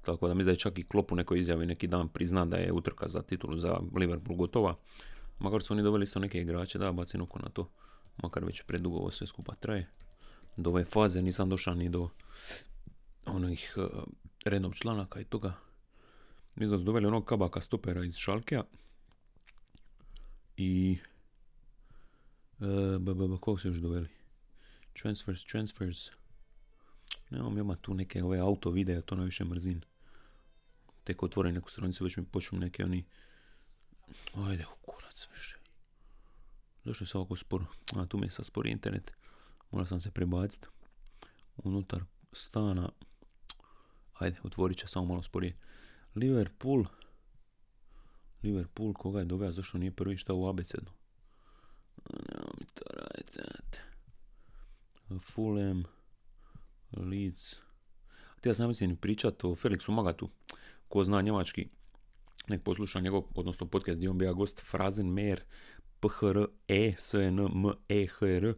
Tako 0.03 0.27
da 0.27 0.33
mi 0.33 0.43
da 0.43 0.51
je 0.51 0.55
čak 0.55 0.79
i 0.79 0.83
Klopp 0.83 1.11
u 1.11 1.15
nekoj 1.15 1.39
izjavi 1.39 1.65
neki 1.65 1.87
dan 1.87 2.07
prizna 2.07 2.45
da 2.45 2.57
je 2.57 2.71
utrka 2.71 3.07
za 3.07 3.21
titulu 3.21 3.57
za 3.57 3.79
Liverpool 3.95 4.37
gotova. 4.37 4.75
Makar 5.39 5.61
su 5.61 5.73
oni 5.73 5.83
doveli 5.83 6.03
isto 6.03 6.19
neke 6.19 6.41
igrače 6.41 6.79
da 6.79 6.91
bacim 6.91 7.21
oko 7.21 7.39
na 7.39 7.49
to. 7.49 7.69
Makar 8.23 8.45
već 8.45 8.61
predugo 8.61 8.97
ovo 8.97 9.11
sve 9.11 9.27
skupa 9.27 9.55
traje. 9.55 9.89
Do 10.57 10.69
ove 10.69 10.85
faze 10.85 11.21
nisam 11.21 11.49
došao 11.49 11.73
ni 11.73 11.89
do 11.89 12.09
onih 13.25 13.73
uh, 13.77 14.03
rednog 14.45 14.75
članaka 14.75 15.19
i 15.19 15.25
toga. 15.25 15.53
Mi 16.55 16.67
smo 16.67 16.77
doveli 16.77 17.07
onog 17.07 17.25
kabaka 17.25 17.61
stopera 17.61 18.03
iz 18.03 18.15
Šalkea. 18.15 18.63
I... 20.57 20.97
Uh, 22.59 23.39
kog 23.39 23.61
su 23.61 23.67
još 23.67 23.77
doveli? 23.77 24.07
Transfers, 25.01 25.45
transfers. 25.45 26.09
Nemam 27.29 27.57
ima 27.57 27.75
tu 27.75 27.93
neke 27.93 28.23
ove 28.23 28.39
auto 28.39 28.69
videa, 28.69 29.01
to 29.01 29.15
najviše 29.15 29.43
mrzim 29.43 29.81
tek 31.03 31.23
otvorim 31.23 31.53
neku 31.53 31.69
stranicu, 31.69 32.03
već 32.03 32.17
mi 32.17 32.25
počnu 32.25 32.59
neke 32.59 32.83
oni... 32.83 33.05
Ajde, 34.35 34.65
u 34.65 34.85
kurac 34.85 35.27
više. 35.33 35.57
Zašto 36.85 37.03
je 37.03 37.07
se 37.07 37.17
ovako 37.17 37.35
sporo? 37.35 37.65
A, 37.95 38.05
tu 38.05 38.17
mi 38.17 38.25
je 38.25 38.29
sad 38.29 38.45
spori 38.45 38.71
internet. 38.71 39.13
Mora 39.71 39.85
sam 39.85 39.99
se 39.99 40.11
prebaciti 40.11 40.67
unutar 41.57 42.03
stana. 42.31 42.89
Ajde, 44.13 44.39
otvorit 44.43 44.77
će 44.77 44.87
samo 44.87 45.05
malo 45.05 45.23
sporije. 45.23 45.57
Liverpool. 46.15 46.85
Liverpool, 48.43 48.93
koga 48.93 49.19
je 49.19 49.25
doveo, 49.25 49.51
zašto 49.51 49.77
nije 49.77 49.91
prvi 49.91 50.17
šta 50.17 50.33
u 50.33 50.47
abecedno? 50.47 50.91
Nemo 52.09 52.51
mi 52.59 52.65
to 52.73 52.83
raditi. 52.89 53.39
Fulham. 55.21 55.83
Leeds. 56.97 57.55
Htio 58.37 58.53
sam 58.53 58.67
mislim 58.67 58.95
pričat 58.95 59.43
o 59.43 59.47
Felixu 59.47 59.91
Magatu 59.91 60.29
ko 60.93 61.03
zna 61.03 61.21
njemački, 61.21 61.67
nek 62.47 62.63
posluša 62.63 62.99
njegov, 62.99 63.23
odnosno 63.35 63.67
podcast 63.67 63.97
gdje 63.97 64.09
on 64.09 64.17
bija 64.17 64.33
gost 64.33 64.61
Frazenmer, 64.71 65.41
PHR 65.99 66.45
E 66.67 66.93
S 66.97 67.13
N 67.13 67.39
M 67.39 67.65
E 67.89 68.05
H 68.05 68.27
R, 68.27 68.53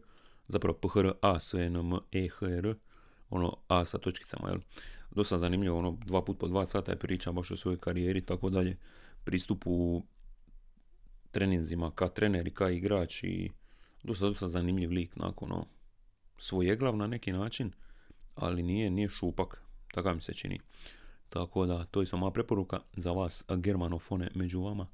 zapravo 0.48 0.78
PHR 0.78 1.10
A 1.22 1.40
S 1.40 1.54
N 1.54 1.76
M 1.76 1.92
E 2.12 2.28
H 2.28 2.46
R, 2.46 2.74
ono 3.30 3.56
A 3.68 3.84
sa 3.84 3.98
točkicama, 3.98 4.48
jel? 4.48 4.58
Dosta 5.10 5.38
zanimljivo, 5.38 5.78
ono, 5.78 5.96
dva 6.04 6.24
put 6.24 6.38
po 6.38 6.48
dva 6.48 6.66
sata 6.66 6.92
je 6.92 6.98
priča 6.98 7.32
baš 7.32 7.50
o 7.50 7.56
svojoj 7.56 7.78
karijeri, 7.78 8.26
tako 8.26 8.50
dalje, 8.50 8.76
pristupu 9.24 10.02
treninzima, 11.30 11.90
ka 11.90 12.08
trener 12.08 12.46
i 12.46 12.54
ka 12.54 12.70
igrač 12.70 13.24
i 13.24 13.50
dosta, 14.02 14.26
dosta 14.26 14.48
zanimljiv 14.48 14.90
lik, 14.90 15.16
nakon, 15.16 15.52
ono, 15.52 15.66
svojeglav 16.38 16.96
na 16.96 17.06
neki 17.06 17.32
način, 17.32 17.72
ali 18.34 18.62
nije, 18.62 18.90
nije 18.90 19.08
šupak, 19.08 19.62
tako 19.94 20.14
mi 20.14 20.20
se 20.20 20.34
čini. 20.34 20.60
Tako 21.28 21.66
da, 21.66 21.84
to 21.84 22.00
je 22.00 22.04
isto 22.04 22.16
moja 22.16 22.30
preporuka 22.30 22.80
za 22.92 23.12
vas 23.12 23.44
germanofone 23.48 24.30
među 24.34 24.60
vama. 24.60 24.86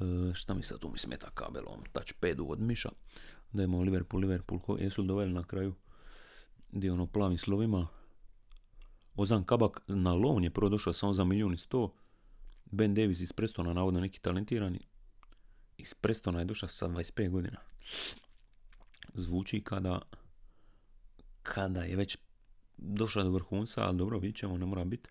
E, 0.00 0.34
šta 0.34 0.54
mi 0.54 0.62
sad 0.62 0.78
tu 0.78 0.88
mi 0.88 0.98
smeta 0.98 1.30
kabelom? 1.34 1.84
Touchpadu 1.92 2.46
od 2.48 2.60
miša. 2.60 2.90
Da 3.52 3.66
Liverpool, 3.66 4.20
Liverpool, 4.20 4.60
jesu 4.78 5.02
doveli 5.02 5.32
na 5.32 5.44
kraju 5.44 5.74
gdje 6.72 6.92
ono 6.92 7.06
plavim 7.06 7.38
slovima. 7.38 7.88
Ozan 9.16 9.44
Kabak 9.44 9.80
na 9.86 10.14
loan 10.14 10.44
je 10.44 10.50
prvo 10.50 10.68
došao 10.68 10.92
samo 10.92 11.12
za 11.12 11.24
milijun 11.24 11.54
i 11.54 11.56
sto. 11.56 11.94
Ben 12.64 12.94
Davis 12.94 13.20
iz 13.20 13.32
Prestona, 13.32 13.72
navodno 13.72 14.00
neki 14.00 14.20
talentirani. 14.20 14.80
Iz 15.76 15.94
Prestona 15.94 16.38
je 16.38 16.44
došao 16.44 16.68
sa 16.68 16.88
25 16.88 17.30
godina. 17.30 17.58
Zvuči 19.14 19.64
kada 19.64 20.00
kada 21.42 21.82
je 21.82 21.96
već 21.96 22.18
došla 22.76 23.22
do 23.22 23.30
vrhunca, 23.30 23.82
ali 23.82 23.98
dobro, 23.98 24.18
vidjet 24.18 24.36
ćemo, 24.36 24.58
ne 24.58 24.66
mora 24.66 24.84
biti. 24.84 25.10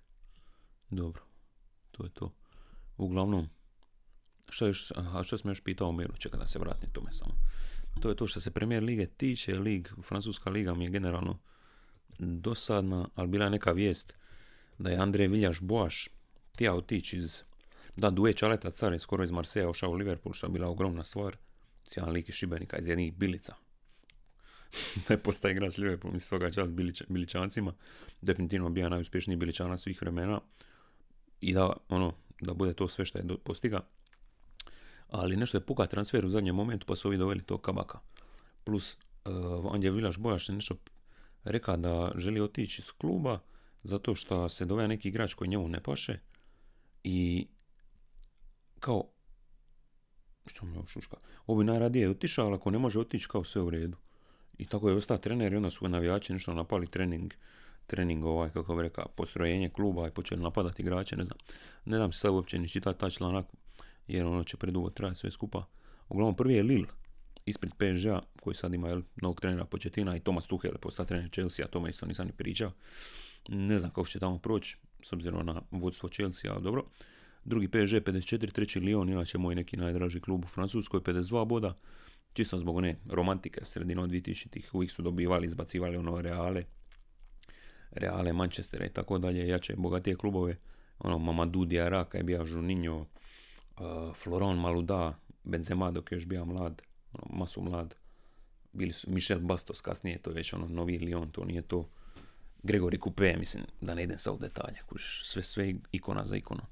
Dobro, 0.92 1.22
to 1.92 2.04
je 2.04 2.10
to. 2.10 2.34
Uglavnom, 2.98 3.50
što 4.50 4.68
još, 4.68 4.92
a 4.96 5.24
što 5.24 5.38
sam 5.38 5.52
još 5.52 5.62
pitao 5.62 5.90
o 5.90 5.92
Miru, 5.92 6.14
čekaj 6.18 6.40
da 6.40 6.48
se 6.48 6.60
vratim 6.60 6.90
tome 6.92 7.12
samo. 7.12 7.34
To 8.02 8.10
je 8.10 8.16
to 8.16 8.28
što 8.28 8.42
se 8.42 8.52
premijer 8.52 8.84
lige 8.84 9.06
tiče, 9.06 9.56
lig, 9.56 9.90
francuska 10.02 10.50
liga 10.50 10.74
mi 10.74 10.84
je 10.84 10.90
generalno 10.90 11.40
dosadna, 12.20 13.10
ali 13.16 13.28
bila 13.28 13.46
je 13.46 13.52
neka 13.52 13.72
vijest 13.72 14.14
da 14.78 14.90
je 14.90 14.98
Andrej 14.98 15.28
Viljaš 15.28 15.60
Boaš 15.60 16.10
tija 16.56 16.76
otići 16.76 17.18
iz, 17.18 17.44
da 17.96 18.10
Duje 18.10 18.34
Čaleta 18.34 18.72
car 18.72 18.94
je 18.94 19.00
skoro 19.00 19.24
iz 19.24 19.32
Marseja 19.32 19.70
ošao 19.70 19.90
u 19.90 19.94
Liverpool, 19.94 20.34
što 20.34 20.48
je 20.48 20.52
bila 20.52 20.68
ogromna 20.68 21.04
stvar. 21.04 21.38
Sjajan 21.84 22.12
lik 22.12 22.30
iz 22.30 22.36
Šibenika, 22.36 22.78
iz 22.78 22.88
jednih 22.88 23.14
bilica. 23.14 23.56
ne 25.10 25.18
postaje 25.18 25.52
igrač 25.52 25.78
Liverpool, 25.78 26.14
mislim 26.14 26.28
svoga 26.28 26.52
čast 26.52 26.74
bilič, 26.74 27.04
biličancima. 27.10 27.74
Definitivno 28.22 28.70
bija 28.70 28.90
najuspješniji 28.90 29.38
biličana 29.38 29.78
svih 29.78 30.02
vremena. 30.02 30.40
I 31.42 31.54
da, 31.54 31.74
ono, 31.90 32.14
da 32.42 32.54
bude 32.54 32.74
to 32.74 32.88
sve 32.88 33.06
što 33.06 33.18
je 33.18 33.26
postiga. 33.44 33.82
Ali 35.10 35.38
nešto 35.38 35.58
je 35.58 35.66
puka 35.66 35.86
transfer 35.86 36.26
u 36.26 36.30
zadnjem 36.30 36.56
momentu, 36.56 36.86
pa 36.86 36.96
su 36.96 37.08
ovi 37.08 37.18
doveli 37.18 37.44
to 37.44 37.58
kabaka. 37.58 38.00
Plus, 38.64 38.98
uh, 39.26 39.74
Andje 39.74 39.92
Vilaš 39.92 40.18
Bojaš 40.18 40.48
nešto 40.50 40.76
reka 41.44 41.78
da 41.78 42.12
želi 42.16 42.42
otići 42.42 42.82
iz 42.82 42.92
kluba 42.92 43.40
zato 43.84 44.16
što 44.16 44.50
se 44.50 44.66
doveo 44.66 44.88
neki 44.88 45.08
igrač 45.08 45.34
koji 45.34 45.48
njemu 45.48 45.68
ne 45.68 45.84
paše 45.84 46.20
i 47.04 47.48
kao 48.80 49.04
što 50.46 50.66
mi 50.66 50.88
šuška, 50.88 51.18
ovo 51.48 51.60
bi 51.60 51.66
najradije 51.66 52.10
otišao, 52.10 52.46
ali 52.46 52.56
ako 52.56 52.72
ne 52.72 52.78
može 52.78 53.00
otići 53.00 53.28
kao 53.28 53.44
sve 53.44 53.62
u 53.62 53.70
redu. 53.70 53.98
I 54.58 54.66
tako 54.66 54.90
je 54.90 54.96
ostao 54.96 55.18
trener 55.18 55.54
i 55.54 55.56
onda 55.56 55.70
su 55.70 55.88
navijači 55.88 56.34
nešto 56.34 56.54
napali 56.54 56.88
trening, 56.88 57.34
trening 57.92 58.26
ovaj, 58.26 58.50
kako 58.50 58.76
bi 58.76 58.82
rekao, 58.82 59.06
postrojenje 59.16 59.70
kluba 59.70 60.08
i 60.08 60.12
počeli 60.12 60.42
napadati 60.42 60.82
igrače, 60.82 61.18
ne 61.18 61.26
znam. 61.26 61.38
Ne 61.86 61.98
znam 61.98 62.12
se 62.12 62.20
sad 62.20 62.32
uopće 62.32 62.60
ni 62.60 62.70
čitati 62.70 63.00
taj 63.00 63.10
članak, 63.10 63.46
jer 64.08 64.26
ono 64.26 64.44
će 64.44 64.58
predugo 64.58 64.90
trajati 64.90 65.20
sve 65.20 65.32
skupa. 65.32 65.66
Uglavnom 66.10 66.36
prvi 66.36 66.54
je 66.54 66.64
Lille, 66.64 66.88
ispred 67.46 67.72
PSG-a, 67.74 68.22
koji 68.42 68.56
sad 68.56 68.74
ima 68.74 68.88
jel, 68.88 69.02
novog 69.22 69.42
trenera 69.42 69.66
Početina 69.66 70.16
i 70.16 70.20
Thomas 70.20 70.48
Tuchel, 70.48 70.78
postao 70.82 71.06
trener 71.06 71.30
Chelsea, 71.32 71.66
a 71.66 71.70
tome 71.70 71.90
isto 71.90 72.06
nisam 72.06 72.26
ni 72.26 72.34
pričao. 72.34 72.72
Ne 73.50 73.80
znam 73.80 73.92
kako 73.92 74.08
će 74.08 74.20
tamo 74.20 74.40
proći, 74.40 74.78
s 75.04 75.14
obzirom 75.14 75.46
na 75.46 75.62
vodstvo 75.72 76.10
Chelsea, 76.10 76.54
ali 76.54 76.64
dobro. 76.64 76.86
Drugi 77.46 77.68
PSG 77.68 77.96
54, 77.96 78.52
treći 78.52 78.80
Lyon, 78.80 79.12
inače 79.12 79.38
moj 79.38 79.56
neki 79.56 79.78
najdraži 79.78 80.20
klub 80.20 80.46
u 80.46 80.48
Francuskoj, 80.48 81.00
52 81.00 81.46
boda. 81.46 81.78
Čisto 82.34 82.58
zbog 82.58 82.76
one 82.76 82.96
romantike 83.10 83.66
sredinom 83.66 84.10
2000-ih, 84.10 84.70
uvijek 84.76 84.92
su 84.92 85.02
dobivali, 85.02 85.46
izbacivali 85.46 85.98
ono 85.98 86.22
reale, 86.22 86.64
reale 87.92 88.34
Manchestere 88.34 88.86
i 88.86 88.90
tako 88.90 89.18
dalje, 89.18 89.48
jače, 89.48 89.76
bogatije 89.78 90.16
klubove. 90.16 90.58
Ono, 91.00 91.18
Mamadou 91.18 91.66
Diarra, 91.66 92.06
je 92.14 92.24
bio 92.24 92.46
Juninho, 92.46 92.98
uh, 93.00 94.16
Floron 94.16 94.60
Maluda, 94.60 95.20
Benzema 95.44 95.92
dok 95.92 96.12
je 96.12 96.16
još 96.16 96.26
bio 96.26 96.46
mlad, 96.46 96.82
ono, 97.14 97.38
masu 97.40 97.62
mlad. 97.62 97.96
Bili 98.74 98.94
su 98.94 99.12
Michel 99.12 99.40
Bastos 99.40 99.82
kasnije, 99.82 100.18
to 100.18 100.30
je 100.30 100.34
već 100.34 100.54
ono 100.54 100.68
novi 100.68 101.00
Lyon, 101.00 101.32
to 101.32 101.46
nije 101.46 101.62
to 101.62 101.90
Gregory 102.64 103.04
Coupe, 103.04 103.38
mislim, 103.38 103.64
da 103.82 103.94
ne 103.94 104.04
idem 104.04 104.18
sa 104.18 104.32
u 104.32 104.38
detalje, 104.38 104.78
kužiš, 104.90 105.22
sve, 105.26 105.44
sve 105.44 105.74
ikona 105.92 106.26
za 106.26 106.36
ikona. 106.36 106.64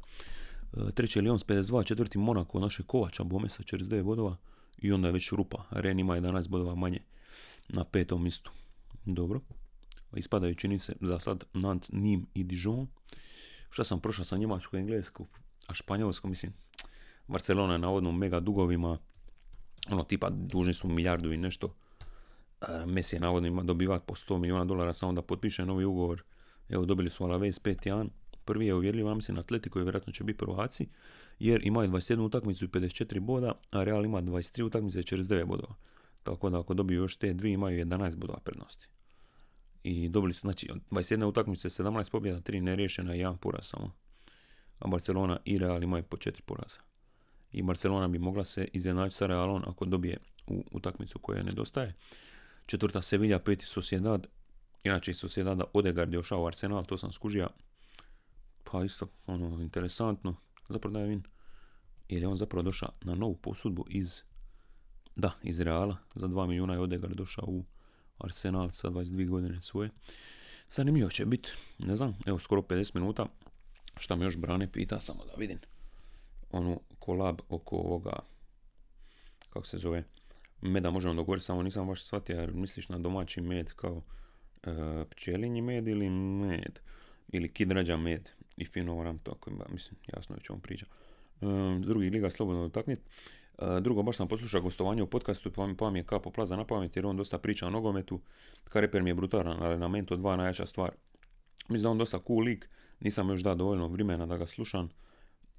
Uh, 0.73 0.91
treći 0.91 1.19
je 1.19 1.23
Lyon 1.23 1.37
s 1.39 1.45
52, 1.45 1.85
četvrti 1.85 2.17
Monaco, 2.17 2.59
naše 2.59 2.83
Kovača, 2.83 3.23
Bome 3.23 3.49
sa 3.49 3.63
49 3.63 4.03
bodova 4.03 4.37
i 4.77 4.91
onda 4.91 5.07
je 5.07 5.11
već 5.11 5.31
rupa. 5.31 5.63
Ren 5.71 5.99
ima 5.99 6.15
11 6.15 6.49
bodova 6.49 6.75
manje 6.75 6.99
na 7.69 7.83
petom 7.83 8.23
mjestu. 8.23 8.51
Dobro. 9.05 9.41
Ispadaju 10.15 10.55
čini 10.55 10.79
se 10.79 10.95
za 11.01 11.19
sad 11.19 11.43
Nant, 11.53 11.85
Nim 11.91 12.25
i 12.33 12.43
Dijon. 12.43 12.87
Šta 13.69 13.83
sam 13.83 13.99
prošao 13.99 14.25
sa 14.25 14.37
Njemačku, 14.37 14.77
Englesku, 14.77 15.27
a 15.67 15.73
Španjolsko, 15.73 16.27
mislim, 16.27 16.53
Barcelona 17.27 17.73
je 17.73 17.79
navodno 17.79 18.11
mega 18.11 18.39
dugovima, 18.39 18.97
ono 19.91 20.03
tipa 20.03 20.29
dužni 20.29 20.73
su 20.73 20.87
milijardu 20.87 21.33
i 21.33 21.37
nešto. 21.37 21.75
E, 22.61 22.85
Messi 22.85 23.15
je 23.15 23.19
navodno 23.19 23.47
ima 23.47 23.63
dobivati 23.63 24.05
po 24.05 24.15
100 24.15 24.37
milijuna 24.37 24.65
dolara 24.65 24.93
samo 24.93 25.13
da 25.13 25.21
potpiše 25.21 25.65
novi 25.65 25.85
ugovor. 25.85 26.23
Evo 26.69 26.85
dobili 26.85 27.09
su 27.09 27.23
Alaves 27.23 27.61
5-1. 27.61 28.07
Prvi 28.45 28.65
je 28.65 28.75
uvjerljiv, 28.75 29.07
mislim, 29.15 29.37
Atletico 29.37 29.79
i 29.79 29.83
vjerojatno 29.83 30.13
će 30.13 30.23
biti 30.23 30.37
prvaci, 30.37 30.87
jer 31.39 31.61
imaju 31.67 31.89
21 31.89 32.19
utakmicu 32.19 32.65
i 32.65 32.67
54 32.67 33.19
boda, 33.19 33.51
a 33.71 33.83
Real 33.83 34.05
ima 34.05 34.21
23 34.21 34.63
utakmice 34.63 34.99
i 34.99 35.03
49 35.03 35.45
bodova. 35.45 35.75
Tako 36.23 36.49
da 36.49 36.59
ako 36.59 36.73
dobiju 36.73 37.01
još 37.01 37.15
te 37.15 37.33
dvije, 37.33 37.53
imaju 37.53 37.85
11 37.85 38.15
bodova 38.15 38.39
prednosti. 38.39 38.87
I 39.83 40.09
dobili 40.09 40.33
su, 40.33 40.39
znači, 40.39 40.69
21 40.91 41.25
utakmice, 41.25 41.69
17 41.69 42.11
pobjeda, 42.11 42.41
3 42.41 42.61
neriješena 42.61 43.15
i 43.15 43.19
1 43.19 43.37
poraz 43.37 43.65
samo. 43.65 43.91
A 44.79 44.87
Barcelona 44.87 45.39
i 45.45 45.57
Real 45.57 45.83
imaju 45.83 46.03
po 46.03 46.17
4 46.17 46.41
poraza. 46.41 46.79
I 47.51 47.61
Barcelona 47.61 48.07
bi 48.07 48.19
mogla 48.19 48.45
se 48.45 48.67
izjednačiti 48.73 49.17
sa 49.17 49.25
Realom 49.25 49.63
ako 49.67 49.85
dobije 49.85 50.17
u 50.47 50.63
utakmicu 50.71 51.19
koja 51.19 51.43
nedostaje. 51.43 51.95
Četvrta 52.65 53.01
Sevilla, 53.01 53.39
peti 53.39 53.65
Sociedad. 53.65 54.27
Inače, 54.83 55.13
Sociedada 55.13 55.63
Odegaard 55.73 56.13
je 56.13 56.19
ošao 56.19 56.43
u 56.43 56.47
Arsenal, 56.47 56.85
to 56.85 56.97
sam 56.97 57.11
skužio 57.11 57.49
pa 58.71 58.83
isto, 58.83 59.07
ono, 59.27 59.61
interesantno, 59.61 60.35
zapravo 60.69 60.93
da 60.93 60.99
je 60.99 61.07
vin, 61.07 61.23
jer 62.09 62.21
je 62.21 62.27
on 62.27 62.37
zapravo 62.37 62.63
došao 62.63 62.89
na 63.01 63.15
novu 63.15 63.35
posudbu 63.35 63.85
iz, 63.89 64.21
da, 65.15 65.31
iz 65.43 65.59
Reala, 65.59 65.97
za 66.15 66.27
2 66.27 66.47
milijuna 66.47 66.73
je 66.73 66.79
Odegar 66.79 67.15
došao 67.15 67.45
u 67.47 67.65
Arsenal 68.19 68.71
sa 68.71 68.89
22 68.89 69.29
godine 69.29 69.61
svoje. 69.61 69.89
Zanimljivo 70.69 71.09
će 71.09 71.25
biti, 71.25 71.51
ne 71.79 71.95
znam, 71.95 72.17
evo 72.25 72.39
skoro 72.39 72.61
50 72.61 72.95
minuta, 72.95 73.25
šta 73.97 74.15
mi 74.15 74.25
još 74.25 74.37
Brane 74.37 74.71
pita, 74.71 74.99
samo 74.99 75.25
da 75.25 75.33
vidim, 75.37 75.59
onu 76.51 76.81
kolab 76.99 77.39
oko 77.49 77.75
ovoga, 77.75 78.19
kako 79.49 79.65
se 79.65 79.77
zove, 79.77 80.03
meda 80.61 80.89
možemo 80.89 81.13
dogovoriti, 81.13 81.45
samo 81.45 81.63
nisam 81.63 81.87
baš 81.87 82.03
shvatio, 82.03 82.39
jer 82.39 82.53
misliš 82.53 82.89
na 82.89 82.99
domaći 82.99 83.41
med 83.41 83.73
kao 83.73 84.01
e, 84.63 85.05
pčelinji 85.09 85.61
med 85.61 85.87
ili 85.87 86.09
med, 86.09 86.79
ili 87.27 87.53
kidrađa 87.53 87.97
med 87.97 88.29
i 88.57 88.65
fino 88.65 89.19
to, 89.23 89.37
mislim, 89.69 89.99
jasno 90.13 90.35
je 90.35 90.41
čemu 90.41 90.59
priča. 90.59 90.85
Um, 91.41 91.81
drugi 91.81 92.09
liga 92.09 92.29
slobodno 92.29 92.61
dotaknit. 92.61 92.99
Uh, 93.61 93.77
drugo, 93.81 94.03
baš 94.03 94.17
sam 94.17 94.27
poslušao 94.27 94.61
gostovanje 94.61 95.03
u 95.03 95.07
podcastu, 95.07 95.51
pa 95.51 95.67
mi, 95.67 95.77
pa 95.77 95.89
mi 95.89 95.99
je 95.99 96.03
kapo 96.03 96.31
plaza 96.31 96.55
na 96.55 96.65
pamet, 96.65 96.95
jer 96.95 97.05
on 97.05 97.17
dosta 97.17 97.37
priča 97.37 97.67
o 97.67 97.69
nogometu. 97.69 98.21
Kareper 98.63 99.03
mi 99.03 99.09
je 99.09 99.13
brutalan, 99.13 99.63
ali 99.63 99.77
na 99.77 99.87
mento 99.87 100.15
dva 100.15 100.35
najjača 100.35 100.65
stvar. 100.65 100.91
Mislim 101.69 101.83
da 101.83 101.89
on 101.89 101.97
dosta 101.97 102.19
cool 102.27 102.39
lik, 102.39 102.69
nisam 102.99 103.29
još 103.29 103.41
dao 103.41 103.55
dovoljno 103.55 103.87
vremena 103.87 104.25
da 104.25 104.37
ga 104.37 104.47
slušam. 104.47 104.89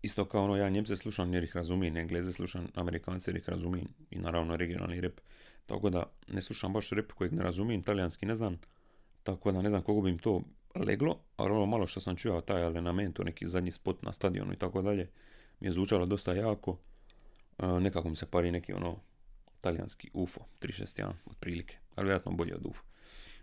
Isto 0.03 0.25
kao 0.25 0.45
ono, 0.45 0.57
ja 0.57 0.69
Njemce 0.69 0.97
slušam 0.97 1.35
jer 1.35 1.45
ih 1.45 1.57
razumijem, 1.57 1.97
Engleze 1.97 2.33
slušam, 2.33 2.67
Amerikance 2.75 3.31
jer 3.31 3.37
ih 3.37 3.49
razumijem 3.49 3.89
i 4.11 4.19
naravno 4.19 4.57
regionalni 4.57 5.01
rep. 5.01 5.21
Tako 5.67 5.91
da 5.91 6.03
ne 6.29 6.43
slušam 6.43 6.73
baš 6.73 6.91
rep 6.91 7.13
kojeg 7.13 7.33
ne 7.33 7.43
razumijem, 7.43 7.83
talijanski 7.83 8.27
ne 8.27 8.35
znam. 8.35 8.61
Tako 9.23 9.53
da 9.53 9.63
ne 9.63 9.71
znam 9.71 9.83
koliko 9.83 10.03
bi 10.03 10.11
im 10.11 10.19
to 10.19 10.43
leglo, 10.75 11.19
ali 11.37 11.53
ono 11.53 11.67
malo 11.67 11.87
što 11.87 12.01
sam 12.01 12.17
čuo 12.17 12.41
taj 12.41 12.63
elementu, 12.63 13.25
neki 13.25 13.47
zadnji 13.47 13.71
spot 13.71 14.03
na 14.03 14.13
stadionu 14.13 14.53
i 14.53 14.57
tako 14.57 14.83
dalje, 14.83 15.11
mi 15.61 15.69
je 15.69 15.73
zvučalo 15.73 16.07
dosta 16.07 16.33
jako. 16.33 16.79
E, 17.63 17.81
nekako 17.81 18.09
mi 18.09 18.17
se 18.17 18.27
pari 18.27 18.51
neki 18.51 18.73
ono 18.73 18.97
talijanski 19.61 20.11
UFO 20.15 20.41
361 20.61 21.13
otprilike, 21.27 21.79
ali 21.95 22.07
vjerojatno 22.07 22.33
bolje 22.33 22.55
od 22.55 22.67
UFO. 22.67 22.83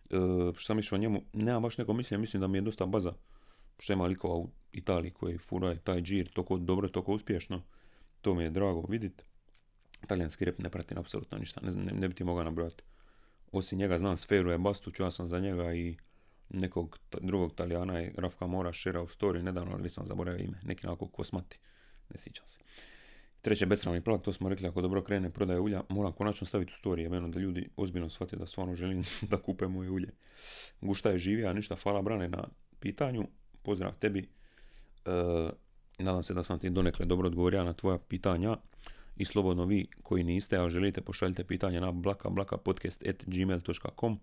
E, 0.09 0.17
što 0.55 0.79
sam 0.83 0.97
o 0.97 0.97
njemu, 0.97 1.21
nema 1.33 1.59
baš 1.59 1.77
neko 1.77 1.93
mišljenje, 1.93 2.21
mislim 2.21 2.41
da 2.41 2.47
mi 2.47 2.57
je 2.57 2.61
dosta 2.61 2.85
baza 2.85 3.13
što 3.79 3.93
ima 3.93 4.05
likova 4.05 4.35
u 4.35 4.49
Italiji 4.71 5.11
koji 5.11 5.37
furaju 5.37 5.77
taj 5.77 6.01
džir 6.01 6.31
toko 6.33 6.57
dobro, 6.57 6.87
toko 6.87 7.13
uspješno. 7.13 7.61
To 8.21 8.35
mi 8.35 8.43
je 8.43 8.49
drago 8.49 8.85
vidjeti. 8.89 9.23
Talijanski 10.07 10.45
rep 10.45 10.59
ne 10.59 10.69
pratim 10.69 10.97
apsolutno 10.97 11.37
ništa, 11.37 11.61
ne, 11.63 11.71
ne, 11.71 11.91
ne 11.91 12.07
bi 12.07 12.15
ti 12.15 12.23
mogao 12.23 12.43
nabrojati. 12.43 12.83
Osim 13.51 13.79
njega 13.79 13.97
znam 13.97 14.17
sferu 14.17 14.51
je 14.51 14.57
Bastu, 14.57 14.91
čuo 14.91 15.11
sam 15.11 15.27
za 15.27 15.39
njega 15.39 15.73
i 15.73 15.97
nekog 16.49 16.99
drugog 17.21 17.55
Talijana 17.55 17.99
je 17.99 18.13
Rafka 18.17 18.47
Mora 18.47 18.73
šera 18.73 19.01
u 19.01 19.07
story 19.07 19.41
nedavno, 19.41 19.71
ali 19.73 19.89
sam 19.89 20.05
zaboravio 20.05 20.43
ime, 20.43 20.59
neki 20.63 20.87
onako 20.87 21.07
kosmati, 21.07 21.59
ne 22.09 22.17
sjećam 22.17 22.47
se. 22.47 22.59
Treće, 23.41 23.65
besramni 23.65 24.01
plak, 24.01 24.21
to 24.21 24.33
smo 24.33 24.49
rekli, 24.49 24.67
ako 24.67 24.81
dobro 24.81 25.03
krene 25.03 25.29
prodaje 25.29 25.59
ulja, 25.59 25.83
moram 25.89 26.13
konačno 26.13 26.47
staviti 26.47 26.73
u 26.73 26.87
story, 26.87 26.99
jebeno 26.99 27.27
da 27.27 27.39
ljudi 27.39 27.69
ozbiljno 27.77 28.09
shvate 28.09 28.35
da 28.35 28.45
stvarno 28.45 28.75
želim 28.75 29.03
da 29.31 29.37
kupe 29.37 29.67
moje 29.67 29.89
ulje. 29.89 30.13
Gušta 30.81 31.09
je 31.09 31.17
živija, 31.17 31.53
ništa, 31.53 31.75
hvala 31.75 32.01
Brane 32.01 32.29
na 32.29 32.47
pitanju, 32.79 33.27
pozdrav 33.63 33.93
tebi. 33.99 34.19
E, 34.19 35.49
nadam 35.99 36.23
se 36.23 36.33
da 36.33 36.43
sam 36.43 36.59
ti 36.59 36.69
donekle 36.69 37.05
dobro 37.05 37.27
odgovorio 37.27 37.63
na 37.63 37.73
tvoja 37.73 37.97
pitanja. 37.97 38.57
I 39.17 39.25
slobodno 39.25 39.65
vi 39.65 39.87
koji 40.03 40.23
niste, 40.23 40.57
a 40.57 40.69
želite 40.69 41.01
pošaljite 41.01 41.43
pitanje 41.43 41.81
na 41.81 41.91
blaka 41.91 42.29
blaka 42.29 42.57
podcast 42.57 43.07
at 43.07 43.23
gmail.com 43.25 44.19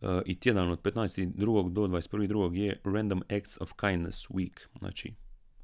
Uh, 0.00 0.08
I 0.26 0.40
tjedan 0.40 0.70
od 0.70 0.82
15.2. 0.82 1.72
do 1.72 1.82
21.2. 1.82 2.54
je 2.54 2.80
Random 2.84 3.22
Acts 3.28 3.60
of 3.60 3.72
Kindness 3.80 4.28
Week, 4.28 4.60
znači 4.78 5.14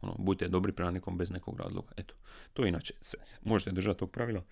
ono, 0.01 0.15
budite 0.19 0.49
dobri 0.49 0.73
prema 0.73 0.91
nekom 0.91 1.19
bez 1.19 1.31
nekog 1.31 1.61
razloga. 1.61 1.93
Eto, 1.97 2.15
to 2.53 2.67
inače 2.67 2.95
se 3.01 3.17
možete 3.43 3.73
držati 3.73 3.99
tog 3.99 4.11
pravila. 4.11 4.45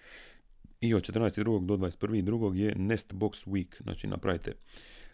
I 0.81 0.95
od 0.95 1.03
14.2. 1.03 1.67
do 1.67 1.77
21.2. 1.77 2.55
je 2.55 2.75
Nest 2.75 3.13
Box 3.13 3.47
Week, 3.47 3.83
znači 3.83 4.07
napravite 4.07 4.53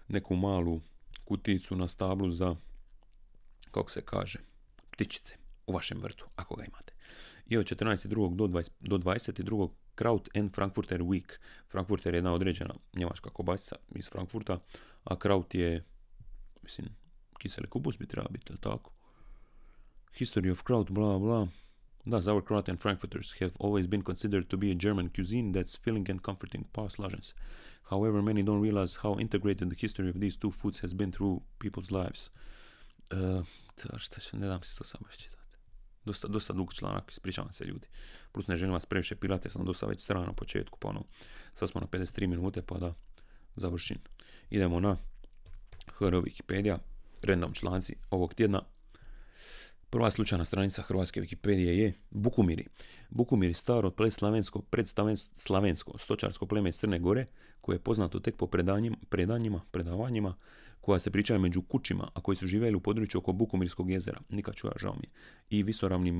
neku 0.08 0.36
malu 0.36 0.80
kuticu 1.24 1.76
na 1.76 1.88
stablu 1.88 2.30
za, 2.30 2.56
kako 3.70 3.90
se 3.90 4.02
kaže, 4.04 4.38
ptičice 4.90 5.36
u 5.66 5.72
vašem 5.72 6.00
vrtu, 6.02 6.26
ako 6.36 6.56
ga 6.56 6.64
imate. 6.64 6.92
I 7.46 7.56
od 7.56 7.66
14.2. 7.66 8.36
do, 8.36 8.46
20, 8.46 8.70
do 8.80 8.98
22. 8.98 9.68
Kraut 9.94 10.28
and 10.36 10.54
Frankfurter 10.54 11.00
Week. 11.00 11.38
Frankfurter 11.70 12.14
je 12.14 12.18
jedna 12.18 12.32
određena 12.32 12.74
njemačka 12.96 13.30
kobasica 13.30 13.76
iz 13.94 14.08
Frankfurta, 14.08 14.58
a 15.04 15.18
Kraut 15.18 15.54
je, 15.54 15.84
mislim, 16.62 16.88
kiseli 17.38 17.68
kubus 17.68 17.98
bi 17.98 18.06
trebao 18.06 18.30
biti, 18.30 18.52
tako? 18.60 18.90
History 20.18 20.52
of 20.52 20.62
Kraut, 20.62 20.90
bla 20.90 21.18
bla. 21.18 21.48
Da, 22.04 22.20
sauerkraut 22.20 22.68
and 22.68 22.80
frankfurters 22.80 23.34
have 23.40 23.52
always 23.58 23.86
been 23.86 24.02
considered 24.02 24.48
to 24.48 24.56
be 24.56 24.70
a 24.70 24.74
German 24.74 25.08
cuisine 25.08 25.52
that's 25.52 25.80
filling 25.84 26.10
and 26.10 26.20
comforting. 26.22 26.64
Pa, 26.72 26.88
slažem 26.88 27.22
se. 27.22 27.34
However, 27.90 28.22
many 28.22 28.42
don't 28.42 28.62
realize 28.62 28.98
how 29.02 29.20
integrated 29.20 29.70
the 29.70 29.76
history 29.80 30.10
of 30.10 30.20
these 30.20 30.36
two 30.36 30.50
foods 30.50 30.80
has 30.80 30.94
been 30.94 31.12
through 31.12 31.42
people's 31.58 31.90
lives. 31.90 32.30
Uh, 33.12 33.44
šta 33.96 34.20
će, 34.20 34.36
ne 34.36 34.46
dam 34.46 34.62
se 34.62 34.78
to 34.78 34.84
samo 34.84 35.06
čitati. 35.18 35.44
Dosta, 36.04 36.28
dosta 36.28 36.52
dug 36.52 36.74
članak, 36.74 37.10
ispričavam 37.10 37.52
se 37.52 37.64
ljudi. 37.64 37.86
Plus 38.32 38.46
ne 38.46 38.56
želim 38.56 38.72
vas 38.72 38.86
previše 38.86 39.16
pilati, 39.16 39.50
sam 39.50 39.64
dosta 39.64 39.86
već 39.86 40.00
strana 40.00 40.26
na 40.26 40.32
početku, 40.32 40.78
pa 40.78 40.88
ono, 40.88 41.04
sad 41.54 41.68
smo 41.70 41.80
na 41.80 41.86
53 41.86 42.26
minute, 42.26 42.62
pa 42.62 42.78
da 42.78 42.94
završim. 43.56 43.98
Idemo 44.50 44.80
na 44.80 44.96
HR 45.86 46.14
Wikipedia, 46.14 46.78
random 47.22 47.52
članci 47.52 47.96
ovog 48.10 48.34
tjedna. 48.34 48.62
Prva 49.94 50.10
slučajna 50.10 50.44
stranica 50.44 50.82
hrvatske 50.82 51.20
Wikipedije 51.20 51.70
je 51.70 51.92
Bukumiri. 52.10 52.66
Bukumiri 53.10 53.54
staro 53.54 53.90
predslavensko, 53.90 54.62
predslavensko 54.62 55.98
stočarsko 55.98 56.46
pleme 56.46 56.68
iz 56.68 56.78
Crne 56.78 56.98
Gore, 56.98 57.26
koje 57.60 57.76
je 57.76 57.80
poznato 57.80 58.20
tek 58.20 58.36
po 58.36 58.46
predanjima, 58.46 58.96
predanjima, 59.08 59.60
predavanjima, 59.70 60.34
koja 60.80 60.98
se 60.98 61.10
pričaju 61.10 61.40
među 61.40 61.62
kućima, 61.62 62.08
a 62.14 62.20
koji 62.20 62.36
su 62.36 62.46
živjeli 62.46 62.76
u 62.76 62.80
području 62.80 63.18
oko 63.18 63.32
Bukumirskog 63.32 63.90
jezera, 63.90 64.20
nikad 64.28 64.54
čuja 64.54 64.72
žao 64.80 64.94
mi, 64.94 65.08
i 65.50 65.62
visoravni 65.62 66.12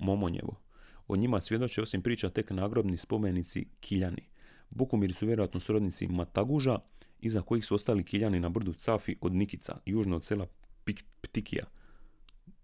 Momonjevo. 0.00 0.60
O 1.08 1.16
njima 1.16 1.40
svjedoče 1.40 1.82
osim 1.82 2.02
priča 2.02 2.30
tek 2.30 2.50
nagrobni 2.50 2.96
spomenici 2.96 3.66
Kiljani. 3.80 4.28
Bukumiri 4.70 5.12
su 5.12 5.26
vjerojatno 5.26 5.60
srodnici 5.60 6.06
Mataguža, 6.06 6.78
iza 7.20 7.42
kojih 7.42 7.64
su 7.64 7.74
ostali 7.74 8.04
Kiljani 8.04 8.40
na 8.40 8.48
brdu 8.48 8.72
Cafi 8.72 9.16
od 9.20 9.34
Nikica, 9.34 9.78
južno 9.86 10.16
od 10.16 10.24
sela 10.24 10.46
Ptikija 11.20 11.64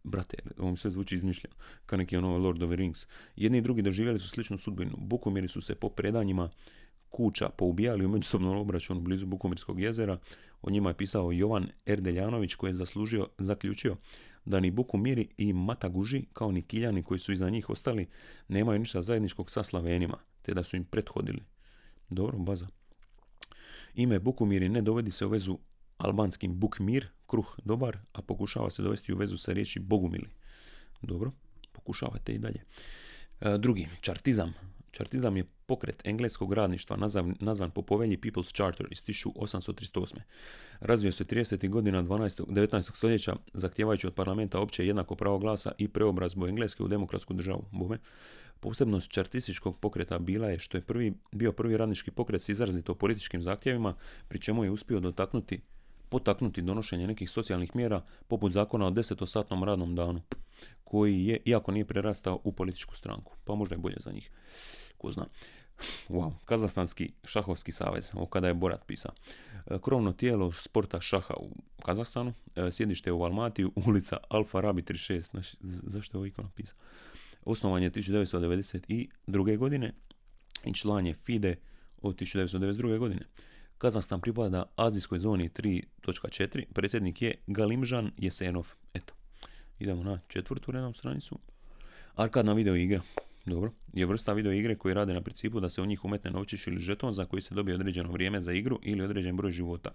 brate, 0.05 0.37
ovom 0.59 0.77
sve 0.77 0.91
zvuči 0.91 1.15
izmišljeno, 1.17 1.55
kao 1.87 1.97
neki 1.97 2.17
ono 2.17 2.39
Lord 2.39 2.63
of 2.63 2.69
the 2.69 2.77
Rings. 2.77 3.07
Jedni 3.37 3.59
i 3.59 3.61
drugi 3.61 3.83
doživjeli 3.83 4.19
su 4.19 4.29
sličnu 4.29 4.59
sudbinu. 4.59 4.97
Bukomiri 4.97 5.49
su 5.49 5.61
se 5.61 5.75
po 5.75 5.89
predanjima 5.89 6.51
kuća 7.11 7.49
poubijali 7.49 8.05
u 8.05 8.09
međusobnom 8.09 8.57
obračunu 8.57 9.01
blizu 9.01 9.27
Bukomirskog 9.27 9.81
jezera. 9.81 10.19
O 10.63 10.71
njima 10.71 10.91
je 10.91 10.97
pisao 10.97 11.33
Jovan 11.33 11.69
Erdeljanović 11.87 12.55
koji 12.55 12.71
je 12.71 12.75
zaslužio, 12.75 13.29
zaključio 13.39 13.97
da 14.45 14.61
ni 14.61 14.71
Bukumiri 14.71 15.29
i 15.37 15.53
Mataguži, 15.53 16.25
kao 16.33 16.53
ni 16.53 16.63
Kiljani 16.63 17.03
koji 17.03 17.21
su 17.21 17.33
iza 17.33 17.51
njih 17.51 17.71
ostali, 17.71 18.07
nemaju 18.49 18.79
ništa 18.79 19.03
zajedničkog 19.03 19.51
sa 19.51 19.63
Slavenima, 19.63 20.19
te 20.43 20.55
da 20.55 20.63
su 20.63 20.77
im 20.77 20.85
prethodili. 20.85 21.43
Dobro, 22.11 22.39
baza. 22.39 22.69
Ime 23.95 24.19
Bukumiri 24.19 24.69
ne 24.69 24.83
dovodi 24.83 25.11
se 25.11 25.27
u 25.27 25.29
vezu 25.29 25.59
albanskim 25.97 26.61
bukmir, 26.61 27.09
kruh 27.33 27.55
dobar, 27.65 27.97
a 28.13 28.23
pokušava 28.23 28.71
se 28.71 28.83
dovesti 28.83 29.13
u 29.13 29.17
vezu 29.17 29.39
sa 29.39 29.53
riječi 29.53 29.81
bogumili. 29.81 30.29
Dobro, 31.03 31.33
pokušavate 31.73 32.33
i 32.33 32.39
dalje. 32.39 32.65
E, 33.41 33.59
drugi, 33.59 33.89
čartizam. 34.01 34.55
Čartizam 34.91 35.37
je 35.37 35.45
pokret 35.67 36.03
engleskog 36.05 36.53
radništva 36.53 36.97
nazvan, 36.97 37.35
nazvan 37.41 37.71
po 37.71 37.83
povelji 37.83 38.17
People's 38.17 38.55
Charter 38.55 38.87
iz 38.91 39.05
1838. 39.05 40.17
Razvio 40.81 41.13
se 41.13 41.25
30. 41.25 41.69
godina 41.69 42.03
12. 42.03 42.45
19. 42.47 42.97
stoljeća 42.97 43.37
zahtijevajući 43.55 44.07
od 44.07 44.15
parlamenta 44.15 44.61
opće 44.61 44.87
jednako 44.87 45.15
pravo 45.15 45.39
glasa 45.39 45.73
i 45.79 45.89
preobrazbu 45.89 46.47
Engleske 46.47 46.83
u 46.83 46.89
demokratsku 46.89 47.35
državu. 47.35 47.65
Bome. 47.73 47.99
Posebnost 48.61 49.11
čartističkog 49.11 49.81
pokreta 49.81 50.19
bila 50.19 50.49
je 50.49 50.59
što 50.59 50.77
je 50.77 50.83
prvi, 50.83 51.15
bio 51.33 51.53
prvi 51.53 51.77
radnički 51.77 52.11
pokret 52.11 52.43
s 52.43 52.49
izrazito 52.49 52.95
političkim 52.95 53.43
zahtjevima, 53.43 53.95
pri 54.29 54.41
čemu 54.41 54.65
je 54.65 54.71
uspio 54.71 55.01
dotaknuti 55.01 55.61
potaknuti 56.13 56.63
donošenje 56.63 57.07
nekih 57.07 57.31
socijalnih 57.31 57.77
mjera 57.77 58.03
poput 58.29 58.53
zakona 58.53 58.87
o 58.87 58.91
desetosatnom 58.91 59.65
radnom 59.65 59.95
danu, 59.95 60.21
koji 60.85 61.25
je, 61.25 61.39
iako 61.45 61.73
nije 61.73 61.85
prerastao 61.85 62.41
u 62.45 62.53
političku 62.53 62.95
stranku, 62.97 63.33
pa 63.45 63.55
možda 63.55 63.75
je 63.75 63.79
bolje 63.79 63.97
za 64.01 64.13
njih, 64.13 64.31
ko 64.99 65.11
zna. 65.11 65.27
Wow, 66.09 66.33
Kazahstanski 66.45 67.13
šahovski 67.25 67.73
savez, 67.73 68.11
ovo 68.15 68.27
kada 68.27 68.49
je 68.49 68.55
Borat 68.55 68.87
pisao. 68.87 69.13
E, 69.67 69.79
krovno 69.83 70.13
tijelo 70.13 70.53
sporta 70.53 71.01
šaha 71.01 71.35
u 71.41 71.51
Kazahstanu, 71.83 72.35
e, 72.57 72.71
sjedište 72.71 73.13
u 73.13 73.25
Almati, 73.25 73.67
ulica 73.87 74.17
Alfa 74.29 74.61
Rabi 74.61 74.83
36, 74.83 75.31
znači, 75.31 75.57
zašto 75.63 76.17
je 76.17 76.19
ovo 76.19 76.27
iko 76.27 76.43
napisao? 76.43 76.79
Osnovan 77.45 77.83
je 77.83 77.91
1992. 77.91 79.57
godine 79.57 79.95
i 80.65 80.75
član 80.75 81.07
je 81.07 81.15
FIDE 81.15 81.57
od 82.03 82.17
1992. 82.17 82.99
godine. 82.99 83.23
Kazahstan 83.83 84.21
pripada 84.21 84.63
azijskoj 84.77 85.19
zoni 85.19 85.49
3.4, 85.49 86.65
predsjednik 86.73 87.23
je 87.23 87.35
Galimžan 87.47 88.11
Jesenov. 88.17 88.69
Eto, 88.95 89.15
idemo 89.79 90.03
na 90.03 90.21
četvrtu 90.29 90.73
redom 90.73 90.95
stranicu. 90.95 91.39
Arkadna 92.15 92.53
video 92.53 92.77
igra. 92.77 93.01
Dobro, 93.47 93.73
je 93.93 94.07
vrsta 94.07 94.33
video 94.33 94.53
igre 94.53 94.77
koji 94.77 94.95
rade 94.95 95.15
na 95.15 95.21
principu 95.21 95.61
da 95.61 95.69
se 95.69 95.83
u 95.83 95.87
njih 95.87 96.05
umetne 96.05 96.31
novčić 96.31 96.67
ili 96.67 96.81
žeton 96.81 97.13
za 97.13 97.25
koji 97.25 97.43
se 97.43 97.55
dobije 97.55 97.75
određeno 97.75 98.13
vrijeme 98.13 98.41
za 98.41 98.53
igru 98.53 98.79
ili 98.83 99.03
određen 99.03 99.37
broj 99.37 99.53
života. 99.53 99.91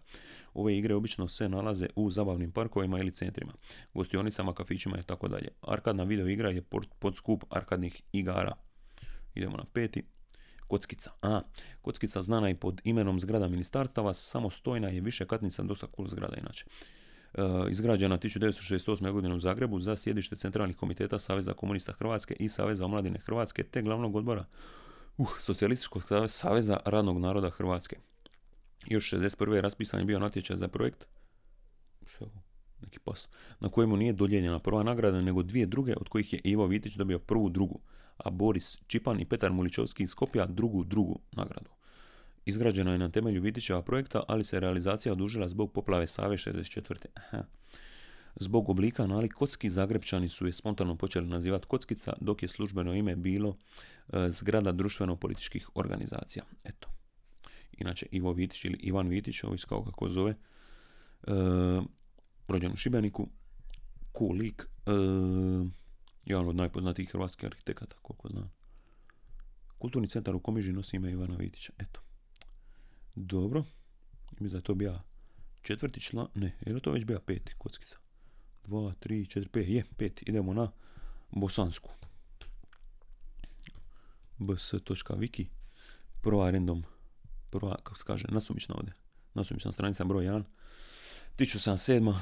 Ove 0.54 0.78
igre 0.78 0.96
obično 0.96 1.28
se 1.28 1.50
nalaze 1.50 1.88
u 1.96 2.10
zabavnim 2.10 2.52
parkovima 2.52 3.00
ili 3.00 3.12
centrima, 3.12 3.54
gostionicama, 3.94 4.54
kafićima 4.54 5.00
i 5.00 5.04
tako 5.04 5.28
dalje. 5.28 5.48
Arkadna 5.62 6.04
video 6.04 6.28
igra 6.28 6.50
je 6.50 6.62
pod 7.00 7.16
skup 7.16 7.44
arkadnih 7.50 8.02
igara. 8.12 8.54
Idemo 9.36 9.58
na 9.58 9.66
peti. 9.74 10.04
Kockica. 10.68 11.12
A, 11.22 11.42
Kockica 11.82 12.22
znana 12.22 12.50
i 12.50 12.56
pod 12.56 12.82
imenom 12.84 13.20
zgrada 13.20 13.48
ministarstava, 13.48 14.14
samostojna 14.14 14.88
je 14.88 15.02
više 15.02 15.26
katnica, 15.26 15.64
dosta 15.64 15.88
cool 15.96 16.08
zgrada 16.08 16.36
inače. 16.36 16.66
E, 17.34 17.42
izgrađena 17.70 18.18
1968. 18.18 19.12
godine 19.12 19.36
u 19.36 19.40
Zagrebu 19.40 19.80
za 19.80 19.96
sjedište 19.96 20.36
centralnih 20.36 20.78
komiteta 20.78 21.20
Saveza 21.20 21.54
komunista 21.54 21.94
Hrvatske 21.94 22.36
i 22.40 22.50
Saveza 22.50 22.86
omladine 22.86 23.20
Hrvatske 23.20 23.64
te 23.64 23.82
glavnog 23.82 24.16
odbora 24.16 24.42
uh, 24.42 24.56
Socijalističkog 25.40 26.04
saveza 26.28 26.80
radnog 26.86 27.20
naroda 27.20 27.50
Hrvatske. 27.50 27.98
Još 28.88 29.14
61. 29.14 29.62
raspisan 29.62 30.00
je 30.00 30.06
bio 30.06 30.20
natječaj 30.20 30.58
za 30.58 30.68
projekt 30.68 31.08
što 32.06 32.32
neki 32.82 33.00
pas, 33.00 33.30
na 33.60 33.70
kojemu 33.70 33.98
nije 33.98 34.14
dodijeljena 34.14 34.60
prva 34.60 34.84
nagrada, 34.84 35.22
nego 35.22 35.44
dvije 35.44 35.66
druge, 35.66 35.94
od 35.96 36.10
kojih 36.10 36.34
je 36.34 36.42
Ivo 36.44 36.66
Vitić 36.66 36.96
dobio 36.96 37.20
prvu 37.20 37.50
drugu, 37.50 37.80
a 38.18 38.30
Boris 38.30 38.78
Čipan 38.88 39.20
i 39.20 39.26
Petar 39.26 39.52
Muličovski 39.52 40.04
iz 40.04 40.10
Skopja 40.10 40.46
drugu 40.46 40.84
drugu 40.84 41.20
nagradu. 41.32 41.70
Izgrađeno 42.46 42.92
je 42.92 42.98
na 42.98 43.10
temelju 43.10 43.42
Vitićeva 43.42 43.82
projekta, 43.82 44.24
ali 44.28 44.44
se 44.44 44.60
realizacija 44.60 45.14
odužila 45.14 45.48
zbog 45.48 45.74
poplave 45.74 46.08
Save 46.08 46.38
64. 46.38 47.06
Aha. 47.14 47.44
Zbog 48.36 48.70
oblika 48.70 49.08
nalik 49.08 49.34
kocki, 49.34 49.70
Zagrebčani 49.70 50.30
su 50.30 50.48
je 50.48 50.54
spontano 50.54 50.96
počeli 50.96 51.28
nazivati 51.28 51.68
kockica, 51.68 52.14
dok 52.22 52.44
je 52.44 52.50
službeno 52.50 52.94
ime 52.94 53.16
bilo 53.16 53.58
e, 54.14 54.30
zgrada 54.30 54.72
društveno-političkih 54.72 55.70
organizacija. 55.76 56.44
Eto. 56.64 56.88
Inače, 57.78 58.06
Ivo 58.12 58.34
Vitić 58.34 58.66
ili 58.66 58.78
Ivan 58.78 59.08
Vitić, 59.08 59.44
ovo 59.44 59.56
kao 59.70 59.84
kako 59.84 60.10
zove, 60.10 60.32
e, 60.32 60.36
rođen 62.48 62.72
u 62.72 62.76
Šibeniku, 62.76 63.28
cool 64.18 64.36
lik, 64.36 64.68
e, 64.86 64.92
jedan 66.28 66.48
od 66.48 66.56
najpoznatijih 66.56 67.12
hrvatskih 67.12 67.46
arhitekata, 67.46 67.96
koliko 68.02 68.30
znam. 68.30 68.52
Kulturni 69.78 70.10
centar 70.10 70.36
u 70.36 70.40
Komiži 70.40 70.74
nosi 70.74 70.96
ime 70.96 71.12
Ivana 71.12 71.36
Vitića, 71.36 71.74
eto. 71.78 72.02
Dobro, 73.16 73.64
mislim 74.32 74.50
da 74.52 74.58
je 74.58 74.64
to 74.64 74.76
bio 74.76 75.00
četvrti 75.62 76.02
član, 76.02 76.28
ne, 76.36 76.58
je 76.66 76.74
li 76.74 76.82
to 76.82 76.92
već 76.92 77.06
bio 77.06 77.20
peti 77.20 77.54
kockica? 77.58 77.98
2, 78.68 78.94
3, 79.02 79.40
4, 79.40 79.50
5, 79.50 79.68
je, 79.68 79.84
pet. 79.98 80.22
Idemo 80.30 80.54
na 80.54 80.72
bosansku. 81.32 81.90
bs.wiki 84.40 85.46
prva 86.22 86.52
random, 86.52 86.84
prva, 87.50 87.76
kako 87.76 87.98
se 87.98 88.04
kaže, 88.08 88.26
nasumična 88.30 88.76
ovdje. 88.76 88.94
Nasumična 89.34 89.72
stranica 89.72 90.04
broj 90.04 90.26
1. 90.26 90.44
1077. 91.38 92.16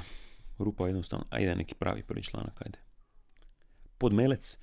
Rupa 0.58 0.86
jednostavno, 0.86 1.26
ajde 1.30 1.56
neki 1.56 1.74
pravi 1.74 2.02
prvi 2.02 2.22
članak, 2.22 2.62
ajde. 2.62 2.78
Podmelec 3.98 4.58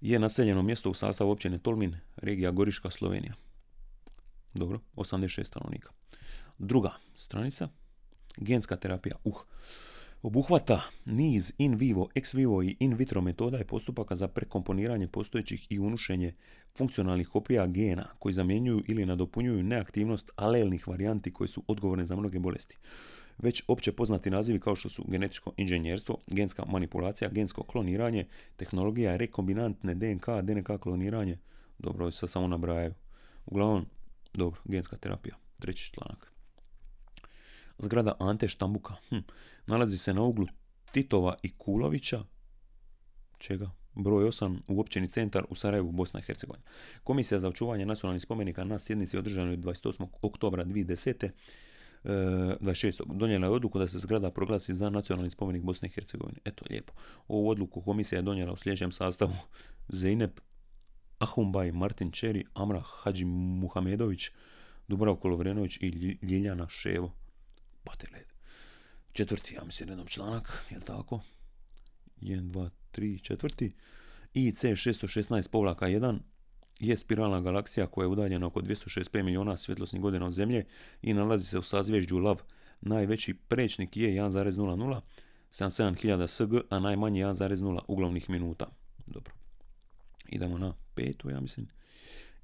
je 0.00 0.18
naseljeno 0.18 0.62
mjesto 0.62 0.90
u 0.90 0.94
sastavu 0.94 1.30
općine 1.30 1.58
Tolmin, 1.58 1.96
regija 2.16 2.50
Goriška, 2.50 2.90
Slovenija. 2.90 3.34
Dobro, 4.54 4.80
86 4.96 5.44
stanovnika. 5.44 5.90
Druga 6.58 6.90
stranica, 7.16 7.68
genska 8.36 8.76
terapija. 8.76 9.16
Uh, 9.24 9.42
obuhvata 10.22 10.82
niz 11.04 11.52
in 11.58 11.74
vivo, 11.74 12.08
ex 12.14 12.34
vivo 12.34 12.62
i 12.62 12.76
in 12.80 12.94
vitro 12.94 13.20
metoda 13.20 13.58
i 13.58 13.64
postupaka 13.64 14.16
za 14.16 14.28
prekomponiranje 14.28 15.08
postojećih 15.08 15.66
i 15.70 15.78
unušenje 15.78 16.34
funkcionalnih 16.78 17.28
kopija 17.28 17.66
gena 17.66 18.08
koji 18.18 18.34
zamjenjuju 18.34 18.82
ili 18.88 19.06
nadopunjuju 19.06 19.62
neaktivnost 19.62 20.30
alelnih 20.36 20.88
varijanti 20.88 21.32
koji 21.32 21.48
su 21.48 21.64
odgovorne 21.66 22.06
za 22.06 22.16
mnoge 22.16 22.38
bolesti. 22.38 22.76
Već 23.42 23.62
opće 23.68 23.92
poznati 23.92 24.30
nazivi 24.30 24.60
kao 24.60 24.76
što 24.76 24.88
su 24.88 25.04
genetičko 25.08 25.52
inženjerstvo, 25.56 26.18
genska 26.30 26.64
manipulacija, 26.64 27.30
gensko 27.30 27.62
kloniranje, 27.62 28.26
tehnologija 28.56 29.16
rekombinantne 29.16 29.94
DNK, 29.94 30.26
DNK 30.42 30.80
kloniranje, 30.80 31.38
dobro, 31.78 32.10
se 32.10 32.28
samo 32.28 32.46
nabrajaju. 32.46 32.94
Uglavnom, 33.46 33.86
dobro, 34.34 34.60
genska 34.64 34.96
terapija, 34.96 35.36
treći 35.58 35.92
članak. 35.92 36.32
Zgrada 37.78 38.14
Ante 38.18 38.48
Štambuka. 38.48 38.94
Hm. 39.08 39.18
Nalazi 39.66 39.98
se 39.98 40.14
na 40.14 40.22
uglu 40.22 40.46
Titova 40.92 41.36
i 41.42 41.52
Kulovića. 41.58 42.24
Čega? 43.38 43.70
Broj 43.94 44.24
8 44.24 44.58
u 44.68 44.80
općini 44.80 45.08
centar 45.08 45.44
u 45.48 45.54
Sarajevu, 45.54 45.92
Bosna 45.92 46.20
i 46.20 46.22
Hercegovina. 46.22 46.64
Komisija 47.04 47.38
za 47.38 47.48
očuvanje 47.48 47.86
nacionalnih 47.86 48.22
spomenika 48.22 48.64
na 48.64 48.78
sjednici 48.78 49.18
održanoj 49.18 49.56
28. 49.56 50.06
oktobra 50.22 50.64
2010. 50.64 51.30
26. 52.04 53.16
donijela 53.16 53.46
je 53.46 53.50
odluku 53.50 53.78
da 53.78 53.88
se 53.88 53.98
zgrada 53.98 54.30
proglasi 54.30 54.74
za 54.74 54.90
nacionalni 54.90 55.30
spomenik 55.30 55.62
Bosne 55.62 55.88
i 55.88 55.90
Hercegovine. 55.90 56.38
Eto, 56.44 56.64
lijepo. 56.70 56.92
Ovu 57.28 57.48
odluku 57.48 57.82
komisija 57.82 58.18
je 58.18 58.22
donijela 58.22 58.52
u 58.52 58.56
sljedećem 58.56 58.92
sastavu 58.92 59.34
Zeynep 59.88 60.30
Ahumbaj, 61.18 61.72
Martin 61.72 62.10
Čeri, 62.10 62.44
Amra 62.54 62.82
Hadži 62.86 63.24
Muhamedović, 63.24 64.30
Dubravko 64.88 65.28
Lovrenović 65.28 65.76
i 65.80 66.18
Ljiljana 66.22 66.68
Ševo. 66.68 67.12
Bateled. 67.84 68.26
Četvrti, 69.12 69.54
ja 69.54 69.64
mislim, 69.64 69.88
jednom 69.88 70.06
članak, 70.06 70.66
je 70.70 70.78
li 70.78 70.84
tako? 70.84 71.20
1, 72.20 72.50
2, 72.50 72.70
3, 72.92 73.22
četvrti. 73.22 73.74
IC 74.34 74.64
616 74.64 75.50
povlaka 75.50 75.86
1 75.86 76.18
je 76.82 76.96
spiralna 76.96 77.40
galaksija 77.40 77.86
koja 77.86 78.04
je 78.04 78.08
udaljena 78.08 78.46
oko 78.46 78.60
265 78.60 79.22
milijuna 79.22 79.56
svjetlosnih 79.56 80.02
godina 80.02 80.26
od 80.26 80.32
Zemlje 80.32 80.64
i 81.02 81.14
nalazi 81.14 81.46
se 81.46 81.58
u 81.58 81.62
sazvježđu 81.62 82.18
Lav. 82.18 82.42
Najveći 82.80 83.34
prečnik 83.34 83.96
je 83.96 84.10
1,00, 84.10 85.00
77.000 85.50 86.26
SG, 86.26 86.66
a 86.70 86.78
najmanji 86.78 87.24
1,0 87.24 87.80
uglavnih 87.88 88.30
minuta. 88.30 88.66
Dobro. 89.06 89.34
Idemo 90.28 90.58
na 90.58 90.74
petu, 90.94 91.30
ja 91.30 91.40
mislim. 91.40 91.68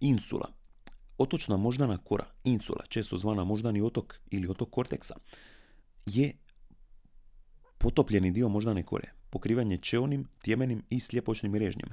Insula. 0.00 0.48
Otočna 1.18 1.56
moždana 1.56 1.98
kora, 1.98 2.26
insula, 2.44 2.84
često 2.88 3.18
zvana 3.18 3.44
moždani 3.44 3.82
otok 3.82 4.14
ili 4.30 4.48
otok 4.48 4.70
korteksa, 4.70 5.14
je 6.06 6.32
potopljeni 7.78 8.30
dio 8.30 8.48
moždane 8.48 8.82
kore, 8.82 9.12
pokrivanje 9.30 9.78
čeonim, 9.78 10.28
tjemenim 10.42 10.82
i 10.90 11.00
sljepočnim 11.00 11.54
režnjem. 11.54 11.88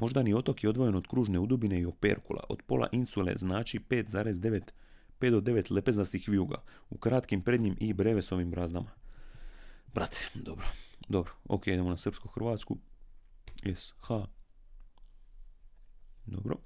Moždani 0.00 0.34
otok 0.34 0.64
je 0.64 0.70
odvojen 0.70 0.94
od 0.94 1.06
kružne 1.06 1.38
udubine 1.38 1.80
i 1.80 1.86
operkula. 1.86 2.44
Od 2.48 2.62
pola 2.66 2.88
insule 2.92 3.34
znači 3.36 3.78
5,9 3.78 4.60
5 5.20 5.30
do 5.30 5.40
9 5.40 5.72
lepezastih 5.72 6.28
vijuga 6.28 6.62
u 6.90 6.98
kratkim 6.98 7.42
prednjim 7.42 7.76
i 7.80 7.92
brevesovim 7.92 8.50
brazdama. 8.50 8.90
Brate, 9.94 10.18
dobro, 10.34 10.66
dobro. 11.08 11.32
Ok, 11.44 11.66
idemo 11.66 11.90
na 11.90 11.96
srpsko-hrvatsku. 11.96 12.76
SH. 13.74 14.08
Dobro. 16.26 16.56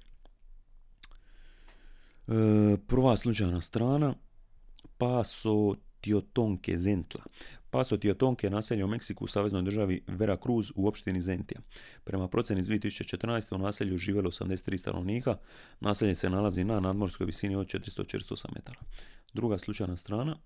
E, 2.27 2.77
prva 2.87 3.17
slučajna 3.17 3.61
strana, 3.61 4.15
Paso 4.97 5.75
Tiotonke 6.01 6.77
Zentla. 6.77 7.23
Paso 7.75 7.97
Tiotonke 7.97 8.47
je 8.47 8.51
naselje 8.51 8.85
u 8.85 8.87
Meksiku 8.87 9.23
u 9.23 9.27
saveznoj 9.27 9.61
državi 9.61 10.03
Veracruz 10.07 10.71
u 10.75 10.87
opštini 10.87 11.21
Zentija. 11.21 11.61
Prema 12.03 12.27
procjeni 12.27 12.61
iz 12.61 12.67
2014. 12.67 13.55
u 13.55 13.57
naselju 13.57 13.97
živjelo 13.97 14.31
83 14.31 14.77
stanovnika. 14.77 15.37
Naselje 15.79 16.15
se 16.15 16.29
nalazi 16.29 16.63
na 16.63 16.79
nadmorskoj 16.79 17.25
visini 17.25 17.55
od 17.55 17.67
400-408 17.67 18.45
metara. 18.55 18.79
Druga 19.33 19.57
slučajna 19.57 19.97
strana, 19.97 20.37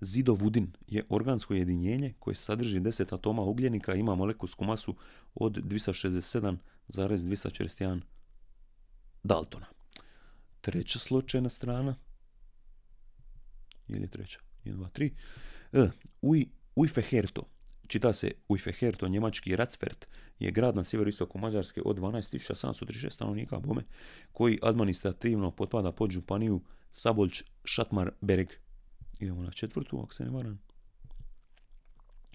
Zidovudin 0.00 0.72
je 0.86 1.04
organsko 1.08 1.54
jedinjenje 1.54 2.14
koje 2.18 2.34
sadrži 2.34 2.80
10 2.80 3.14
atoma 3.14 3.42
ugljenika 3.42 3.94
i 3.94 4.00
ima 4.00 4.14
molekulsku 4.14 4.64
masu 4.64 4.96
od 5.34 5.52
267,241 5.52 8.00
Daltona. 9.22 9.66
Treća 10.60 10.98
slučajna 10.98 11.48
strana. 11.48 11.96
Je 13.88 13.98
li 13.98 14.08
treća? 14.08 14.40
1, 14.64 14.76
2, 14.76 14.90
3. 14.90 15.10
E, 15.72 15.90
Uj, 16.22 16.46
Ujfeherto. 16.76 17.42
Čita 17.86 18.12
se 18.12 18.30
Ujfeherto, 18.48 19.08
njemački 19.08 19.56
Racfert, 19.56 20.08
je 20.38 20.50
grad 20.50 20.76
na 20.76 20.84
sjeveroistoku 20.84 21.38
Mađarske 21.38 21.82
od 21.84 21.98
12.736 21.98 23.10
stanovnika 23.10 23.58
bome, 23.58 23.82
koji 24.32 24.58
administrativno 24.62 25.50
potpada 25.50 25.92
pod 25.92 26.10
županiju 26.10 26.60
Sabolč 26.92 27.42
Šatmar 27.64 28.10
Bereg. 28.20 28.48
Idemo 29.18 29.42
na 29.42 29.50
četvrtu, 29.50 30.00
ako 30.00 30.14
se 30.14 30.24
ne 30.24 30.30
varam. 30.30 30.60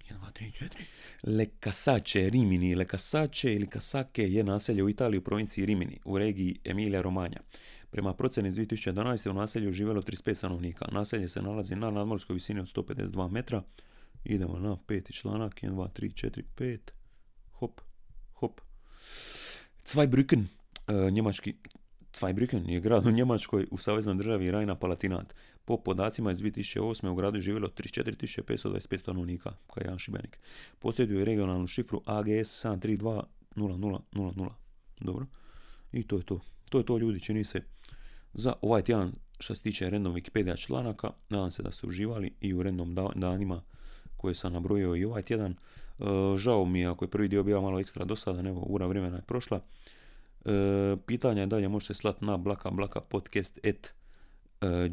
1, 0.10 0.20
2, 0.20 0.32
3, 0.32 0.52
4. 0.64 0.84
Le 1.24 1.46
Casace 1.64 2.30
Rimini. 2.30 2.76
Le 2.76 2.86
Casace 2.86 3.54
ili 3.54 3.68
Casake 3.68 4.24
je 4.24 4.44
naselje 4.44 4.84
u 4.84 4.90
Italiji 4.90 5.18
u 5.18 5.24
provinciji 5.24 5.66
Rimini, 5.66 6.00
u 6.06 6.18
regiji 6.18 6.60
Emilia 6.64 7.02
Romagna. 7.02 7.42
Prema 7.90 8.14
procjeni 8.14 8.50
iz 8.50 8.56
2011. 8.56 9.30
u 9.30 9.34
naselju 9.34 9.72
živjelo 9.72 10.02
35 10.02 10.34
stanovnika. 10.34 10.86
Naselje 10.92 11.28
se 11.28 11.42
nalazi 11.42 11.76
na 11.76 11.92
nadmorskoj 11.92 12.34
visini 12.34 12.60
od 12.60 12.68
152 12.76 13.32
metra. 13.32 13.64
Idemo 14.24 14.60
na 14.60 14.78
peti 14.88 15.14
članak. 15.14 15.64
1, 15.64 15.72
2, 15.72 15.88
3, 15.94 16.14
4, 16.14 16.44
5. 16.58 16.80
Hop, 17.52 17.82
hop. 18.34 18.62
Zweibrücken, 19.86 20.44
e, 20.88 21.12
njemački 21.12 21.56
Zweibrücken 22.14 22.70
je 22.70 22.80
grad 22.80 23.06
u 23.06 23.12
Njemačkoj 23.12 23.68
u 23.72 23.78
saveznoj 23.78 24.16
državi 24.16 24.52
Rajna 24.52 24.76
Palatinat. 24.76 25.34
Po 25.66 25.78
podacima 25.78 26.32
iz 26.32 26.38
2008. 26.38 27.08
u 27.08 27.16
gradu 27.16 27.38
je 27.38 27.42
živjelo 27.42 27.68
34.525 27.68 29.00
stanovnika, 29.00 29.54
kao 29.68 29.82
jedan 29.82 30.00
šibenik. 30.00 30.40
Posjeduje 30.80 31.26
regionalnu 31.26 31.68
šifru 31.68 32.02
AGS 32.06 32.66
732 32.66 33.24
0000. 33.56 34.50
Dobro. 35.00 35.26
I 35.92 36.04
to 36.04 36.18
je 36.18 36.24
to. 36.24 36.40
To 36.70 36.78
je 36.78 36.86
to 36.86 36.98
ljudi, 36.98 37.20
čini 37.20 37.44
se 37.44 37.62
za 38.34 38.54
ovaj 38.62 38.82
tjedan 38.82 39.14
što 39.40 39.56
se 39.56 39.62
tiče 39.62 39.90
random 39.90 40.14
Wikipedia 40.14 40.58
članaka. 40.66 41.12
Nadam 41.30 41.52
se 41.52 41.64
da 41.64 41.72
ste 41.72 41.88
uživali 41.88 42.34
i 42.42 42.54
u 42.54 42.64
random 42.64 42.96
danima 43.16 43.62
koje 44.22 44.36
sam 44.36 44.54
nabrojio 44.54 44.96
i 44.96 45.06
ovaj 45.06 45.22
tjedan. 45.22 45.52
E, 45.52 45.58
žao 46.38 46.66
mi 46.66 46.80
je 46.80 46.88
ako 46.88 47.06
je 47.06 47.10
prvi 47.10 47.28
dio 47.28 47.44
bio 47.44 47.62
malo 47.62 47.80
ekstra 47.80 48.06
dosadan, 48.06 48.48
evo 48.48 48.62
ura 48.62 48.86
vremena 48.86 49.16
je 49.16 49.22
prošla. 49.22 49.62
E, 50.46 50.52
pitanja 51.06 51.46
dalje 51.46 51.68
možete 51.68 51.94
slati 51.94 52.26
na 52.26 52.38
blaka 52.38 52.70
blaka 52.72 53.02
podcast 53.02 53.58
at 53.58 53.94
e, 54.62 54.90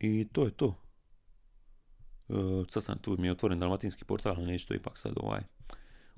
i 0.00 0.28
to 0.32 0.44
je 0.44 0.50
to. 0.50 0.74
Sad 2.68 2.84
sam 2.84 2.98
tu 2.98 3.16
mi 3.18 3.26
je 3.26 3.32
otvoren 3.32 3.58
dalmatinski 3.58 4.04
portal, 4.04 4.34
ali 4.36 4.46
neću 4.46 4.68
to 4.68 4.74
ipak 4.74 4.98
sad 4.98 5.12
ovaj, 5.16 5.40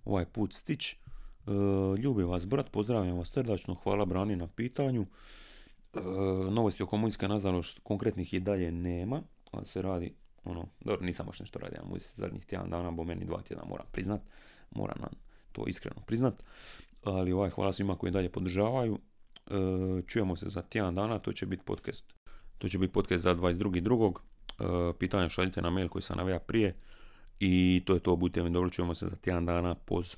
ovaj 0.05 0.25
put 0.25 0.53
stić. 0.53 0.97
Ljubim 2.03 2.29
vas 2.29 2.47
brat, 2.47 2.71
pozdravljam 2.71 3.17
vas 3.19 3.31
srdačno, 3.31 3.75
hvala 3.75 4.05
Brani 4.05 4.37
na 4.37 4.47
pitanju. 4.47 5.07
Novosti 6.51 6.83
oko 6.83 6.97
muzika 6.97 7.29
nažalost 7.29 7.81
konkretnih 7.83 8.35
i 8.35 8.41
dalje 8.41 8.73
nema, 8.73 9.23
ali 9.51 9.67
se 9.67 9.83
radi 9.83 10.15
ono, 10.45 10.66
dobro, 10.80 11.07
nisam 11.07 11.26
baš 11.26 11.41
nešto 11.41 11.59
radio 11.59 11.80
na 11.82 11.99
zadnjih 12.16 12.45
tjedan 12.45 12.70
dana, 12.70 12.91
bo 12.91 13.05
meni 13.05 13.24
dva 13.24 13.43
tjedna 13.43 13.64
moram 13.64 13.86
priznat, 13.93 14.20
moram 14.70 14.99
nam 15.01 15.11
to 15.53 15.64
iskreno 15.66 16.01
priznat, 16.07 16.43
ali 17.05 17.32
ovaj, 17.32 17.51
hvala 17.51 17.72
svima 17.72 17.97
koji 17.99 18.12
dalje 18.12 18.28
podržavaju, 18.28 18.99
e, 19.47 19.53
čujemo 20.07 20.36
se 20.36 20.49
za 20.49 20.62
tjedan 20.62 20.95
dana, 20.95 21.18
to 21.18 21.32
će 21.32 21.47
biti 21.47 21.64
podcast, 21.64 22.14
to 22.59 22.68
će 22.68 22.78
biti 22.78 22.93
podcast 22.93 23.22
za 23.22 23.34
22.2. 23.34 24.14
E, 24.61 24.99
pitanja 24.99 25.28
šaljite 25.28 25.62
na 25.62 25.70
mail 25.70 25.88
koji 25.88 26.03
sam 26.03 26.16
navija 26.16 26.38
prije 26.38 26.74
i 27.41 27.82
to 27.86 27.95
je 27.95 28.01
to, 28.01 28.16
budite 28.16 28.43
mi 28.43 28.51
dobro, 28.51 28.70
čujemo 28.70 28.95
se 28.95 29.09
za 29.09 29.16
tjedan 29.16 29.47
dana, 29.47 29.74
poz. 29.74 30.16